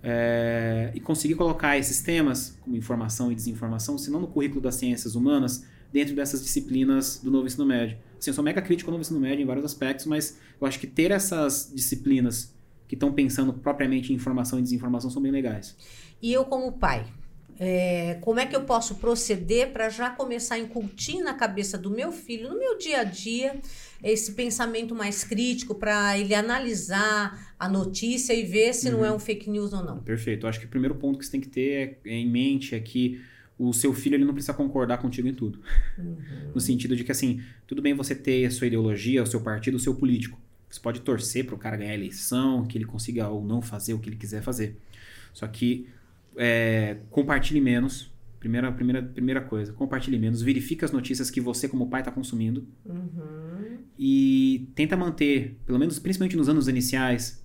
[0.02, 4.76] É, e conseguir colocar esses temas, como informação e desinformação, se não no currículo das
[4.76, 7.98] ciências humanas, dentro dessas disciplinas do novo ensino médio.
[8.18, 10.78] Assim, eu sou mega crítico ao novo ensino médio em vários aspectos, mas eu acho
[10.78, 12.54] que ter essas disciplinas
[12.86, 15.76] que estão pensando propriamente em informação e desinformação são bem legais.
[16.20, 17.06] E eu, como pai,
[17.58, 21.90] é, como é que eu posso proceder para já começar a incutir na cabeça do
[21.90, 23.56] meu filho, no meu dia a dia,
[24.02, 29.18] esse pensamento mais crítico para ele analisar a notícia e ver se não é um
[29.18, 29.98] fake news ou não?
[29.98, 30.46] Perfeito.
[30.46, 32.80] Eu acho que o primeiro ponto que você tem que ter é- em mente é
[32.80, 33.20] que
[33.58, 35.60] o seu filho ele não precisa concordar contigo em tudo.
[36.54, 39.76] No sentido de que, assim, tudo bem você ter a sua ideologia, o seu partido,
[39.76, 40.38] o seu político.
[40.70, 43.94] Você pode torcer para o cara ganhar a eleição, que ele consiga ou não fazer
[43.94, 44.76] o que ele quiser fazer.
[45.32, 45.88] Só que
[46.38, 48.16] é, compartilhe menos.
[48.38, 50.40] Primeira, primeira, primeira coisa, compartilhe menos.
[50.40, 52.68] Verifique as notícias que você, como pai, está consumindo.
[52.86, 53.78] Uhum.
[53.98, 57.44] E tenta manter, pelo menos principalmente nos anos iniciais,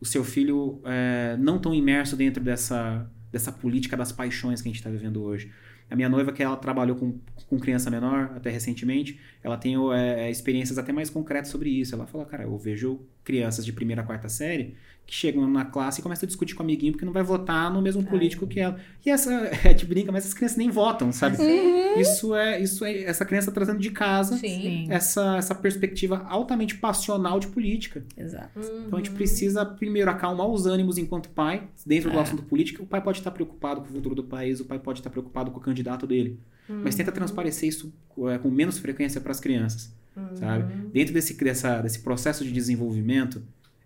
[0.00, 4.70] o seu filho é, não tão imerso dentro dessa, dessa política das paixões que a
[4.70, 5.52] gente está vivendo hoje.
[5.90, 10.30] A minha noiva, que ela trabalhou com, com criança menor até recentemente, ela tem é,
[10.30, 11.94] experiências até mais concretas sobre isso.
[11.94, 14.74] Ela fala, cara, eu vejo crianças de primeira a quarta série
[15.06, 17.72] que chegam na classe e começam a discutir com o amiguinho porque não vai votar
[17.72, 18.78] no mesmo político que ela.
[19.04, 19.30] E essa,
[19.64, 21.36] a gente brinca, mas essas crianças nem votam, sabe?
[21.98, 24.86] Isso é, isso é, essa criança tá trazendo de casa Sim.
[24.88, 28.04] essa, essa perspectiva altamente passional de política.
[28.16, 28.58] Exato.
[28.58, 32.22] Então a gente precisa primeiro acalmar os ânimos enquanto pai, dentro do É.
[32.22, 32.82] assunto político.
[32.82, 35.50] O pai pode estar preocupado com o futuro do país, o pai pode estar preocupado
[35.50, 36.38] com o candidato dele.
[36.68, 37.92] Mas tenta transparecer isso
[38.30, 39.92] é, com menos frequência para as crianças,
[40.36, 40.72] sabe?
[40.92, 43.42] Dentro desse, dessa, desse processo de desenvolvimento,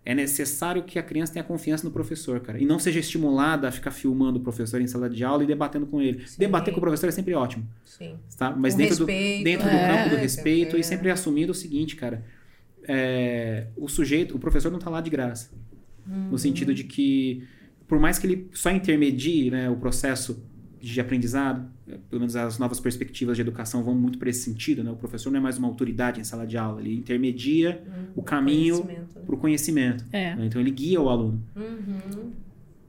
[0.09, 2.57] é necessário que a criança tenha confiança no professor, cara.
[2.57, 5.85] E não seja estimulada a ficar filmando o professor em sala de aula e debatendo
[5.85, 6.25] com ele.
[6.25, 6.37] Sim.
[6.39, 7.67] Debater com o professor é sempre ótimo.
[7.83, 8.15] Sim.
[8.37, 8.55] Tá?
[8.55, 10.79] Mas Com dentro, respeito, do, dentro do é, campo do respeito é.
[10.79, 12.23] e sempre assumindo o seguinte, cara.
[12.87, 15.49] é, o sujeito, o professor não tá lá de graça.
[16.05, 17.45] No sentido de que,
[17.85, 20.41] por mais que ele só intermedie né, o processo
[20.79, 24.83] de aprendizado, é, pelo menos as novas perspectivas de educação vão muito para esse sentido,
[24.83, 24.91] né?
[24.91, 27.83] O professor não é mais uma autoridade em sala de aula, ele intermedia
[28.15, 29.21] o caminho Conhecimento, né?
[29.25, 30.05] para o conhecimento.
[30.11, 30.35] É.
[30.35, 30.45] né?
[30.45, 31.41] Então ele guia o aluno.
[31.55, 32.31] Uhum.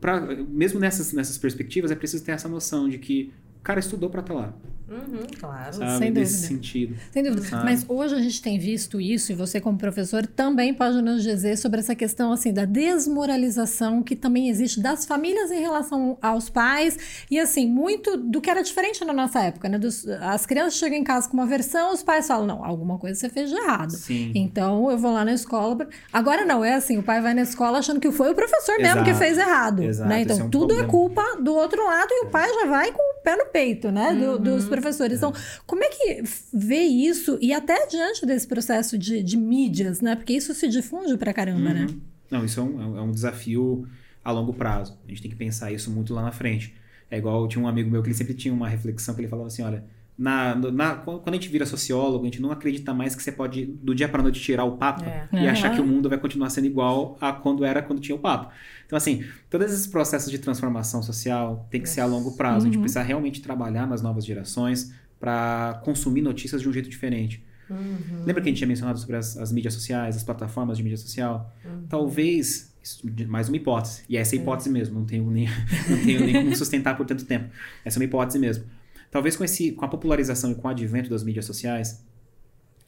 [0.01, 4.09] Pra, mesmo nessas, nessas perspectivas, é preciso ter essa noção de que o cara estudou
[4.09, 4.55] para estar lá,
[4.91, 5.73] Uhum, claro.
[5.75, 5.99] sabe?
[5.99, 6.49] Sem Nesse dúvida.
[6.49, 6.97] sentido.
[7.13, 7.43] Sem dúvida.
[7.47, 7.65] Sabe?
[7.65, 11.57] Mas hoje a gente tem visto isso, e você, como professor, também pode nos dizer
[11.59, 17.27] sobre essa questão assim da desmoralização que também existe das famílias em relação aos pais.
[17.31, 19.79] E assim, muito do que era diferente na nossa época, né?
[19.79, 23.19] Dos- as crianças chegam em casa com uma versão, os pais falam: não, alguma coisa
[23.19, 23.91] você fez de errado.
[23.91, 24.33] Sim.
[24.35, 25.77] Então eu vou lá na escola.
[25.77, 28.79] pra- Agora não, é assim: o pai vai na escola achando que foi o professor
[28.79, 29.83] mesmo que fez errado.
[29.83, 30.23] Exato, né?
[30.23, 30.89] Então é um tudo é problema.
[30.91, 34.15] culpa do outro lado e o pai já vai com o pé no peito, né?
[34.15, 34.39] Do, Uhum.
[34.43, 35.19] dos professores.
[35.19, 35.33] Então,
[35.67, 36.23] como é que
[36.53, 40.17] vê isso, e até diante desse processo de, de mídias, né?
[40.17, 41.87] Porque isso se difunde pra caramba, né?
[41.89, 42.01] Uhum.
[42.31, 43.89] Não, isso é um, é um desafio
[44.25, 44.99] a longo prazo.
[45.07, 46.75] A gente tem que pensar isso muito lá na frente.
[47.11, 49.49] É igual, tinha um amigo meu que ele sempre tinha uma reflexão que ele falava
[49.49, 49.85] assim, olha,
[50.19, 53.67] na, na- quando a gente vira sociólogo, a gente não acredita mais que você pode,
[53.67, 55.29] do dia para noite, tirar o papo É.
[55.33, 55.49] e Uhum.
[55.51, 58.53] achar que o mundo vai continuar sendo igual a quando era quando tinha o papo.
[58.85, 62.63] Então, assim, todos esses processos de transformação social tem que ser a longo prazo.
[62.63, 62.81] A gente Uhum.
[62.83, 67.45] precisa realmente trabalhar nas novas gerações para consumir notícias de um jeito diferente.
[67.71, 68.25] Uhum.
[68.25, 70.97] Lembra que a gente tinha mencionado sobre as, as mídias sociais, as plataformas de mídia
[70.97, 71.55] social?
[71.89, 75.47] Talvez, isso de- mais uma hipótese, e essa é a hipótese mesmo, não tenho, nem,
[75.89, 77.51] não tenho nem como sustentar por tanto tempo.
[77.85, 78.65] Essa é uma hipótese mesmo.
[79.11, 82.05] Talvez com, esse, com a popularização e com o advento das mídias sociais,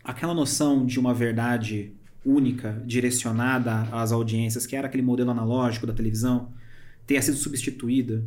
[0.05, 1.95] aquela noção de uma verdade
[2.25, 6.53] única, direcionada às audiências, que era aquele modelo analógico da televisão,
[7.07, 8.25] tenha sido substituída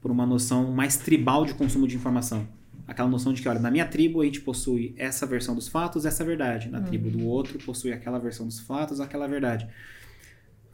[0.00, 2.46] por uma noção mais tribal de consumo de informação.
[2.86, 6.04] Aquela noção de que, olha, na minha tribo a gente possui essa versão dos fatos,
[6.04, 6.68] essa verdade.
[6.68, 9.66] Na tribo do outro possui aquela versão dos fatos, aquela verdade.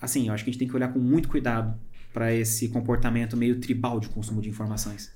[0.00, 1.78] Assim, eu acho que a gente tem que olhar com muito cuidado
[2.12, 5.10] para esse comportamento meio tribal de consumo de informações.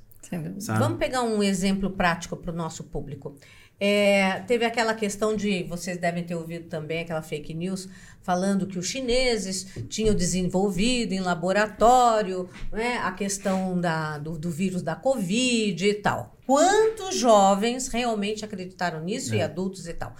[0.78, 3.36] Vamos pegar um exemplo prático para o nosso público.
[3.78, 7.88] É, teve aquela questão de, vocês devem ter ouvido também aquela fake news,
[8.22, 14.80] falando que os chineses tinham desenvolvido em laboratório né, a questão da, do, do vírus
[14.82, 16.36] da Covid e tal.
[16.46, 19.44] Quantos jovens realmente acreditaram nisso e É.
[19.44, 20.14] adultos e tal?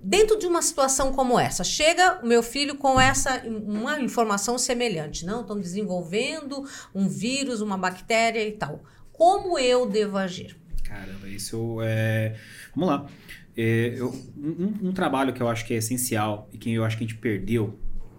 [0.00, 5.24] Dentro de uma situação como essa, chega o meu filho com essa uma informação semelhante,
[5.24, 5.40] não?
[5.40, 8.82] Estão desenvolvendo um vírus, uma bactéria e tal.
[9.16, 10.56] Como eu devo agir?
[10.84, 12.36] Caramba, isso é.
[12.74, 13.06] Vamos lá.
[13.56, 16.96] É, eu- um, um trabalho que eu acho que é essencial e que eu acho
[16.98, 17.78] que a gente perdeu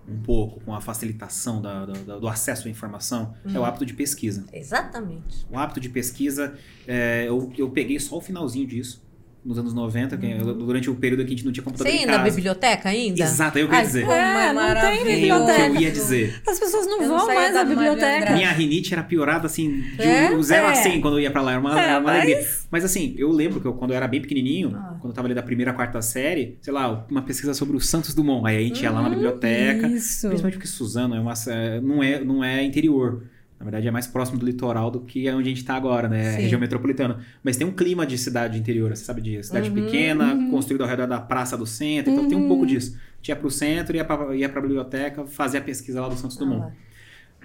[0.09, 3.93] um pouco com a facilitação da- da- do acesso à informação é o hábito de
[3.93, 4.45] pesquisa.
[4.53, 5.45] Exatamente.
[5.51, 9.05] O hábito de pesquisa, é, eu, eu peguei só o finalzinho disso,
[9.47, 11.97] nos anos 90, que eu- durante o período que a gente não tinha computador Você
[11.99, 13.23] em ia na biblioteca ainda?
[13.23, 14.01] Exato, é eu queria Ai, dizer.
[14.01, 15.61] como É, não tem É o que biblioteca.
[15.67, 16.41] eu ia dizer.
[16.45, 18.33] As pessoas não Eu não vão saía mais à biblioteca.
[18.33, 20.31] Minha rinite era piorada assim, de É?
[20.31, 20.75] um 0 a É.
[20.75, 21.51] 100 quando eu ia pra lá.
[21.51, 22.47] Era uma, É, uma mas- alegria.
[22.69, 24.97] Mas assim, eu lembro que eu, quando eu era bem pequenininho, Ah.
[24.99, 28.13] quando eu tava ali da primeira, quarta série, sei lá, uma pesquisa sobre o Santos
[28.13, 28.45] Dumont.
[28.45, 29.87] Aí a gente ia lá na biblioteca.
[29.87, 30.27] Isso.
[30.27, 33.23] Principalmente porque Suzano é uma, é, não, é, não é interior.
[33.59, 36.07] Na verdade, é mais próximo do litoral do que é onde a gente tá agora,
[36.07, 36.35] né?
[36.35, 36.41] Sim.
[36.43, 37.19] Região metropolitana.
[37.43, 39.47] Mas tem um clima de cidade interior, você sabe disso.
[39.49, 42.11] Cidade Uhum, pequena, construída ao redor da praça do centro.
[42.13, 42.95] Então tem um pouco disso.
[42.95, 46.15] A gente ia pro centro, ia pra, ia pra biblioteca, fazer a pesquisa lá do
[46.15, 46.67] Santos Dumont.
[46.71, 46.87] Ah,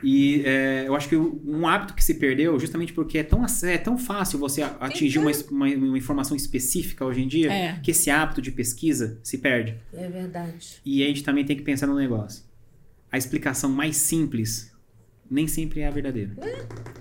[0.05, 3.47] E é, eu acho que o- um hábito que se perdeu, justamente porque é tão,
[3.63, 7.53] é tão fácil você a- atingir uma, es- uma, uma informação específica hoje em dia,
[7.53, 7.79] É.
[7.81, 9.77] que esse hábito de pesquisa se perde.
[9.95, 10.81] é verdade.
[10.85, 12.43] E a gente também tem que pensar no negócio.
[13.13, 14.72] A explicação mais simples
[15.33, 16.31] nem sempre é a verdadeira.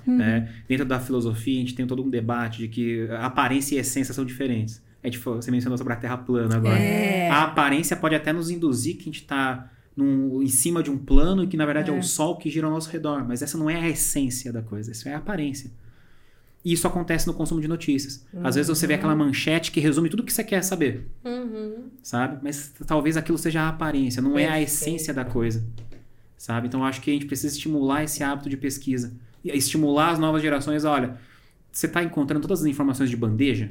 [0.05, 0.49] né?
[0.67, 4.25] Dentro da filosofia, a gente tem todo um debate de que aparência e essência são
[4.25, 4.81] diferentes.
[5.03, 6.77] A gente, você mencionou sobre a Terra plana agora.
[6.77, 7.29] É.
[7.29, 11.43] A aparência pode até nos induzir que a gente está em cima de um plano
[11.43, 11.95] e que na verdade é.
[11.95, 11.99] É.
[11.99, 13.25] o Sol que gira ao nosso redor.
[13.27, 15.69] Mas essa não é a essência da coisa, isso é a aparência.
[16.63, 18.23] E isso acontece no consumo de notícias.
[18.43, 21.85] Às vezes você vê aquela manchete que resume tudo o que você quer saber, Uhum.
[22.03, 22.37] sabe?
[22.43, 24.67] Mas talvez aquilo seja a aparência, não é a Perfeito.
[24.69, 25.63] essência da coisa,
[26.41, 26.67] sabe?
[26.67, 29.13] Então eu acho que a gente precisa estimular esse hábito de pesquisa.
[29.43, 30.83] E estimular as novas gerações.
[30.85, 31.17] Olha,
[31.71, 33.69] você está encontrando todas as informações de bandeja?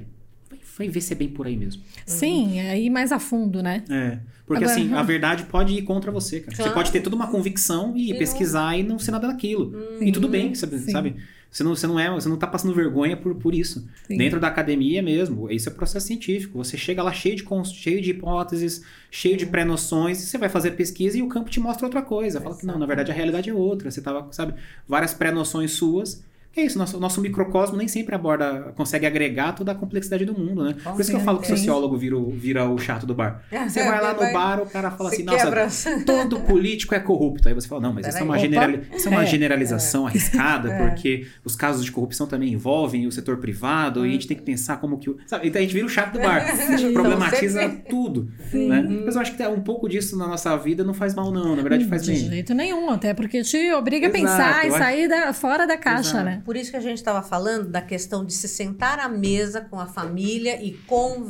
[0.78, 1.82] Vai, ver se é bem por aí mesmo.
[2.06, 3.84] Sim, é ir mais a fundo, né?
[3.90, 4.18] É.
[4.46, 6.52] Porque Agora- assim, a verdade pode ir contra você, cara.
[6.56, 6.74] Você Claro.
[6.74, 9.74] pode ter toda uma convicção e, E não- pesquisar e não ser nada daquilo.
[10.00, 10.78] E tudo bem, sabe?
[10.78, 10.90] Sim.
[10.92, 11.16] sabe?
[11.50, 13.86] Você não, você não é, você não tá passando vergonha por, por isso.
[14.06, 14.16] Sim.
[14.16, 16.56] Dentro da academia mesmo, isso é processo científico.
[16.58, 17.44] Você chega lá cheio de,
[17.74, 21.58] cheio de hipóteses, cheio de pré-noções, e você vai fazer pesquisa e o campo te
[21.58, 22.40] mostra outra coisa.
[22.40, 23.90] Fala que não, na verdade a realidade é outra.
[23.90, 24.54] Você tava, sabe,
[24.86, 26.22] várias pré-noções suas.
[26.56, 30.64] É isso, nosso, nosso microcosmo nem sempre aborda, consegue agregar toda a complexidade do mundo,
[30.64, 30.74] né?
[30.82, 31.66] Por isso que eu falo que o certeza.
[31.68, 33.40] sociólogo vira, o- vira o chato do bar.
[33.68, 35.68] Você vai lá no bar, o cara fala assim, nossa, quebra.
[36.04, 37.46] todo político é corrupto.
[37.48, 39.26] Aí você fala, não, mas isso é uma, generali- isso é uma É.
[39.26, 40.88] generalização arriscada, É.
[40.88, 44.42] porque os casos de corrupção também envolvem o setor privado, e a gente tem que
[44.42, 45.14] pensar como que.
[45.28, 45.46] Sabe?
[45.46, 46.40] Então a gente vira o chato do bar.
[46.70, 48.28] A gente problematiza tudo.
[48.52, 48.82] Né?
[49.04, 51.54] Mas eu acho que um pouco disso na nossa vida não faz mal, não.
[51.54, 52.28] Na verdade, faz de bem.
[52.28, 56.39] jeito nenhum, até porque te obriga a pensar e sair fora da caixa, né?
[56.44, 59.78] Por isso que a gente estava falando da questão de se sentar à mesa com
[59.78, 60.72] a família e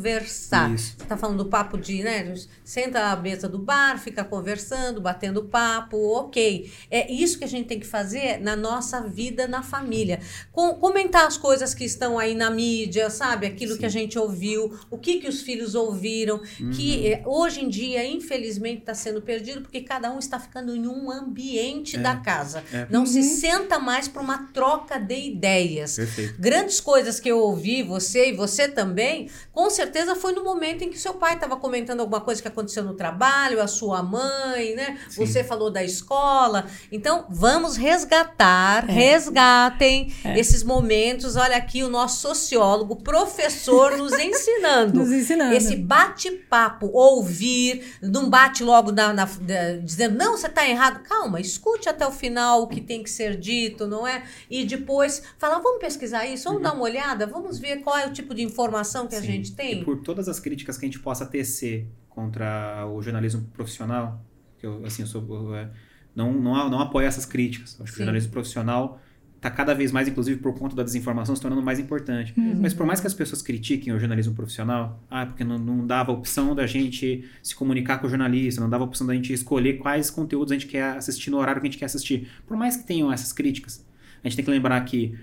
[0.00, 0.72] conversar.
[0.74, 0.94] Isso.
[0.96, 2.34] Você está falando do papo de, né?
[2.64, 6.70] Senta à mesa do bar, fica conversando, batendo papo, ok.
[6.90, 10.20] É isso que a gente tem que fazer na nossa vida na família.
[10.52, 13.46] Com- comentar as coisas que estão aí na mídia, sabe?
[13.46, 16.40] Aquilo que a gente ouviu, o que, que os filhos ouviram,
[16.76, 20.86] que eh, hoje em dia, infelizmente, está sendo perdido porque cada um está ficando em
[20.86, 21.98] um ambiente É.
[22.00, 22.62] da casa.
[22.72, 22.86] É.
[22.90, 25.96] Não se senta mais para uma troca dê ideias.
[25.96, 26.34] Perfeito.
[26.38, 30.90] Grandes coisas que eu ouvi, você e você também, com certeza foi no momento em
[30.90, 34.98] que seu pai estava comentando alguma coisa que aconteceu no trabalho, a sua mãe, né?
[35.08, 35.24] Sim.
[35.26, 36.66] Você falou da escola.
[36.92, 38.92] Então, vamos resgatar, É.
[38.92, 41.36] resgatem esses momentos.
[41.36, 44.98] Olha aqui o nosso sociólogo, professor, nos ensinando.
[44.98, 45.54] Nos ensinando.
[45.54, 51.02] Esse bate-papo, ouvir, não bate logo na, na- da- dizendo, não, você está errado.
[51.02, 54.22] Calma, escute até o final o que tem que ser dito, não é?
[54.50, 54.89] E depois
[55.38, 58.42] falar, vamos pesquisar isso, vamos dar uma olhada, vamos ver qual é o tipo de
[58.42, 59.26] informação que a Sim.
[59.26, 59.80] gente tem.
[59.80, 64.24] E por todas as críticas que a gente possa tecer contra o jornalismo profissional,
[64.58, 65.70] que eu, assim, eu sou, eu, é,
[66.14, 67.76] não, não, não apoio essas críticas.
[67.80, 68.02] Acho que Sim.
[68.02, 69.00] o jornalismo profissional
[69.40, 72.34] está cada vez mais, inclusive por conta da desinformação, se tornando mais importante.
[72.36, 72.58] Uhum.
[72.60, 76.12] Mas por mais que as pessoas critiquem o jornalismo profissional, ah, porque não, não dava
[76.12, 80.10] opção da gente se comunicar com o jornalista, não dava opção da gente escolher quais
[80.10, 82.28] conteúdos a gente quer assistir no horário que a gente quer assistir.
[82.46, 83.82] Por mais que tenham essas críticas,
[84.22, 85.18] a gente tem que lembrar que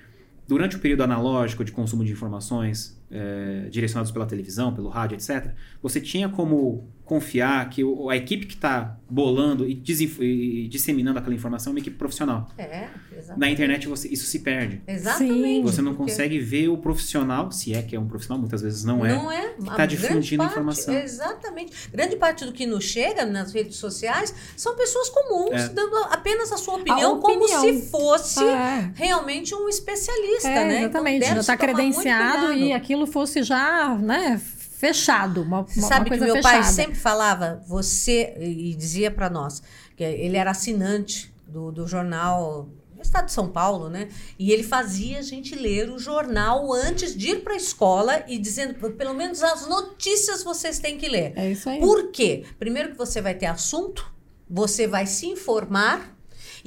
[0.48, 5.54] durante o período analógico de consumo de informações eh, direcionados pela televisão, pelo rádio, etc.,
[5.82, 9.82] você tinha como confiar que o- a equipe que está bolando e,
[10.20, 12.50] e disseminando aquela informação é uma equipe profissional.
[12.58, 13.40] É, exatamente.
[13.40, 14.82] Na internet você- isso se perde.
[14.86, 15.64] Exatamente.
[15.64, 18.84] Você não porque- consegue ver o profissional, se é que é um profissional, muitas vezes
[18.84, 19.14] não é.
[19.16, 19.48] Não é.
[19.48, 20.94] tá A grande difundindo parte- informação.
[20.94, 21.72] Exatamente.
[21.92, 25.70] Grande parte do que nos chega nas redes sociais são pessoas comuns, É.
[25.70, 27.40] dando apenas a sua opinião, opinião.
[27.40, 28.92] como se fosse É.
[28.96, 30.80] realmente um especialista, É, né?
[30.82, 31.24] exatamente.
[31.24, 34.42] Então, já está credenciado e aquilo fosse já, né,
[34.78, 35.42] fechado.
[35.42, 36.56] Uma, Você uma, sabe que meu fechada.
[36.56, 39.62] pai sempre falava, você, e dizia para nós,
[39.96, 44.08] que ele era assinante do, do jornal do Estado de São Paulo, né?
[44.38, 48.38] E ele fazia a gente ler o jornal antes de ir para a escola e
[48.38, 51.34] dizendo, pelo menos as notícias vocês têm que ler.
[51.36, 51.80] É isso aí.
[51.80, 52.44] Por quê?
[52.58, 54.12] Primeiro que você vai ter assunto,
[54.50, 56.16] você vai se informar.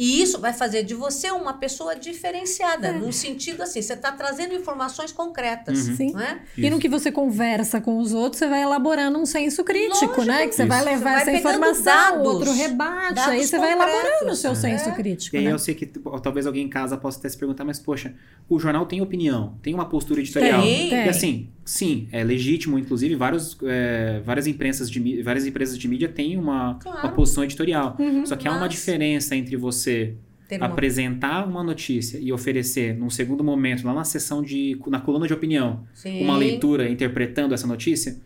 [0.03, 2.93] E isso vai fazer de você uma pessoa diferenciada, É.
[2.93, 5.97] num sentido assim, você está trazendo informações concretas, Uhum.
[5.97, 6.13] Sim.
[6.13, 6.41] não é?
[6.57, 10.25] E no que você conversa com os outros, você vai elaborando um senso crítico, Lógico.
[10.25, 10.47] né?
[10.47, 10.69] Que você Isso.
[10.71, 13.99] vai Você levar vai essa informação, dados, o outro rebate, dados aí você vai elaborando
[14.07, 14.39] o concretos.
[14.39, 14.55] seu É.
[14.55, 15.53] senso crítico, E aí né?
[15.53, 18.15] eu sei que tipo, talvez alguém em casa possa até se perguntar, mas poxa,
[18.49, 20.63] o jornal tem opinião, tem uma postura editorial.
[20.63, 20.89] Tem.
[20.89, 21.07] Tem.
[21.07, 26.09] E assim, sim, é legítimo, inclusive vários, é, várias, imprensas de, várias empresas de mídia
[26.09, 26.99] têm uma, Claro.
[27.07, 27.97] uma posição editorial.
[27.99, 28.27] Uhum.
[28.27, 30.15] Só que há uma Mas- diferença entre você
[30.53, 34.77] uma- apresentar uma notícia e oferecer, num segundo momento, lá na sessão de.
[34.89, 38.17] na coluna de opinião, Sim, uma leitura interpretando essa notícia,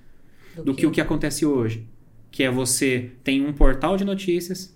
[0.65, 1.87] do que o que acontece hoje.
[2.31, 4.75] Que é você tem um portal de notícias,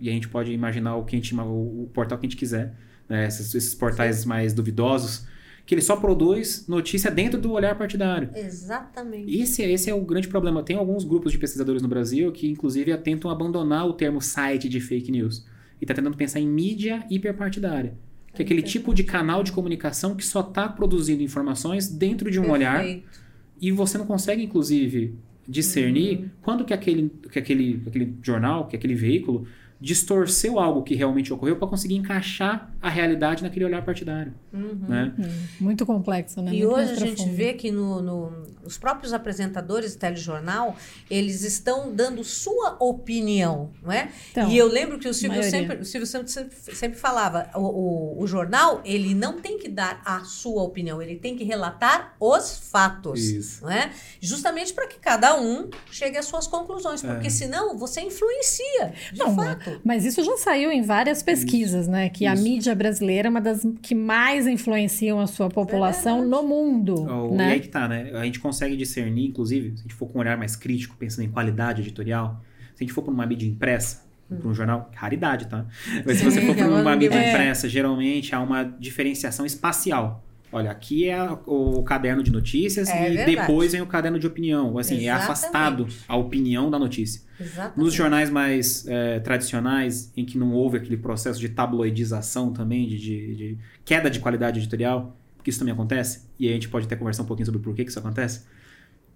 [0.00, 1.40] e a gente pode imaginar o, que a gente, o,
[1.84, 2.74] o portal que a gente quiser,
[3.08, 3.26] né?
[3.26, 5.26] esses, esses portais mais duvidosos,
[5.64, 8.30] que ele só produz notícia dentro do olhar partidário.
[8.34, 9.40] Exatamente.
[9.40, 10.62] Esse, esse é o grande problema.
[10.62, 14.80] Tem alguns grupos de pesquisadores no Brasil que, inclusive, tentam abandonar o termo site de
[14.80, 15.46] fake news.
[15.80, 17.94] E está tentando pensar em mídia hiperpartidária.
[18.34, 22.40] Que é aquele tipo de canal de comunicação que só está produzindo informações dentro de
[22.40, 23.20] um olhar Perfeito.
[23.60, 25.14] e você não consegue, inclusive,
[25.46, 26.30] discernir Uhum.
[26.40, 29.46] quando que aquele, que aquele, aquele jornal, que aquele veículo
[29.82, 34.32] distorceu algo que realmente ocorreu para conseguir encaixar a realidade naquele olhar partidário.
[34.52, 34.78] Uhum.
[34.88, 35.12] Né?
[35.18, 36.52] Hum, Muito complexo, né?
[36.54, 40.76] E Muito hoje a gente vê que no, no- os próprios apresentadores de telejornal,
[41.10, 44.08] eles estão dando sua opinião, não é?
[44.30, 47.60] Então, e eu lembro que o Silvio, sempre, o Silvio sempre, sempre, sempre falava, o,
[47.60, 52.14] o, o jornal, ele não tem que dar a sua opinião, ele tem que relatar
[52.20, 53.62] os fatos, Isso.
[53.64, 53.90] não é?
[54.20, 57.30] Justamente para que cada um chegue às suas conclusões, porque É.
[57.30, 59.71] senão você influencia, de Não, fato.
[59.84, 62.08] Mas isso já saiu em várias pesquisas, né?
[62.08, 62.42] Que a Isso.
[62.42, 66.42] mídia brasileira é uma das que mais influenciam a sua população verdade.
[66.42, 67.52] no mundo, Oh, E né?
[67.52, 68.10] aí que tá, né?
[68.14, 71.24] A gente consegue discernir, inclusive, se a gente for com um olhar mais crítico, pensando
[71.24, 72.40] em qualidade editorial,
[72.74, 75.66] se a gente for para uma mídia impressa, para um jornal, raridade, tá?
[76.06, 76.96] Mas se você for para uma É.
[76.96, 80.24] mídia impressa, geralmente há uma diferenciação espacial.
[80.52, 83.36] Olha, aqui é o caderno de notícias É e verdade.
[83.36, 84.76] depois vem o caderno de opinião.
[84.78, 85.24] Assim, é Exatamente.
[85.24, 87.22] afastado a opinião da notícia.
[87.40, 87.78] Exatamente.
[87.78, 92.98] Nos jornais mais eh, tradicionais, em que não houve aquele processo de tabloidização também, de,
[92.98, 96.94] de- de queda de qualidade editorial, porque isso também acontece, e a gente pode até
[96.96, 98.44] conversar um pouquinho sobre por que isso acontece,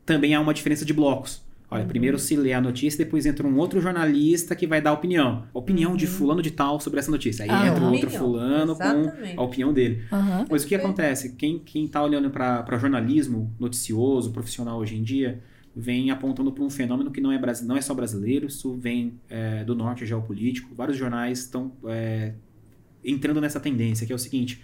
[0.05, 1.45] também há uma diferença de blocos.
[1.69, 1.89] Olha, Uhum.
[1.89, 5.45] primeiro se lê a notícia, depois entra um outro jornalista que vai dar opinião.
[5.53, 7.43] Opinião de fulano de tal sobre essa notícia.
[7.45, 7.93] Aí Ah, entra um Uhum.
[7.93, 9.35] outro fulano Exatamente.
[9.35, 10.05] com a opinião dele.
[10.13, 10.47] Aham.
[10.49, 11.35] Mas o que acontece?
[11.35, 15.41] Quem, quem tá olhando para jornalismo noticioso, profissional hoje em dia,
[15.75, 19.65] vem apontando para um fenômeno que não é, não é só brasileiro, isso vem é,
[19.65, 20.73] do norte geopolítico.
[20.75, 22.33] Vários jornais estão é,
[23.05, 24.63] entrando nessa tendência, que é o seguinte: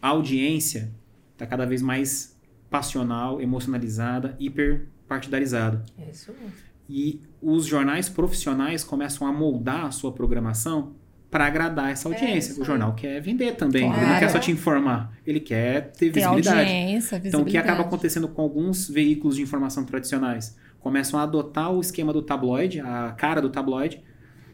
[0.00, 0.90] a audiência
[1.34, 2.36] está cada vez mais
[2.70, 4.34] passional, emocionalizada,
[5.16, 5.84] hiperpartidarizada.
[5.98, 6.52] É isso mesmo.
[6.88, 10.92] E os jornais profissionais começam a moldar a sua programação
[11.30, 12.50] para agradar essa audiência.
[12.52, 13.84] isso o jornal quer vender também.
[13.84, 14.18] Ele não Claro.
[14.18, 16.58] quer só te informar, ele quer ter visibilidade.
[16.60, 17.88] audiência, Então, o que acaba visibilidade.
[17.88, 20.54] acontecendo com alguns veículos de informação tradicionais?
[20.80, 24.02] Começam a adotar o esquema do tabloide, a cara do tabloide,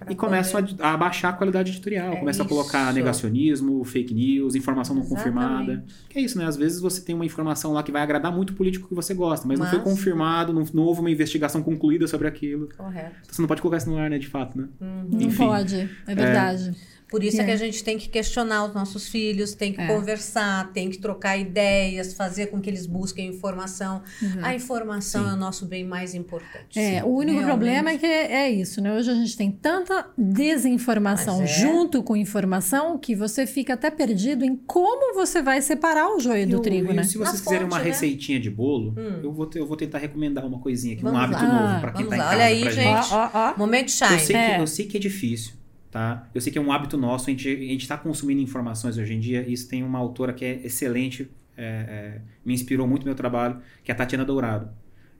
[0.08, 2.12] e começam a, a baixar a qualidade editorial.
[2.12, 5.24] É começam a colocar negacionismo, fake news, informação não Exatamente.
[5.34, 5.84] confirmada.
[6.08, 6.46] Que é isso, né?
[6.46, 9.14] Às vezes você tem uma informação lá que vai agradar muito o político que você
[9.14, 12.68] gosta, mas, não foi Mas- confirmado, não, não houve uma investigação concluída sobre aquilo.
[12.76, 13.16] Correto.
[13.22, 14.18] Então, você não pode colocar isso no ar, né?
[14.18, 14.68] De fato, né?
[14.80, 15.36] Não Enfim.
[15.46, 16.74] pode, é verdade.
[17.10, 17.42] Por isso é.
[17.42, 17.44] É.
[17.46, 19.86] que a gente tem que questionar os nossos filhos, tem que É.
[19.86, 24.02] conversar, tem que trocar ideias, fazer com que eles busquem informação.
[24.42, 25.30] A informação Sim.
[25.30, 26.78] é o nosso bem mais importante.
[26.78, 27.46] É, o único Realmente.
[27.46, 28.94] problema é que é isso, né?
[28.94, 31.46] Hoje a gente tem tanta desinformação é.
[31.46, 36.46] junto com informação que você fica até perdido em como você vai separar o joio
[36.46, 37.04] do Eu- trigo, eu- né?
[37.04, 37.84] Se vocês Na quiserem fonte, uma né?
[37.84, 39.20] receitinha de bolo, Hum.
[39.22, 41.68] eu, vou te- eu vou tentar recomendar uma coisinha aqui, um Vamos hábito lá.
[41.70, 43.12] novo pra quem Vamos tá em casa Olha aí, pra gente.
[43.12, 43.54] Ó, ó, ó.
[43.58, 44.20] Momento Eu shine.
[44.20, 44.54] sei, É.
[44.56, 45.52] que, eu sei que é difícil,
[45.90, 46.28] tá?
[46.34, 49.14] Eu sei que é um hábito nosso, a gente, a gente tá consumindo informações hoje
[49.14, 53.02] em dia, e isso tem uma autora que é excelente, é, é, me inspirou muito
[53.02, 54.70] no meu trabalho, que é a Tatiana Dourado.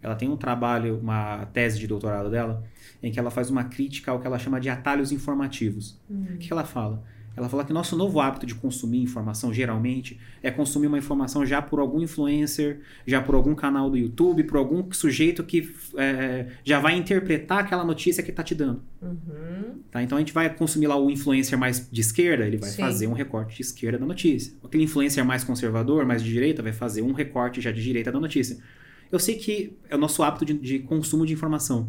[0.01, 2.63] Ela tem um trabalho, uma tese de doutorado dela,
[3.03, 6.01] em que ela faz uma crítica ao que ela chama de atalhos informativos.
[6.35, 7.03] O que que ela fala?
[7.39, 11.63] Ela fala que nosso novo hábito de consumir informação, geralmente, é consumir uma informação já
[11.63, 16.81] por algum influencer, já por algum canal do YouTube, por algum sujeito que é, já
[16.81, 18.83] vai interpretar aquela notícia que está te dando.
[19.01, 19.81] Uhum.
[19.89, 20.03] Tá?
[20.03, 22.83] Então a gente vai consumir lá o influencer mais de esquerda, ele vai Sim.
[22.83, 24.53] fazer um recorte de esquerda da notícia.
[24.65, 28.19] Aquele influencer mais conservador, mais de direita, vai fazer um recorte já de direita da
[28.19, 28.59] notícia.
[29.13, 31.89] Eu sei que é o nosso hábito de, de consumo de informação,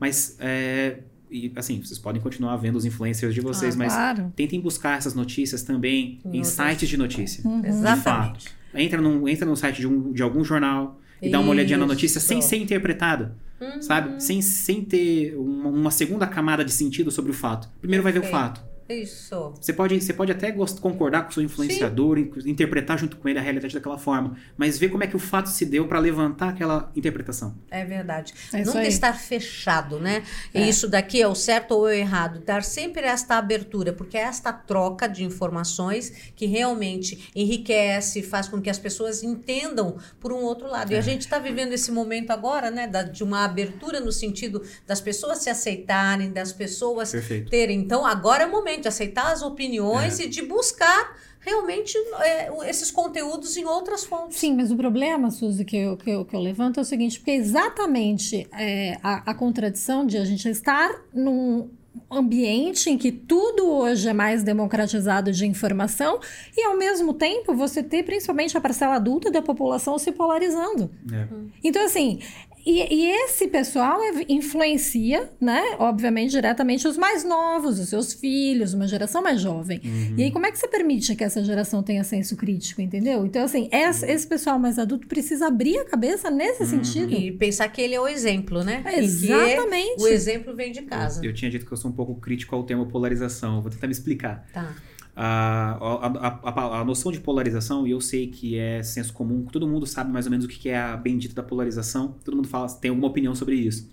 [0.00, 4.32] mas é, e, assim, vocês podem continuar vendo os influencers de vocês, Ah, mas claro.
[4.36, 7.46] tentem buscar essas notícias também Em sites de notícia.
[7.46, 7.64] Uhum.
[7.64, 8.48] Exatamente.
[8.74, 11.86] Entra, num, entra no site de, um, de algum jornal e dá uma olhadinha na
[11.86, 13.80] notícia sem ser interpretada, Uhum.
[13.80, 14.22] sabe?
[14.22, 17.68] Sem, sem ter uma, uma segunda camada de sentido sobre o fato.
[17.80, 18.40] Primeiro vai ver o Perfeito.
[18.42, 18.60] fato.
[18.88, 19.52] Isso.
[19.60, 23.28] Você pode, você pode até gost- concordar com o seu influenciador, in- interpretar junto com
[23.28, 25.98] ele a realidade daquela forma, mas ver como é que o fato se deu para
[25.98, 27.54] levantar aquela interpretação.
[27.70, 28.32] É verdade.
[28.52, 28.88] É Nunca aí.
[28.88, 30.22] estar fechado, né?
[30.54, 30.68] E É.
[30.68, 32.40] isso daqui é o certo ou o errado.
[32.40, 38.60] Dar sempre esta abertura, porque é esta troca de informações que realmente enriquece, faz com
[38.60, 40.92] que as pessoas entendam por um outro lado.
[40.92, 40.98] E É.
[40.98, 42.86] a gente está vivendo esse momento agora, né?
[42.86, 47.50] da- de uma abertura no sentido das pessoas se aceitarem, das pessoas Perfeito.
[47.50, 47.78] terem.
[47.80, 50.24] Então, agora é o momento de aceitar as opiniões É.
[50.24, 54.36] e de buscar realmente é, esses conteúdos em outras fontes.
[54.36, 57.18] Sim, mas o problema, Suzy, que eu, que eu, que eu levanto é o seguinte,
[57.20, 61.68] porque exatamente é, a, a contradição de a gente estar num
[62.10, 66.20] ambiente em que tudo hoje é mais democratizado de informação
[66.56, 70.90] e, ao mesmo tempo, você ter principalmente a parcela adulta da população se polarizando.
[71.10, 71.26] É.
[71.64, 72.20] Então, assim,
[72.66, 78.88] e, e esse pessoal influencia, né, obviamente, diretamente os mais novos, os seus filhos, uma
[78.88, 79.80] geração mais jovem.
[80.16, 83.24] E aí, como é que você permite que essa geração tenha senso crítico, entendeu?
[83.24, 87.12] Então, assim, esse, esse pessoal mais adulto precisa abrir a cabeça nesse sentido.
[87.12, 88.82] E pensar que ele é o exemplo, né?
[88.84, 90.02] É, E que exatamente.
[90.02, 91.24] o exemplo vem de casa.
[91.24, 93.86] Eu tinha dito que eu sou um pouco crítico ao termo polarização, eu vou tentar
[93.86, 94.44] me explicar.
[94.52, 94.74] Tá.
[95.18, 99.66] A, a, a, a- noção de polarização, e eu sei que é senso comum, todo
[99.66, 102.68] mundo sabe mais ou menos o que é a bendita da polarização, todo mundo fala,
[102.68, 103.88] tem alguma opinião sobre isso.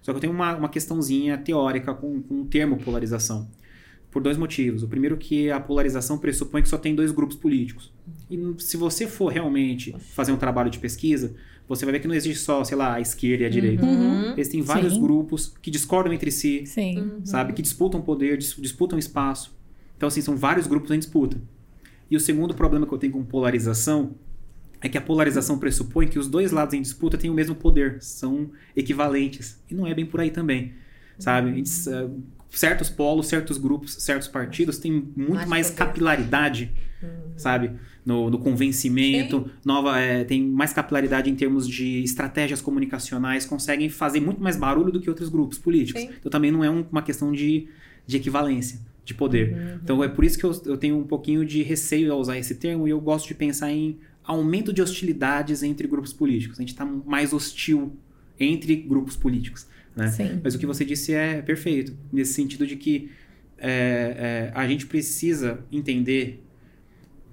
[0.00, 3.48] Só que eu tenho uma, uma questãozinha teórica com, com o termo polarização.
[4.12, 4.82] Por dois motivos.
[4.82, 7.92] O primeiro que a polarização pressupõe que só tem dois grupos políticos.
[8.30, 11.34] E se você for realmente fazer um trabalho de pesquisa,
[11.68, 13.84] você vai ver que não existe só, sei lá, a esquerda e a direita.
[13.84, 14.32] Uhum.
[14.36, 15.00] Existem vários Sim.
[15.00, 17.20] grupos que discordam entre si, Sim.
[17.24, 17.52] sabe?
[17.52, 19.54] Que disputam poder, dis- disputam espaço.
[20.00, 21.36] Então, assim, são vários grupos em disputa.
[22.10, 24.14] E o segundo problema que eu tenho com polarização
[24.80, 27.98] é que a polarização pressupõe que os dois lados em disputa têm o mesmo poder,
[28.02, 29.60] são equivalentes.
[29.70, 30.72] E não é bem por aí também,
[31.18, 31.54] sabe?
[31.54, 32.08] Gente, eh,
[32.48, 36.72] certos polos, certos grupos, certos partidos têm muito Mais mais, capilaridade,
[37.36, 37.72] sabe?
[38.02, 44.20] No, no convencimento, nova, eh, tem mais capilaridade em termos de estratégias comunicacionais, conseguem fazer
[44.20, 46.00] muito mais barulho do que outros grupos políticos.
[46.00, 46.08] Sim.
[46.18, 47.68] Então também não é um- uma questão de,
[48.06, 49.78] de equivalência, de poder.
[49.82, 52.54] Então é por isso que eu, eu tenho um pouquinho de receio ao usar esse
[52.54, 56.58] termo e eu gosto de pensar em aumento de hostilidades entre grupos políticos.
[56.58, 57.96] A gente está mais hostil
[58.38, 59.66] entre grupos políticos.
[59.96, 60.06] Né?
[60.42, 63.10] Mas o que você disse é perfeito, nesse sentido de que
[63.58, 66.42] é, é, a gente precisa entender,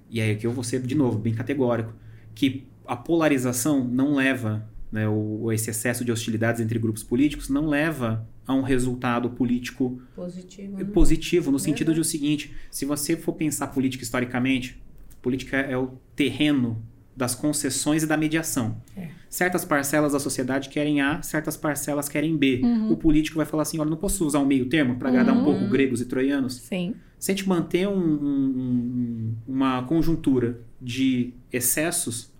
[0.09, 1.93] e aí aqui eu vou ser de novo bem categórico,
[2.33, 7.67] que a polarização não leva, né, o, esse excesso de hostilidades entre grupos políticos não
[7.67, 10.77] leva a um resultado político Positivo.
[10.77, 10.83] né?
[10.85, 14.81] positivo, no sentido de o seguinte: se você for pensar política historicamente,
[15.21, 16.81] política é o terreno
[17.15, 18.79] das concessões e da mediação.
[18.95, 19.09] É.
[19.27, 22.61] Certas parcelas da sociedade querem A, certas parcelas querem B.
[22.63, 22.91] Uhum.
[22.91, 25.39] O político vai falar assim: olha, não posso usar um meio termo para agradar um
[25.39, 25.43] Uhum.
[25.45, 26.53] pouco gregos e troianos?
[26.57, 26.93] Sim.
[27.19, 32.31] Se a gente manter um, um, uma conjuntura de excessos,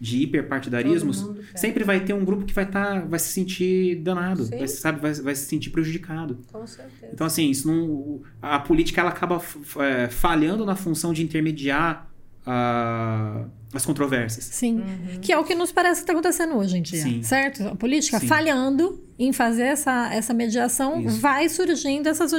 [0.00, 4.66] de hiperpartidarismos, sempre vai ter um grupo que vai, tá, vai se sentir danado, vai,
[4.66, 6.38] sabe, vai, vai se sentir prejudicado.
[6.50, 7.12] Com certeza.
[7.12, 9.42] Então, assim, isso não, a política ela acaba
[9.80, 12.10] é, falhando na função de intermediar
[12.46, 14.44] a as controvérsias.
[14.46, 14.80] Sim.
[14.80, 15.20] Uhum.
[15.20, 17.02] Que é o que nos parece que está acontecendo hoje em dia.
[17.02, 17.22] Sim.
[17.22, 17.68] Certo?
[17.68, 18.26] A política Sim.
[18.26, 21.20] falhando em fazer essa, essa mediação, Isso.
[21.20, 22.32] vai surgindo essas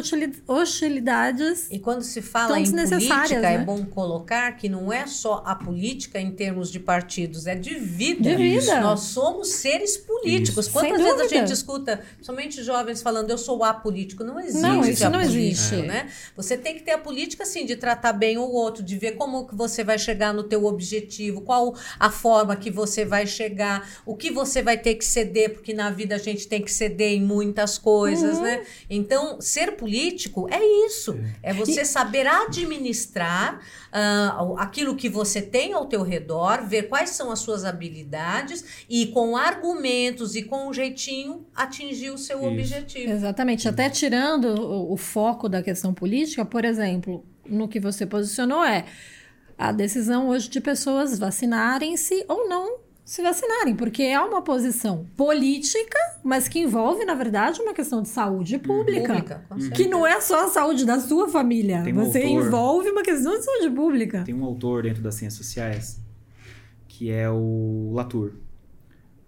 [0.47, 1.67] hostilidades.
[1.69, 3.53] E quando se fala em política, é né?
[3.53, 7.75] é bom colocar que não é só a política em termos de partidos, é de
[7.75, 8.31] vida.
[8.31, 8.81] De vida.
[8.81, 10.65] Nós somos seres políticos.
[10.65, 10.73] Isso.
[10.73, 14.23] Quantas vezes a gente escuta, somente jovens falando, eu sou apolítico?
[14.23, 14.61] Não existe.
[14.61, 15.75] Não, isso não existe.
[15.75, 16.09] Né?
[16.35, 19.45] Você tem que ter a política, assim, de tratar bem o outro, de ver como
[19.45, 24.15] que você vai chegar no teu objetivo, qual a forma que você vai chegar, o
[24.15, 27.11] que você vai ter que ceder, porque na vida a gente tem que que ceder
[27.11, 28.43] em muitas coisas, uhum.
[28.43, 28.63] né?
[28.89, 31.19] Então, ser político é isso.
[31.43, 33.59] É, é você saber administrar
[33.91, 39.07] uh, aquilo que você tem ao teu redor, ver quais são as suas habilidades e
[39.07, 42.47] com argumentos e com um jeitinho atingir o seu isso.
[42.47, 43.11] objetivo.
[43.11, 43.67] Exatamente.
[43.67, 48.85] Até tirando o, o foco da questão política, por exemplo, no que você posicionou é
[49.57, 55.97] a decisão hoje de pessoas vacinarem-se ou não se vacinarem, porque é uma posição política,
[56.23, 59.43] mas que envolve, na verdade, uma questão de saúde pública.
[59.47, 61.83] pública que não é só a saúde da sua família.
[61.87, 64.23] Um Você autor, envolve uma questão de saúde pública.
[64.23, 66.01] Tem um autor dentro das ciências sociais
[67.01, 68.33] que é o Latour.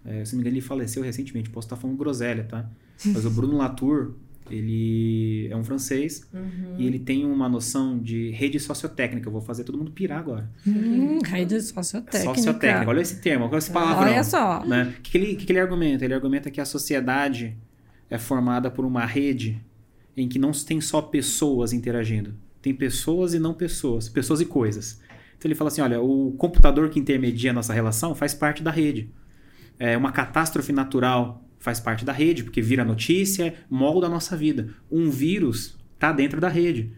[0.04, 1.50] É, se não me engano, ele faleceu recentemente.
[1.50, 2.70] Posso estar falando groselha, tá?
[3.04, 4.12] Mas o Bruno Latour,
[4.50, 6.76] ele é um francês uhum.
[6.78, 9.28] e ele tem uma noção de rede sociotécnica.
[9.28, 10.50] Eu vou fazer todo mundo pirar agora.
[10.66, 12.34] Hum, rede sociotécnica.
[12.34, 12.90] Sociotécnica.
[12.90, 14.12] Olha esse termo, olha esse palavrão.
[14.12, 14.64] Olha só.
[14.64, 14.94] Né?
[14.98, 16.04] O que, que, ele, que, que ele argumenta?
[16.04, 17.56] Ele argumenta que a sociedade
[18.10, 19.60] é formada por uma rede
[20.16, 22.34] em que não tem só pessoas interagindo.
[22.60, 25.00] Tem pessoas e não pessoas, pessoas e coisas.
[25.36, 28.70] Então ele fala assim: olha, o computador que intermedia a nossa relação faz parte da
[28.70, 29.10] rede.
[29.78, 34.68] É uma catástrofe natural faz parte da rede, porque vira notícia, molda a nossa vida.
[34.92, 36.92] Um vírus está dentro da rede.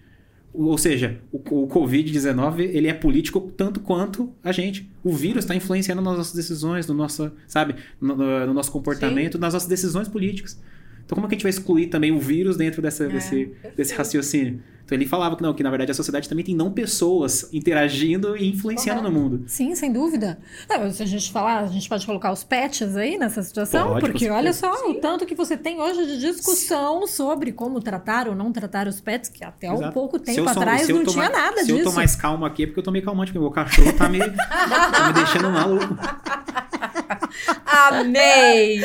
[0.53, 4.91] Ou seja, o, o Covid-19 ele é político tanto quanto a gente.
[5.05, 9.39] O vírus está influenciando nas nossas decisões, no nosso, sabe, no, no nosso comportamento, Sim.
[9.39, 10.61] nas nossas decisões políticas.
[11.05, 13.53] Então, como é que a gente vai excluir também o vírus dentro dessa, é, desse,
[13.77, 14.61] desse raciocínio?
[14.87, 18.37] Então ele falava que não, que na verdade a sociedade também tem não pessoas interagindo
[18.37, 19.43] e influenciando no mundo.
[19.49, 20.39] Sim, sem dúvida.
[20.69, 24.01] Não, se a gente falar, a gente pode colocar os patches aí nessa situação, pode,
[24.03, 24.93] porque olha só Sim.
[24.93, 27.15] o tanto que você tem hoje de discussão Sim.
[27.15, 29.89] sobre como tratar ou não tratar os pets, que até Exato.
[29.89, 31.79] um pouco tempo atrás não tinha nada se disso.
[31.79, 33.93] Se eu tô mais calmo aqui é porque eu tô meio calmante, porque meu cachorro
[33.93, 35.97] tá me, tá me deixando maluco.
[37.67, 38.81] Amei!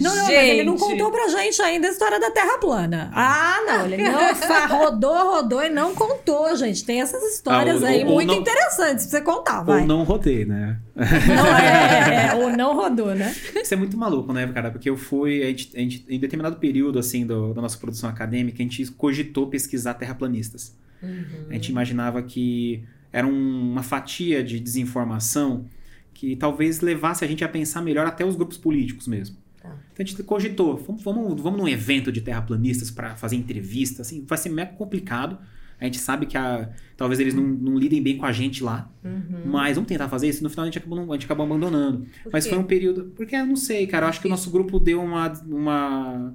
[0.00, 0.36] Não, não, gente.
[0.36, 3.10] mas ele não contou pra gente ainda a história da Terra plana.
[3.14, 4.20] Ah, não, ele não
[4.68, 6.84] rodou, rodou e não contou, gente.
[6.84, 9.80] Tem essas histórias ah, ou, aí ou muito não, interessantes pra você contar, vai.
[9.82, 10.78] Ou não rodei, né?
[10.94, 13.34] Não, é, é, ou não rodou, né?
[13.54, 14.70] Isso é muito maluco, né, cara?
[14.70, 18.08] Porque eu fui, a gente, a gente em determinado período, assim, do, da nossa produção
[18.08, 20.76] acadêmica, a gente cogitou pesquisar terraplanistas.
[21.02, 21.46] Uhum.
[21.50, 25.66] A gente imaginava que era um, uma fatia de desinformação
[26.12, 29.36] que talvez levasse a gente a pensar melhor até os grupos políticos mesmo.
[29.64, 29.74] Tá.
[29.94, 34.22] Então a gente cogitou, vamos, vamos, vamos num evento de terraplanistas para fazer entrevista, assim,
[34.26, 35.38] vai ser mega complicado.
[35.80, 36.68] A gente sabe que a,
[36.98, 39.42] talvez eles não, não lidem bem com a gente lá, uhum.
[39.46, 40.42] mas vamos tentar fazer isso.
[40.42, 42.06] No final a gente acabou, a gente acabou abandonando.
[42.30, 43.12] Mas foi um período.
[43.16, 44.04] Porque eu não sei, cara.
[44.04, 46.34] Eu acho que o nosso grupo deu uma, uma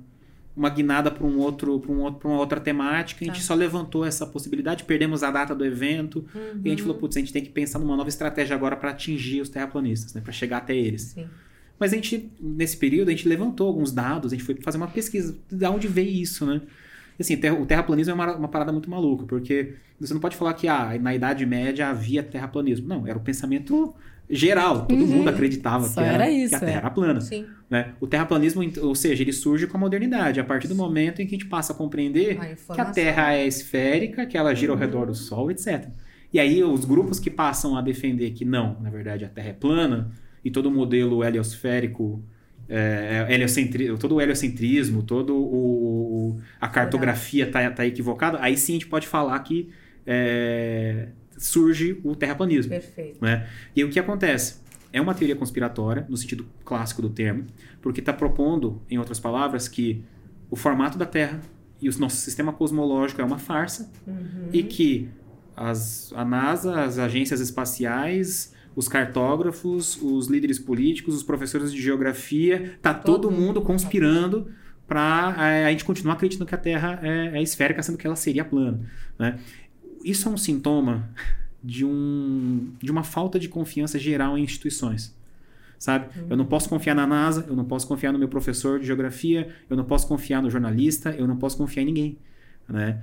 [0.57, 3.23] uma guinada para um outro, para um outro, para uma outra temática.
[3.23, 3.45] A gente tá.
[3.45, 6.61] só levantou essa possibilidade, perdemos a data do evento uhum.
[6.65, 8.89] e a gente falou, putz, a gente tem que pensar numa nova estratégia agora para
[8.89, 11.13] atingir os terraplanistas, né, para chegar até eles.
[11.13, 11.27] Sim.
[11.79, 14.87] Mas a gente, nesse período, a gente levantou alguns dados, a gente foi fazer uma
[14.87, 16.61] pesquisa de onde veio isso, né?
[17.19, 20.67] Assim, o terraplanismo é uma, uma parada muito maluca, porque você não pode falar que
[20.67, 22.87] ah, na Idade Média havia terraplanismo.
[22.87, 23.93] Não, era o pensamento
[24.29, 24.85] geral.
[24.85, 25.07] Todo uhum.
[25.07, 26.77] mundo acreditava que, era, isso, que a Terra é.
[26.77, 27.19] era plana.
[27.19, 27.45] Sim.
[27.69, 27.93] Né?
[27.99, 31.35] O terraplanismo, ou seja, ele surge com a modernidade, a partir do momento em que
[31.35, 34.77] a gente passa a compreender a que a Terra é esférica, que ela gira uhum.
[34.77, 35.87] ao redor do Sol, etc.
[36.31, 39.53] E aí os grupos que passam a defender que não, na verdade a Terra é
[39.53, 40.09] plana
[40.43, 42.23] e todo o modelo heliosférico
[42.67, 48.55] é, é heliocentri, todo o heliocentrismo, todo o, o a cartografia está tá equivocada, aí
[48.55, 49.69] sim a gente pode falar que
[50.05, 52.69] é, surge o terraplanismo.
[52.71, 53.17] Perfeito.
[53.21, 53.47] Né?
[53.75, 54.59] E o que acontece?
[54.91, 57.45] É uma teoria conspiratória, no sentido clássico do termo,
[57.81, 60.03] porque está propondo, em outras palavras, que
[60.49, 61.39] o formato da Terra
[61.81, 64.49] e o nosso sistema cosmológico é uma farsa uhum.
[64.51, 65.09] e que
[65.55, 72.77] as, a NASA, as agências espaciais, os cartógrafos, os líderes políticos, os professores de geografia,
[72.81, 74.51] tá todo, todo mundo conspirando
[74.87, 78.15] para é, a gente continuar acreditando que a Terra é, é, esférica, sendo que ela
[78.15, 78.79] seria plana.
[79.17, 79.37] Né?
[80.03, 81.09] isso é um sintoma
[81.63, 85.15] de, um, de uma falta de confiança geral em instituições.
[85.77, 86.07] Sabe?
[86.19, 86.27] Uhum.
[86.31, 89.49] Eu não posso confiar na NASA, eu não posso confiar no meu professor de geografia,
[89.69, 92.17] eu não posso confiar no jornalista, eu não posso confiar em ninguém,
[92.67, 93.01] né?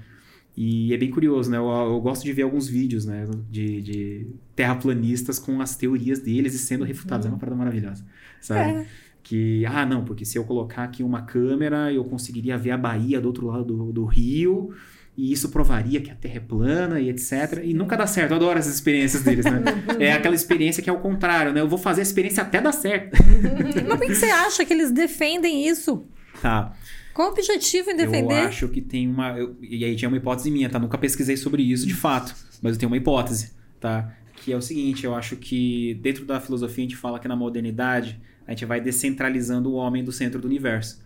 [0.56, 1.58] E é bem curioso, né?
[1.58, 3.26] Eu, eu gosto de ver alguns vídeos, né?
[3.50, 7.26] De, de, terraplanistas com as teorias deles e sendo refutados.
[7.26, 7.32] Uhum.
[7.32, 8.04] É uma parada maravilhosa,
[8.40, 8.80] sabe?
[8.80, 8.86] É.
[9.22, 13.20] Que, ah, não, porque se eu colocar aqui uma câmera, eu conseguiria ver a Bahia
[13.20, 14.72] do outro lado do, do rio
[15.16, 17.62] e isso provaria que a Terra é plana e etc.
[17.64, 18.32] E nunca dá certo.
[18.32, 19.62] Eu adoro essas experiências deles, né?
[19.98, 21.60] é aquela experiência que é o contrário, né?
[21.60, 23.16] Eu vou fazer a experiência até dar certo.
[23.88, 26.06] Mas por que você acha que eles defendem isso?
[26.42, 26.74] Tá.
[27.16, 28.42] Qual o objetivo em defender?
[28.42, 29.30] Eu acho que tem uma.
[29.30, 30.78] Eu, e aí tinha uma hipótese minha, tá?
[30.78, 34.14] Nunca pesquisei sobre isso de fato, mas eu tenho uma hipótese, tá?
[34.34, 37.34] Que é o seguinte: eu acho que dentro da filosofia a gente fala que na
[37.34, 41.02] modernidade a gente vai descentralizando o homem do centro do universo.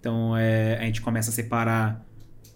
[0.00, 2.04] Então é, a gente começa a separar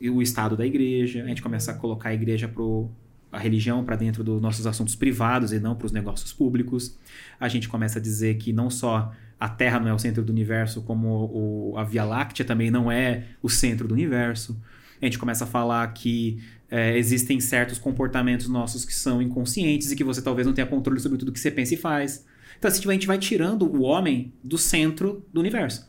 [0.03, 2.91] o estado da igreja, a gente começa a colocar a igreja pro
[3.31, 6.99] a religião para dentro dos nossos assuntos privados e não para os negócios públicos.
[7.39, 10.31] A gente começa a dizer que não só a Terra não é o centro do
[10.31, 14.61] universo, como o, a Via Láctea também não é o centro do universo.
[15.01, 19.97] A gente começa a falar que é, existem certos comportamentos nossos que são inconscientes e
[19.97, 22.25] que você talvez não tenha controle sobre tudo que você pensa e faz.
[22.59, 25.87] Então, assim, a gente vai tirando o homem do centro do universo.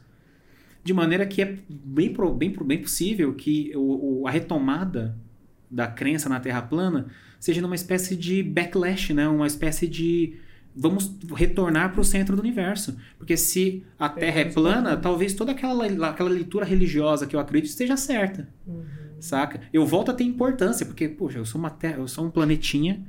[0.84, 5.18] De maneira que é bem, bem, bem possível que o, o, a retomada
[5.70, 7.08] da crença na Terra plana
[7.40, 9.28] seja numa espécie de backlash, né?
[9.28, 10.38] uma espécie de
[10.78, 12.98] vamos retornar para o centro do universo.
[13.18, 17.70] Porque se a Terra é plana, talvez toda aquela, aquela leitura religiosa que eu acredito
[17.70, 18.48] esteja certa.
[18.66, 18.86] Uhum.
[19.20, 19.62] Saca?
[19.74, 23.04] Eu volto a ter importância, porque, poxa, eu sou uma terra, eu sou um planetinha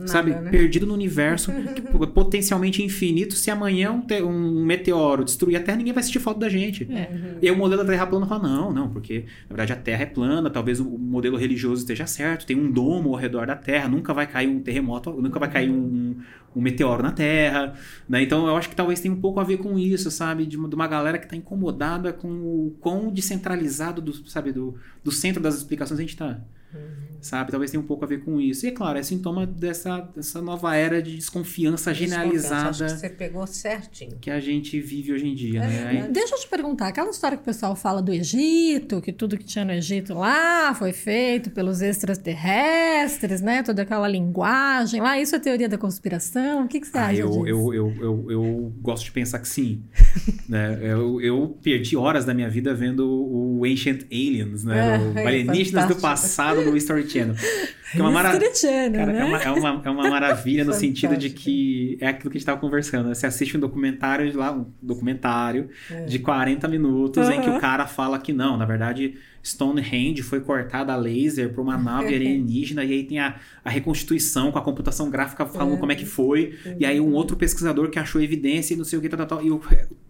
[0.00, 0.30] Nada, sabe?
[0.30, 0.50] Né?
[0.50, 1.52] Perdido no universo,
[2.14, 3.34] potencialmente infinito.
[3.34, 6.88] Se amanhã um, te, um, meteoro destruir a Terra, ninguém vai assistir foto da gente.
[6.90, 7.10] É.
[7.12, 7.38] Uhum.
[7.42, 10.06] E o modelo da Terra plana fala: não, não, porque na verdade a Terra é
[10.06, 14.14] plana, talvez o modelo religioso esteja certo, tem um domo ao redor da Terra, nunca
[14.14, 16.16] vai cair um terremoto, nunca vai cair um,
[16.56, 17.74] um meteoro na Terra.
[18.08, 18.22] Né?
[18.22, 20.46] Então eu acho que talvez tenha um pouco a ver com isso, sabe?
[20.46, 24.74] De uma, de uma galera que está incomodada com o quão descentralizado do, sabe, do,
[25.04, 26.40] do centro das explicações a gente está.
[26.72, 27.10] Uhum.
[27.20, 27.50] Sabe?
[27.50, 28.64] Talvez tenha um pouco a ver com isso.
[28.64, 32.70] E é claro, é sintoma dessa, dessa nova era de desconfiança, desconfiança generalizada.
[32.70, 34.16] Acho que você pegou certinho.
[34.20, 36.08] Que a gente vive hoje em dia, é, né?
[36.10, 39.44] Deixa eu te perguntar, aquela história que o pessoal fala do Egito, que tudo que
[39.44, 43.62] tinha no Egito lá foi feito pelos extraterrestres, né?
[43.62, 46.64] Toda aquela linguagem lá, isso é teoria da conspiração?
[46.64, 47.46] O que, que você ah, acha eu, disso?
[47.46, 49.82] Eu, eu, eu, eu gosto de pensar que sim.
[50.48, 50.78] né?
[50.80, 54.96] eu, eu perdi horas da minha vida vendo o Ancient Aliens, né?
[54.96, 57.34] É, o Alienígenas do Passado no History Channel.
[57.94, 58.50] É uma maravilha.
[58.50, 59.20] Cara, né?
[59.20, 62.38] é, uma, é, uma, é uma maravilha no sentido de que é aquilo que a
[62.38, 63.08] gente estava conversando.
[63.08, 63.14] Né?
[63.14, 66.04] Você assiste um documentário de lá, um documentário é.
[66.04, 67.34] de 40 minutos uhum.
[67.34, 71.62] em que o cara fala que não, na verdade Stonehenge foi cortada a laser para
[71.62, 75.78] uma nave alienígena e aí tem a, a reconstituição com a computação gráfica falando é.
[75.78, 76.58] como é que foi.
[76.78, 79.42] E aí um outro pesquisador que achou evidência e não sei o que, tal, tal.
[79.42, 79.60] E o,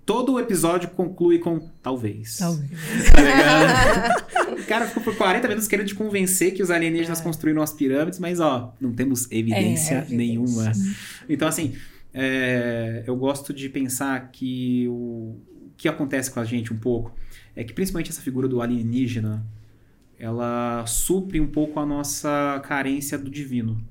[0.05, 2.39] todo o episódio conclui com talvez.
[2.39, 2.71] Talvez.
[3.13, 4.59] Tá ligado?
[4.61, 7.23] o cara ficou por 40 minutos querendo te convencer que os alienígenas é.
[7.23, 10.17] construíram as pirâmides, mas ó, não temos evidência, é, evidência.
[10.17, 10.73] nenhuma.
[11.29, 11.75] Então, assim,
[12.13, 17.15] é, eu gosto de pensar que o, o que acontece com a gente um pouco
[17.55, 19.45] é que principalmente essa figura do alienígena,
[20.19, 23.83] ela supre um pouco a nossa carência do divino.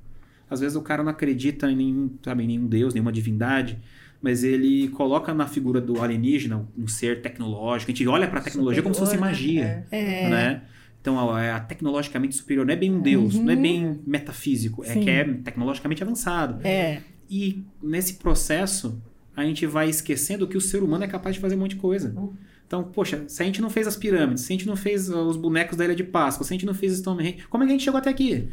[0.50, 3.78] Às vezes o cara não acredita em nenhum, sabe, em nenhum deus, nenhuma divindade,
[4.22, 7.92] mas ele coloca na figura do alienígena um ser tecnológico.
[7.92, 10.30] A gente olha para a tecnologia superior, como se fosse magia, é.
[10.30, 10.62] né?
[11.02, 13.44] Então, é tecnologicamente superior não é bem um deus, uhum.
[13.44, 13.62] não é uhum.
[13.62, 15.02] bem metafísico, é Sim.
[15.02, 16.66] que é tecnologicamente avançado.
[16.66, 17.02] É.
[17.30, 19.02] E nesse processo,
[19.36, 21.78] a gente vai esquecendo que o ser humano é capaz de fazer um monte de
[21.78, 22.14] coisa.
[22.16, 22.34] Uhum.
[22.68, 25.36] Então, poxa, se a gente não fez as pirâmides, se a gente não fez os
[25.36, 27.76] bonecos da Ilha de Páscoa, se a gente não fez Stonehenge, como é que a
[27.76, 28.48] gente chegou até aqui?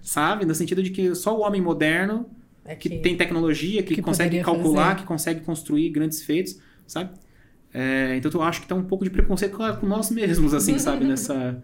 [0.00, 0.46] Sabe?
[0.46, 2.30] No sentido de que só o homem moderno,
[2.64, 5.00] é que, que, tem tecnologia, que, que consegue calcular, fazer.
[5.00, 7.10] que consegue construir grandes feitos, sabe?
[7.74, 11.04] É, então, eu acho que tem um pouco de preconceito com nós mesmos, assim, sabe?
[11.06, 11.62] Nessa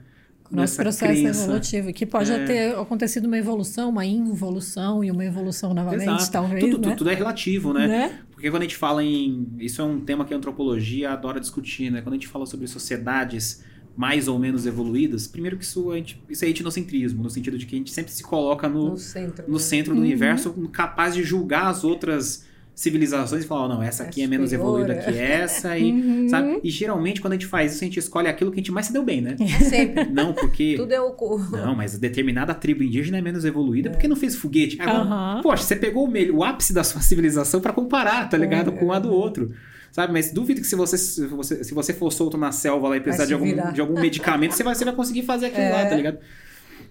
[0.51, 1.45] nosso processo crença.
[1.45, 2.45] evolutivo, que pode é.
[2.45, 6.33] ter acontecido uma evolução, uma involução e uma evolução novamente, Exato.
[6.33, 6.65] talvez.
[6.65, 6.95] Tudo, né?
[6.95, 7.87] tudo é relativo, né?
[7.87, 8.19] né?
[8.31, 9.49] Porque quando a gente fala em.
[9.59, 12.03] Isso é um tema que a antropologia adora discutir, né?
[12.03, 13.65] Quando a gente fala sobre sociedades
[13.97, 17.65] mais ou menos evoluídas, primeiro que isso, a gente, isso é etnocentrismo, no sentido de
[17.65, 20.07] que a gente sempre se coloca no, no centro, no centro do uhum.
[20.07, 22.45] universo, capaz de julgar as outras
[22.75, 26.29] civilizações e falar, oh, não, essa aqui é, é menos evoluída que essa, e, uhum.
[26.29, 26.61] sabe?
[26.63, 28.87] E geralmente, quando a gente faz isso, a gente escolhe aquilo que a gente mais
[28.87, 29.37] se deu bem, né?
[29.41, 30.05] É sempre.
[30.11, 30.75] Não, porque...
[30.77, 31.15] Tudo é o...
[31.53, 33.93] Não, mas determinada tribo indígena é menos evoluída é.
[33.93, 34.81] porque não fez foguete.
[34.81, 35.43] Agora, uhum.
[35.43, 38.73] Poxa, você pegou o, meio, o ápice da sua civilização para comparar, tá ligado?
[38.73, 39.53] Com a do outro.
[39.93, 40.13] Sabe?
[40.13, 43.01] Mas duvido que se você, se você, se você for solto na selva lá e
[43.01, 45.71] precisar de algum, de algum medicamento, você vai, você vai conseguir fazer aquilo é.
[45.71, 46.19] lá, tá ligado?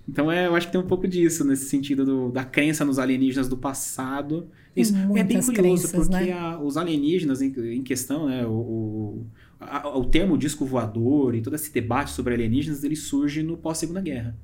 [0.08, 3.00] Então é, eu acho que tem um pouco disso, nesse sentido do, da crença nos
[3.00, 4.48] alienígenas do passado.
[4.76, 6.32] Isso é bem curioso, crenças, porque né?
[6.34, 9.26] a- os alienígenas em, em questão, né, o, o,
[9.60, 14.02] a- o termo disco voador e todo esse debate sobre alienígenas, ele surge no pós-segunda
[14.02, 14.36] guerra,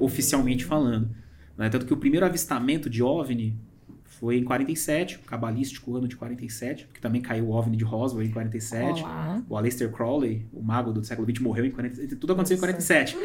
[0.00, 1.08] oficialmente falando.
[1.56, 1.68] né?
[1.68, 3.56] Tanto que o primeiro avistamento de OVNI
[4.04, 8.26] foi em 47, o cabalístico ano de 47, porque também caiu o OVNI de Roswell
[8.26, 9.00] em 47.
[9.02, 9.42] Olá.
[9.48, 12.16] O Aleister Crowley, o mago do século XX, morreu em 47.
[12.16, 13.16] Tudo aconteceu em 47.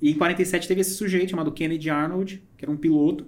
[0.00, 3.26] E em 47 teve esse sujeito chamado Kennedy Arnold, que era um piloto.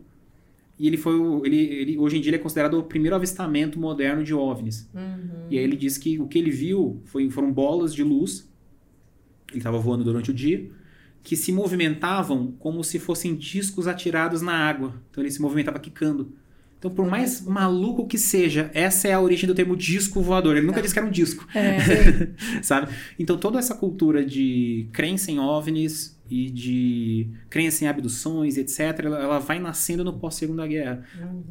[0.78, 3.80] E ele foi o, ele, ele hoje em dia ele é considerado o primeiro avistamento
[3.80, 4.88] moderno de OVNIs.
[5.50, 8.48] E aí ele diz que o que ele viu foi, foram bolas de luz.
[9.50, 10.70] Ele estava voando durante o dia
[11.22, 14.94] que se movimentavam como se fossem discos atirados na água.
[15.10, 16.32] Então ele se movimentava quicando.
[16.78, 20.56] Então, por mais maluco que seja, essa é a origem do termo disco voador.
[20.56, 21.44] Ele nunca disse que era um disco.
[22.62, 22.92] sabe?
[23.18, 29.18] Então, toda essa cultura de crença em OVNIs e de crença em abduções, etc., ela,
[29.22, 31.02] ela vai nascendo no pós-segunda guerra.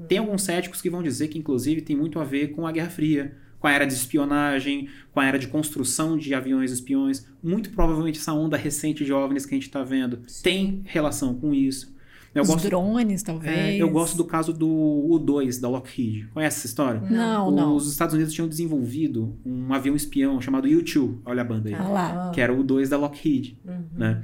[0.08, 2.90] Tem alguns céticos que vão dizer que, inclusive, tem muito a ver com a Guerra
[2.90, 7.26] Fria, com a era de espionagem, com a era de construção de aviões espiões.
[7.44, 11.54] Muito provavelmente essa onda recente de OVNIs que a gente está vendo tem relação com
[11.54, 11.96] isso.
[12.36, 13.52] Eu Os gosto, drones, talvez.
[13.58, 16.28] é, eu gosto do caso do U-2 da Lockheed.
[16.36, 17.02] Conhece essa história?
[17.10, 17.76] Não, não.
[17.76, 21.88] Os Estados Unidos tinham desenvolvido um avião espião chamado U-2, olha a banda aí, Ah
[21.88, 22.32] lá.
[22.32, 23.58] que era o U-2 da Lockheed,
[23.98, 24.22] né?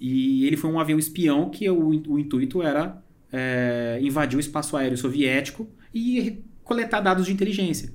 [0.00, 3.02] E ele foi um avião espião que o, o intuito era
[3.32, 7.92] é, invadir o espaço aéreo soviético e coletar dados de inteligência.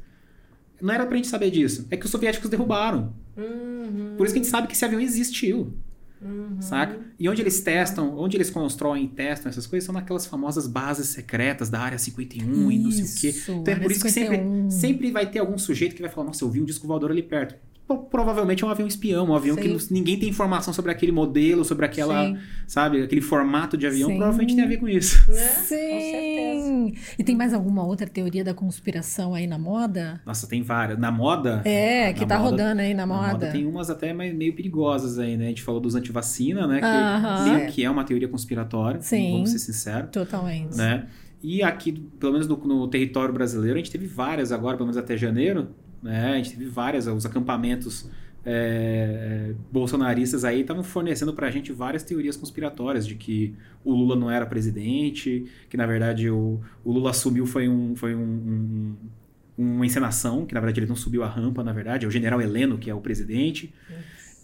[0.81, 1.88] Não era pra gente saber disso.
[1.89, 3.13] É que os soviéticos derrubaram.
[4.17, 5.73] Por isso que a gente sabe que esse avião existiu.
[6.61, 6.99] Saca?
[7.19, 11.07] E onde eles testam, onde eles constroem e testam essas coisas são naquelas famosas bases
[11.09, 13.27] secretas da área 51 e não sei o quê.
[13.30, 14.69] Isso, Então é por isso que sempre, 51.
[14.71, 17.21] sempre vai ter algum sujeito que vai falar: Nossa, eu vi um disco voador ali
[17.23, 17.55] perto.
[17.88, 19.69] Pro- Provavelmente é um avião espião, um avião que Sim.
[19.69, 22.38] não- ninguém tem informação sobre aquele modelo, sobre aquela, Sim.
[22.65, 24.10] sabe, aquele formato de avião.
[24.10, 24.15] Sim.
[24.18, 25.19] Provavelmente tem a ver com isso.
[25.30, 25.47] Né?
[25.47, 26.68] Com certeza.
[26.68, 26.93] Sim.
[27.19, 30.22] E tem mais alguma outra teoria da conspiração aí na moda?
[30.26, 30.97] Nossa, tem várias.
[30.97, 31.61] Na moda.
[31.65, 33.31] É, que na tá moda- rodando aí na Na moda.
[33.34, 35.45] moda tem umas até mais- meio perigosas aí, né?
[35.45, 36.80] A gente falou dos antivacina, né?
[36.80, 37.43] Que Aham.
[37.57, 39.34] meio que é uma teoria conspiratória, Sim.
[39.34, 40.10] vamos ser sinceros.
[40.11, 40.77] Totalmente.
[40.77, 41.07] né?
[41.41, 44.95] E aqui, pelo menos no, no território brasileiro, a gente teve várias agora, pelo menos
[44.97, 45.69] até janeiro,
[46.03, 46.34] né?
[46.34, 48.09] A gente teve várias, os acampamentos
[48.45, 54.30] é, bolsonaristas aí estavam fornecendo pra gente várias teorias conspiratórias de que o Lula não
[54.30, 58.95] era presidente, que na verdade o, o Lula assumiu foi um foi um, um-
[59.55, 62.41] uma encenação, que na verdade ele não subiu a rampa, na verdade, é o general
[62.41, 63.71] Heleno que é o presidente.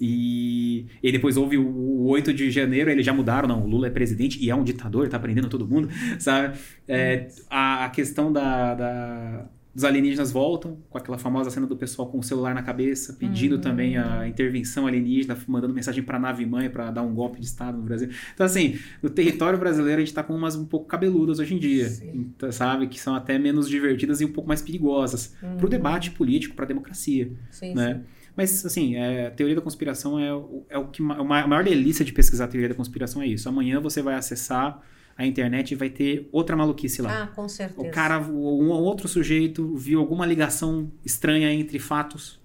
[0.01, 3.87] E, e depois houve o, o 8 de janeiro, eles já mudaram, não, o Lula
[3.87, 6.57] é presidente e é um ditador, tá prendendo todo mundo, sabe?
[6.87, 12.07] É, a, a questão da, da- dos alienígenas voltam, com aquela famosa cena do pessoal
[12.09, 16.69] com o celular na cabeça, pedindo também a intervenção alienígena, mandando mensagem pra nave mãe
[16.69, 18.09] para dar um golpe de Estado no Brasil.
[18.33, 21.59] Então, assim, no território brasileiro a gente tá com umas um pouco cabeludas hoje em
[21.59, 22.87] dia, então, sabe?
[22.87, 27.31] Que são até menos divertidas e um pouco mais perigosas pro debate político, pra democracia
[27.51, 27.93] Sim, né?
[27.95, 28.01] sim.
[28.35, 31.63] Mas, assim, é, a teoria da conspiração é, o- é o que a a maior
[31.63, 33.49] delícia de pesquisar a teoria da conspiração é isso.
[33.49, 34.81] Amanhã você vai acessar
[35.19, 37.23] a internet vai ter outra maluquice lá.
[37.23, 37.81] Ah, com certeza.
[37.87, 42.39] o cara, um outro sujeito viu alguma ligação estranha entre fatos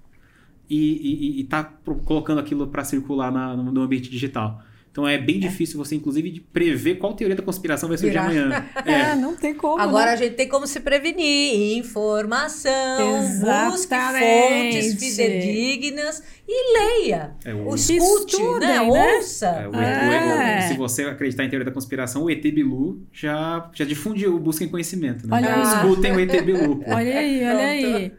[0.68, 1.62] e, e, e tá
[2.04, 4.60] colocando aquilo para circular na- no ambiente digital.
[4.94, 8.64] Então é bem difícil você, inclusive, de prever qual teoria da conspiração vai surgir amanhã.
[8.86, 9.14] É, É.
[9.16, 9.80] não tem como.
[9.82, 10.12] Agora né?
[10.12, 11.76] a gente tem como se prevenir.
[11.78, 13.20] Informação.
[13.22, 14.82] Busque Exatamente.
[14.90, 17.32] fontes fidedignas e leia.
[17.44, 17.96] É, o- escute,
[18.36, 18.78] Estudem, né?
[18.78, 19.16] né?
[19.16, 19.46] Ouça.
[19.46, 20.58] É, o, É.
[20.60, 24.36] o- o- se você acreditar em teoria da conspiração, o ET Bilu já, já difundiu
[24.36, 25.26] o Busquem Conhecimento.
[25.26, 25.36] Né?
[25.36, 25.62] Olha aí.
[25.62, 26.76] escutem o ET Bilu.
[26.76, 26.90] pô.
[26.92, 28.12] Olha aí, olha aí.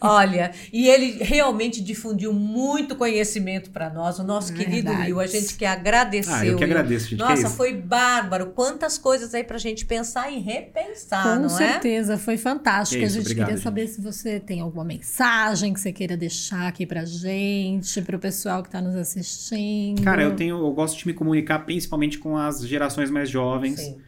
[0.00, 5.12] Olha, e ele realmente difundiu muito conhecimento para nós, o nosso querido Verdade.
[5.12, 5.20] Will.
[5.20, 6.15] A gente quer agradecer.
[6.28, 6.72] Ah, eu que Will.
[6.72, 7.18] agradeço, gente.
[7.18, 7.56] Nossa, isso?
[7.56, 8.46] foi bárbaro.
[8.46, 12.98] Quantas coisas aí pra gente pensar e repensar, Com não certeza, foi fantástico.
[12.98, 13.64] Que a isso, gente obrigado, queria gente.
[13.64, 18.62] saber se você tem alguma mensagem que você queira deixar aqui pra gente, pro pessoal
[18.62, 20.02] que tá nos assistindo.
[20.02, 23.32] Cara, eu tenho, eu gosto de me comunicar principalmente com as gerações mais é?
[23.32, 23.80] jovens.
[23.80, 23.98] Sim.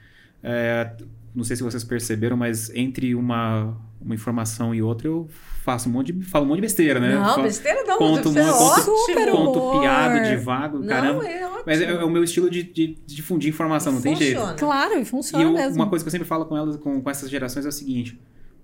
[0.43, 0.93] É,
[1.35, 5.29] não sei se vocês perceberam, mas entre uma, uma informação e outra eu
[5.73, 7.15] faço um monte de, falo um monte de besteira, né?
[7.15, 7.99] Não, Falo- besteira não.
[7.99, 8.97] conto isso é uma- conto-.
[9.07, 9.81] Super conto humor.
[9.83, 11.27] piada, divago, Não, caramba.
[11.29, 11.63] é ótimo.
[11.67, 14.37] Mas é, é o meu estilo de, de- de difundir informação, não tem jeito.
[14.39, 14.57] Funciona.
[14.59, 15.75] Claro, e E funciona eu- mesmo.
[15.75, 18.19] uma coisa que eu sempre falo com elas, com, com essas gerações é o seguinte: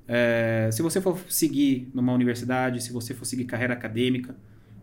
[0.09, 4.35] é, se você for seguir numa universidade, se você for seguir carreira acadêmica,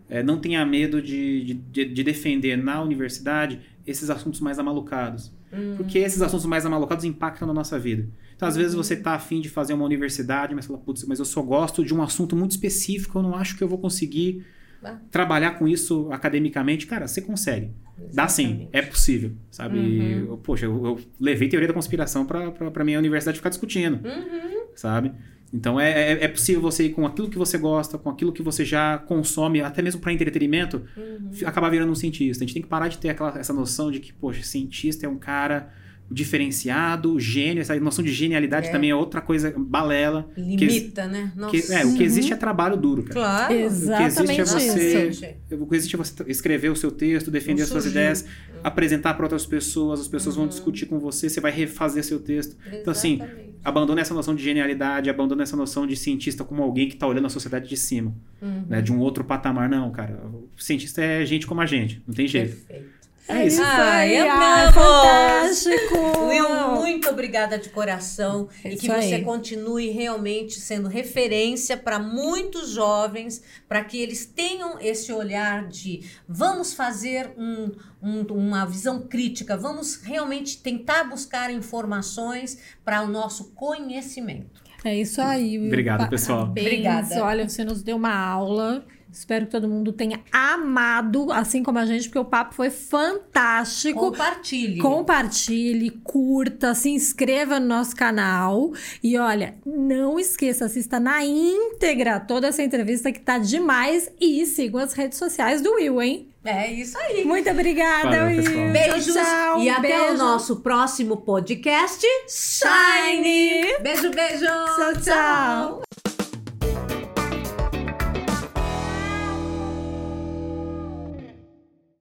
[0.10, 5.31] é, não tenha medo de, de, de- de defender na universidade esses assuntos mais amalucados.
[5.78, 8.07] Porque esses assuntos mais amalucados impactam na nossa vida.
[8.36, 11.26] Então, às vezes, você tá afim de fazer uma universidade, mas fala, putz, mas eu
[11.26, 14.45] só gosto de um assunto muito específico, eu não acho que eu vou conseguir
[14.82, 14.99] Dá.
[15.11, 17.72] trabalhar com isso academicamente, cara, você consegue.
[18.14, 18.69] Dá sim, Exatamente.
[18.73, 19.78] é possível, sabe?
[19.78, 20.28] Uhum.
[20.30, 24.64] Eu- poxa, eu, eu levei teoria da conspiração pra minha universidade ficar discutindo, Uhum.
[24.76, 25.11] sabe?
[25.53, 28.41] Então é, é, é possível você ir com aquilo que você gosta, com aquilo que
[28.41, 31.30] você já consome, até mesmo pra entretenimento, Uhum.
[31.45, 32.44] acabar virando um cientista.
[32.44, 35.10] A gente tem que parar de ter aquela, essa noção de que, poxa, cientista é
[35.10, 35.69] um cara
[36.10, 38.72] diferenciado, gênio, essa noção de genialidade É.
[38.72, 40.30] também é outra coisa balela.
[40.38, 41.32] Limita, né?
[41.36, 41.52] Nossa.
[41.52, 43.14] Que, é, o que existe é trabalho duro, cara.
[43.14, 43.53] Claro.
[43.53, 45.19] Exatamente O que existe é isso.
[45.22, 48.26] você, o que existe é você escrever o seu texto, defender as suas ideias,
[48.64, 50.41] apresentar para outras pessoas, as pessoas Uhum.
[50.44, 52.56] vão discutir com você, você vai refazer seu texto.
[52.73, 53.51] Então, assim, Exatamente.
[53.63, 57.25] Abandona essa noção de genialidade, abandona essa noção de cientista como alguém que tá olhando
[57.27, 58.63] a sociedade de cima, Uhum.
[58.67, 58.81] né?
[58.81, 59.69] De um outro patamar.
[59.69, 60.19] Não, cara.
[60.25, 62.55] O cientista é gente como a gente, não tem jeito.
[62.65, 63.01] Perfeito.
[63.32, 63.62] É isso.
[63.64, 64.74] Ai, aí, amamos!
[64.76, 66.26] fantástico!
[66.28, 69.24] Will, muito obrigada de coração É e que você aí.
[69.24, 76.74] continue realmente sendo referência para muitos jovens, para que eles tenham esse olhar de vamos
[76.74, 77.72] fazer um-
[78.02, 84.62] um- uma visão crítica, vamos realmente tentar buscar informações para o nosso conhecimento.
[84.84, 85.68] É isso aí, Will.
[85.68, 86.40] Obrigado, pessoal.
[86.40, 86.66] Parabéns.
[86.68, 87.24] Obrigada.
[87.24, 88.84] Olha, você nos deu uma aula.
[89.11, 93.99] Espero que todo mundo tenha amado, assim como a gente, porque o papo foi fantástico.
[93.99, 94.79] Compartilhe.
[94.79, 98.71] Compartilhe, curta, se inscreva no nosso canal.
[99.03, 104.09] E olha, não esqueça, assista na íntegra toda essa entrevista que tá demais.
[104.19, 106.27] E sigam as redes sociais do Will, hein?
[106.43, 107.23] É isso aí.
[107.23, 108.43] Muito obrigada, Valeu, Will.
[108.43, 108.71] pessoal.
[108.71, 110.13] Beijos Tchau, e até beijo.
[110.13, 112.03] o nosso próximo podcast.
[112.27, 113.77] Shine!
[113.81, 114.45] Beijo, beijo.
[114.45, 115.90] Tchau, tchau.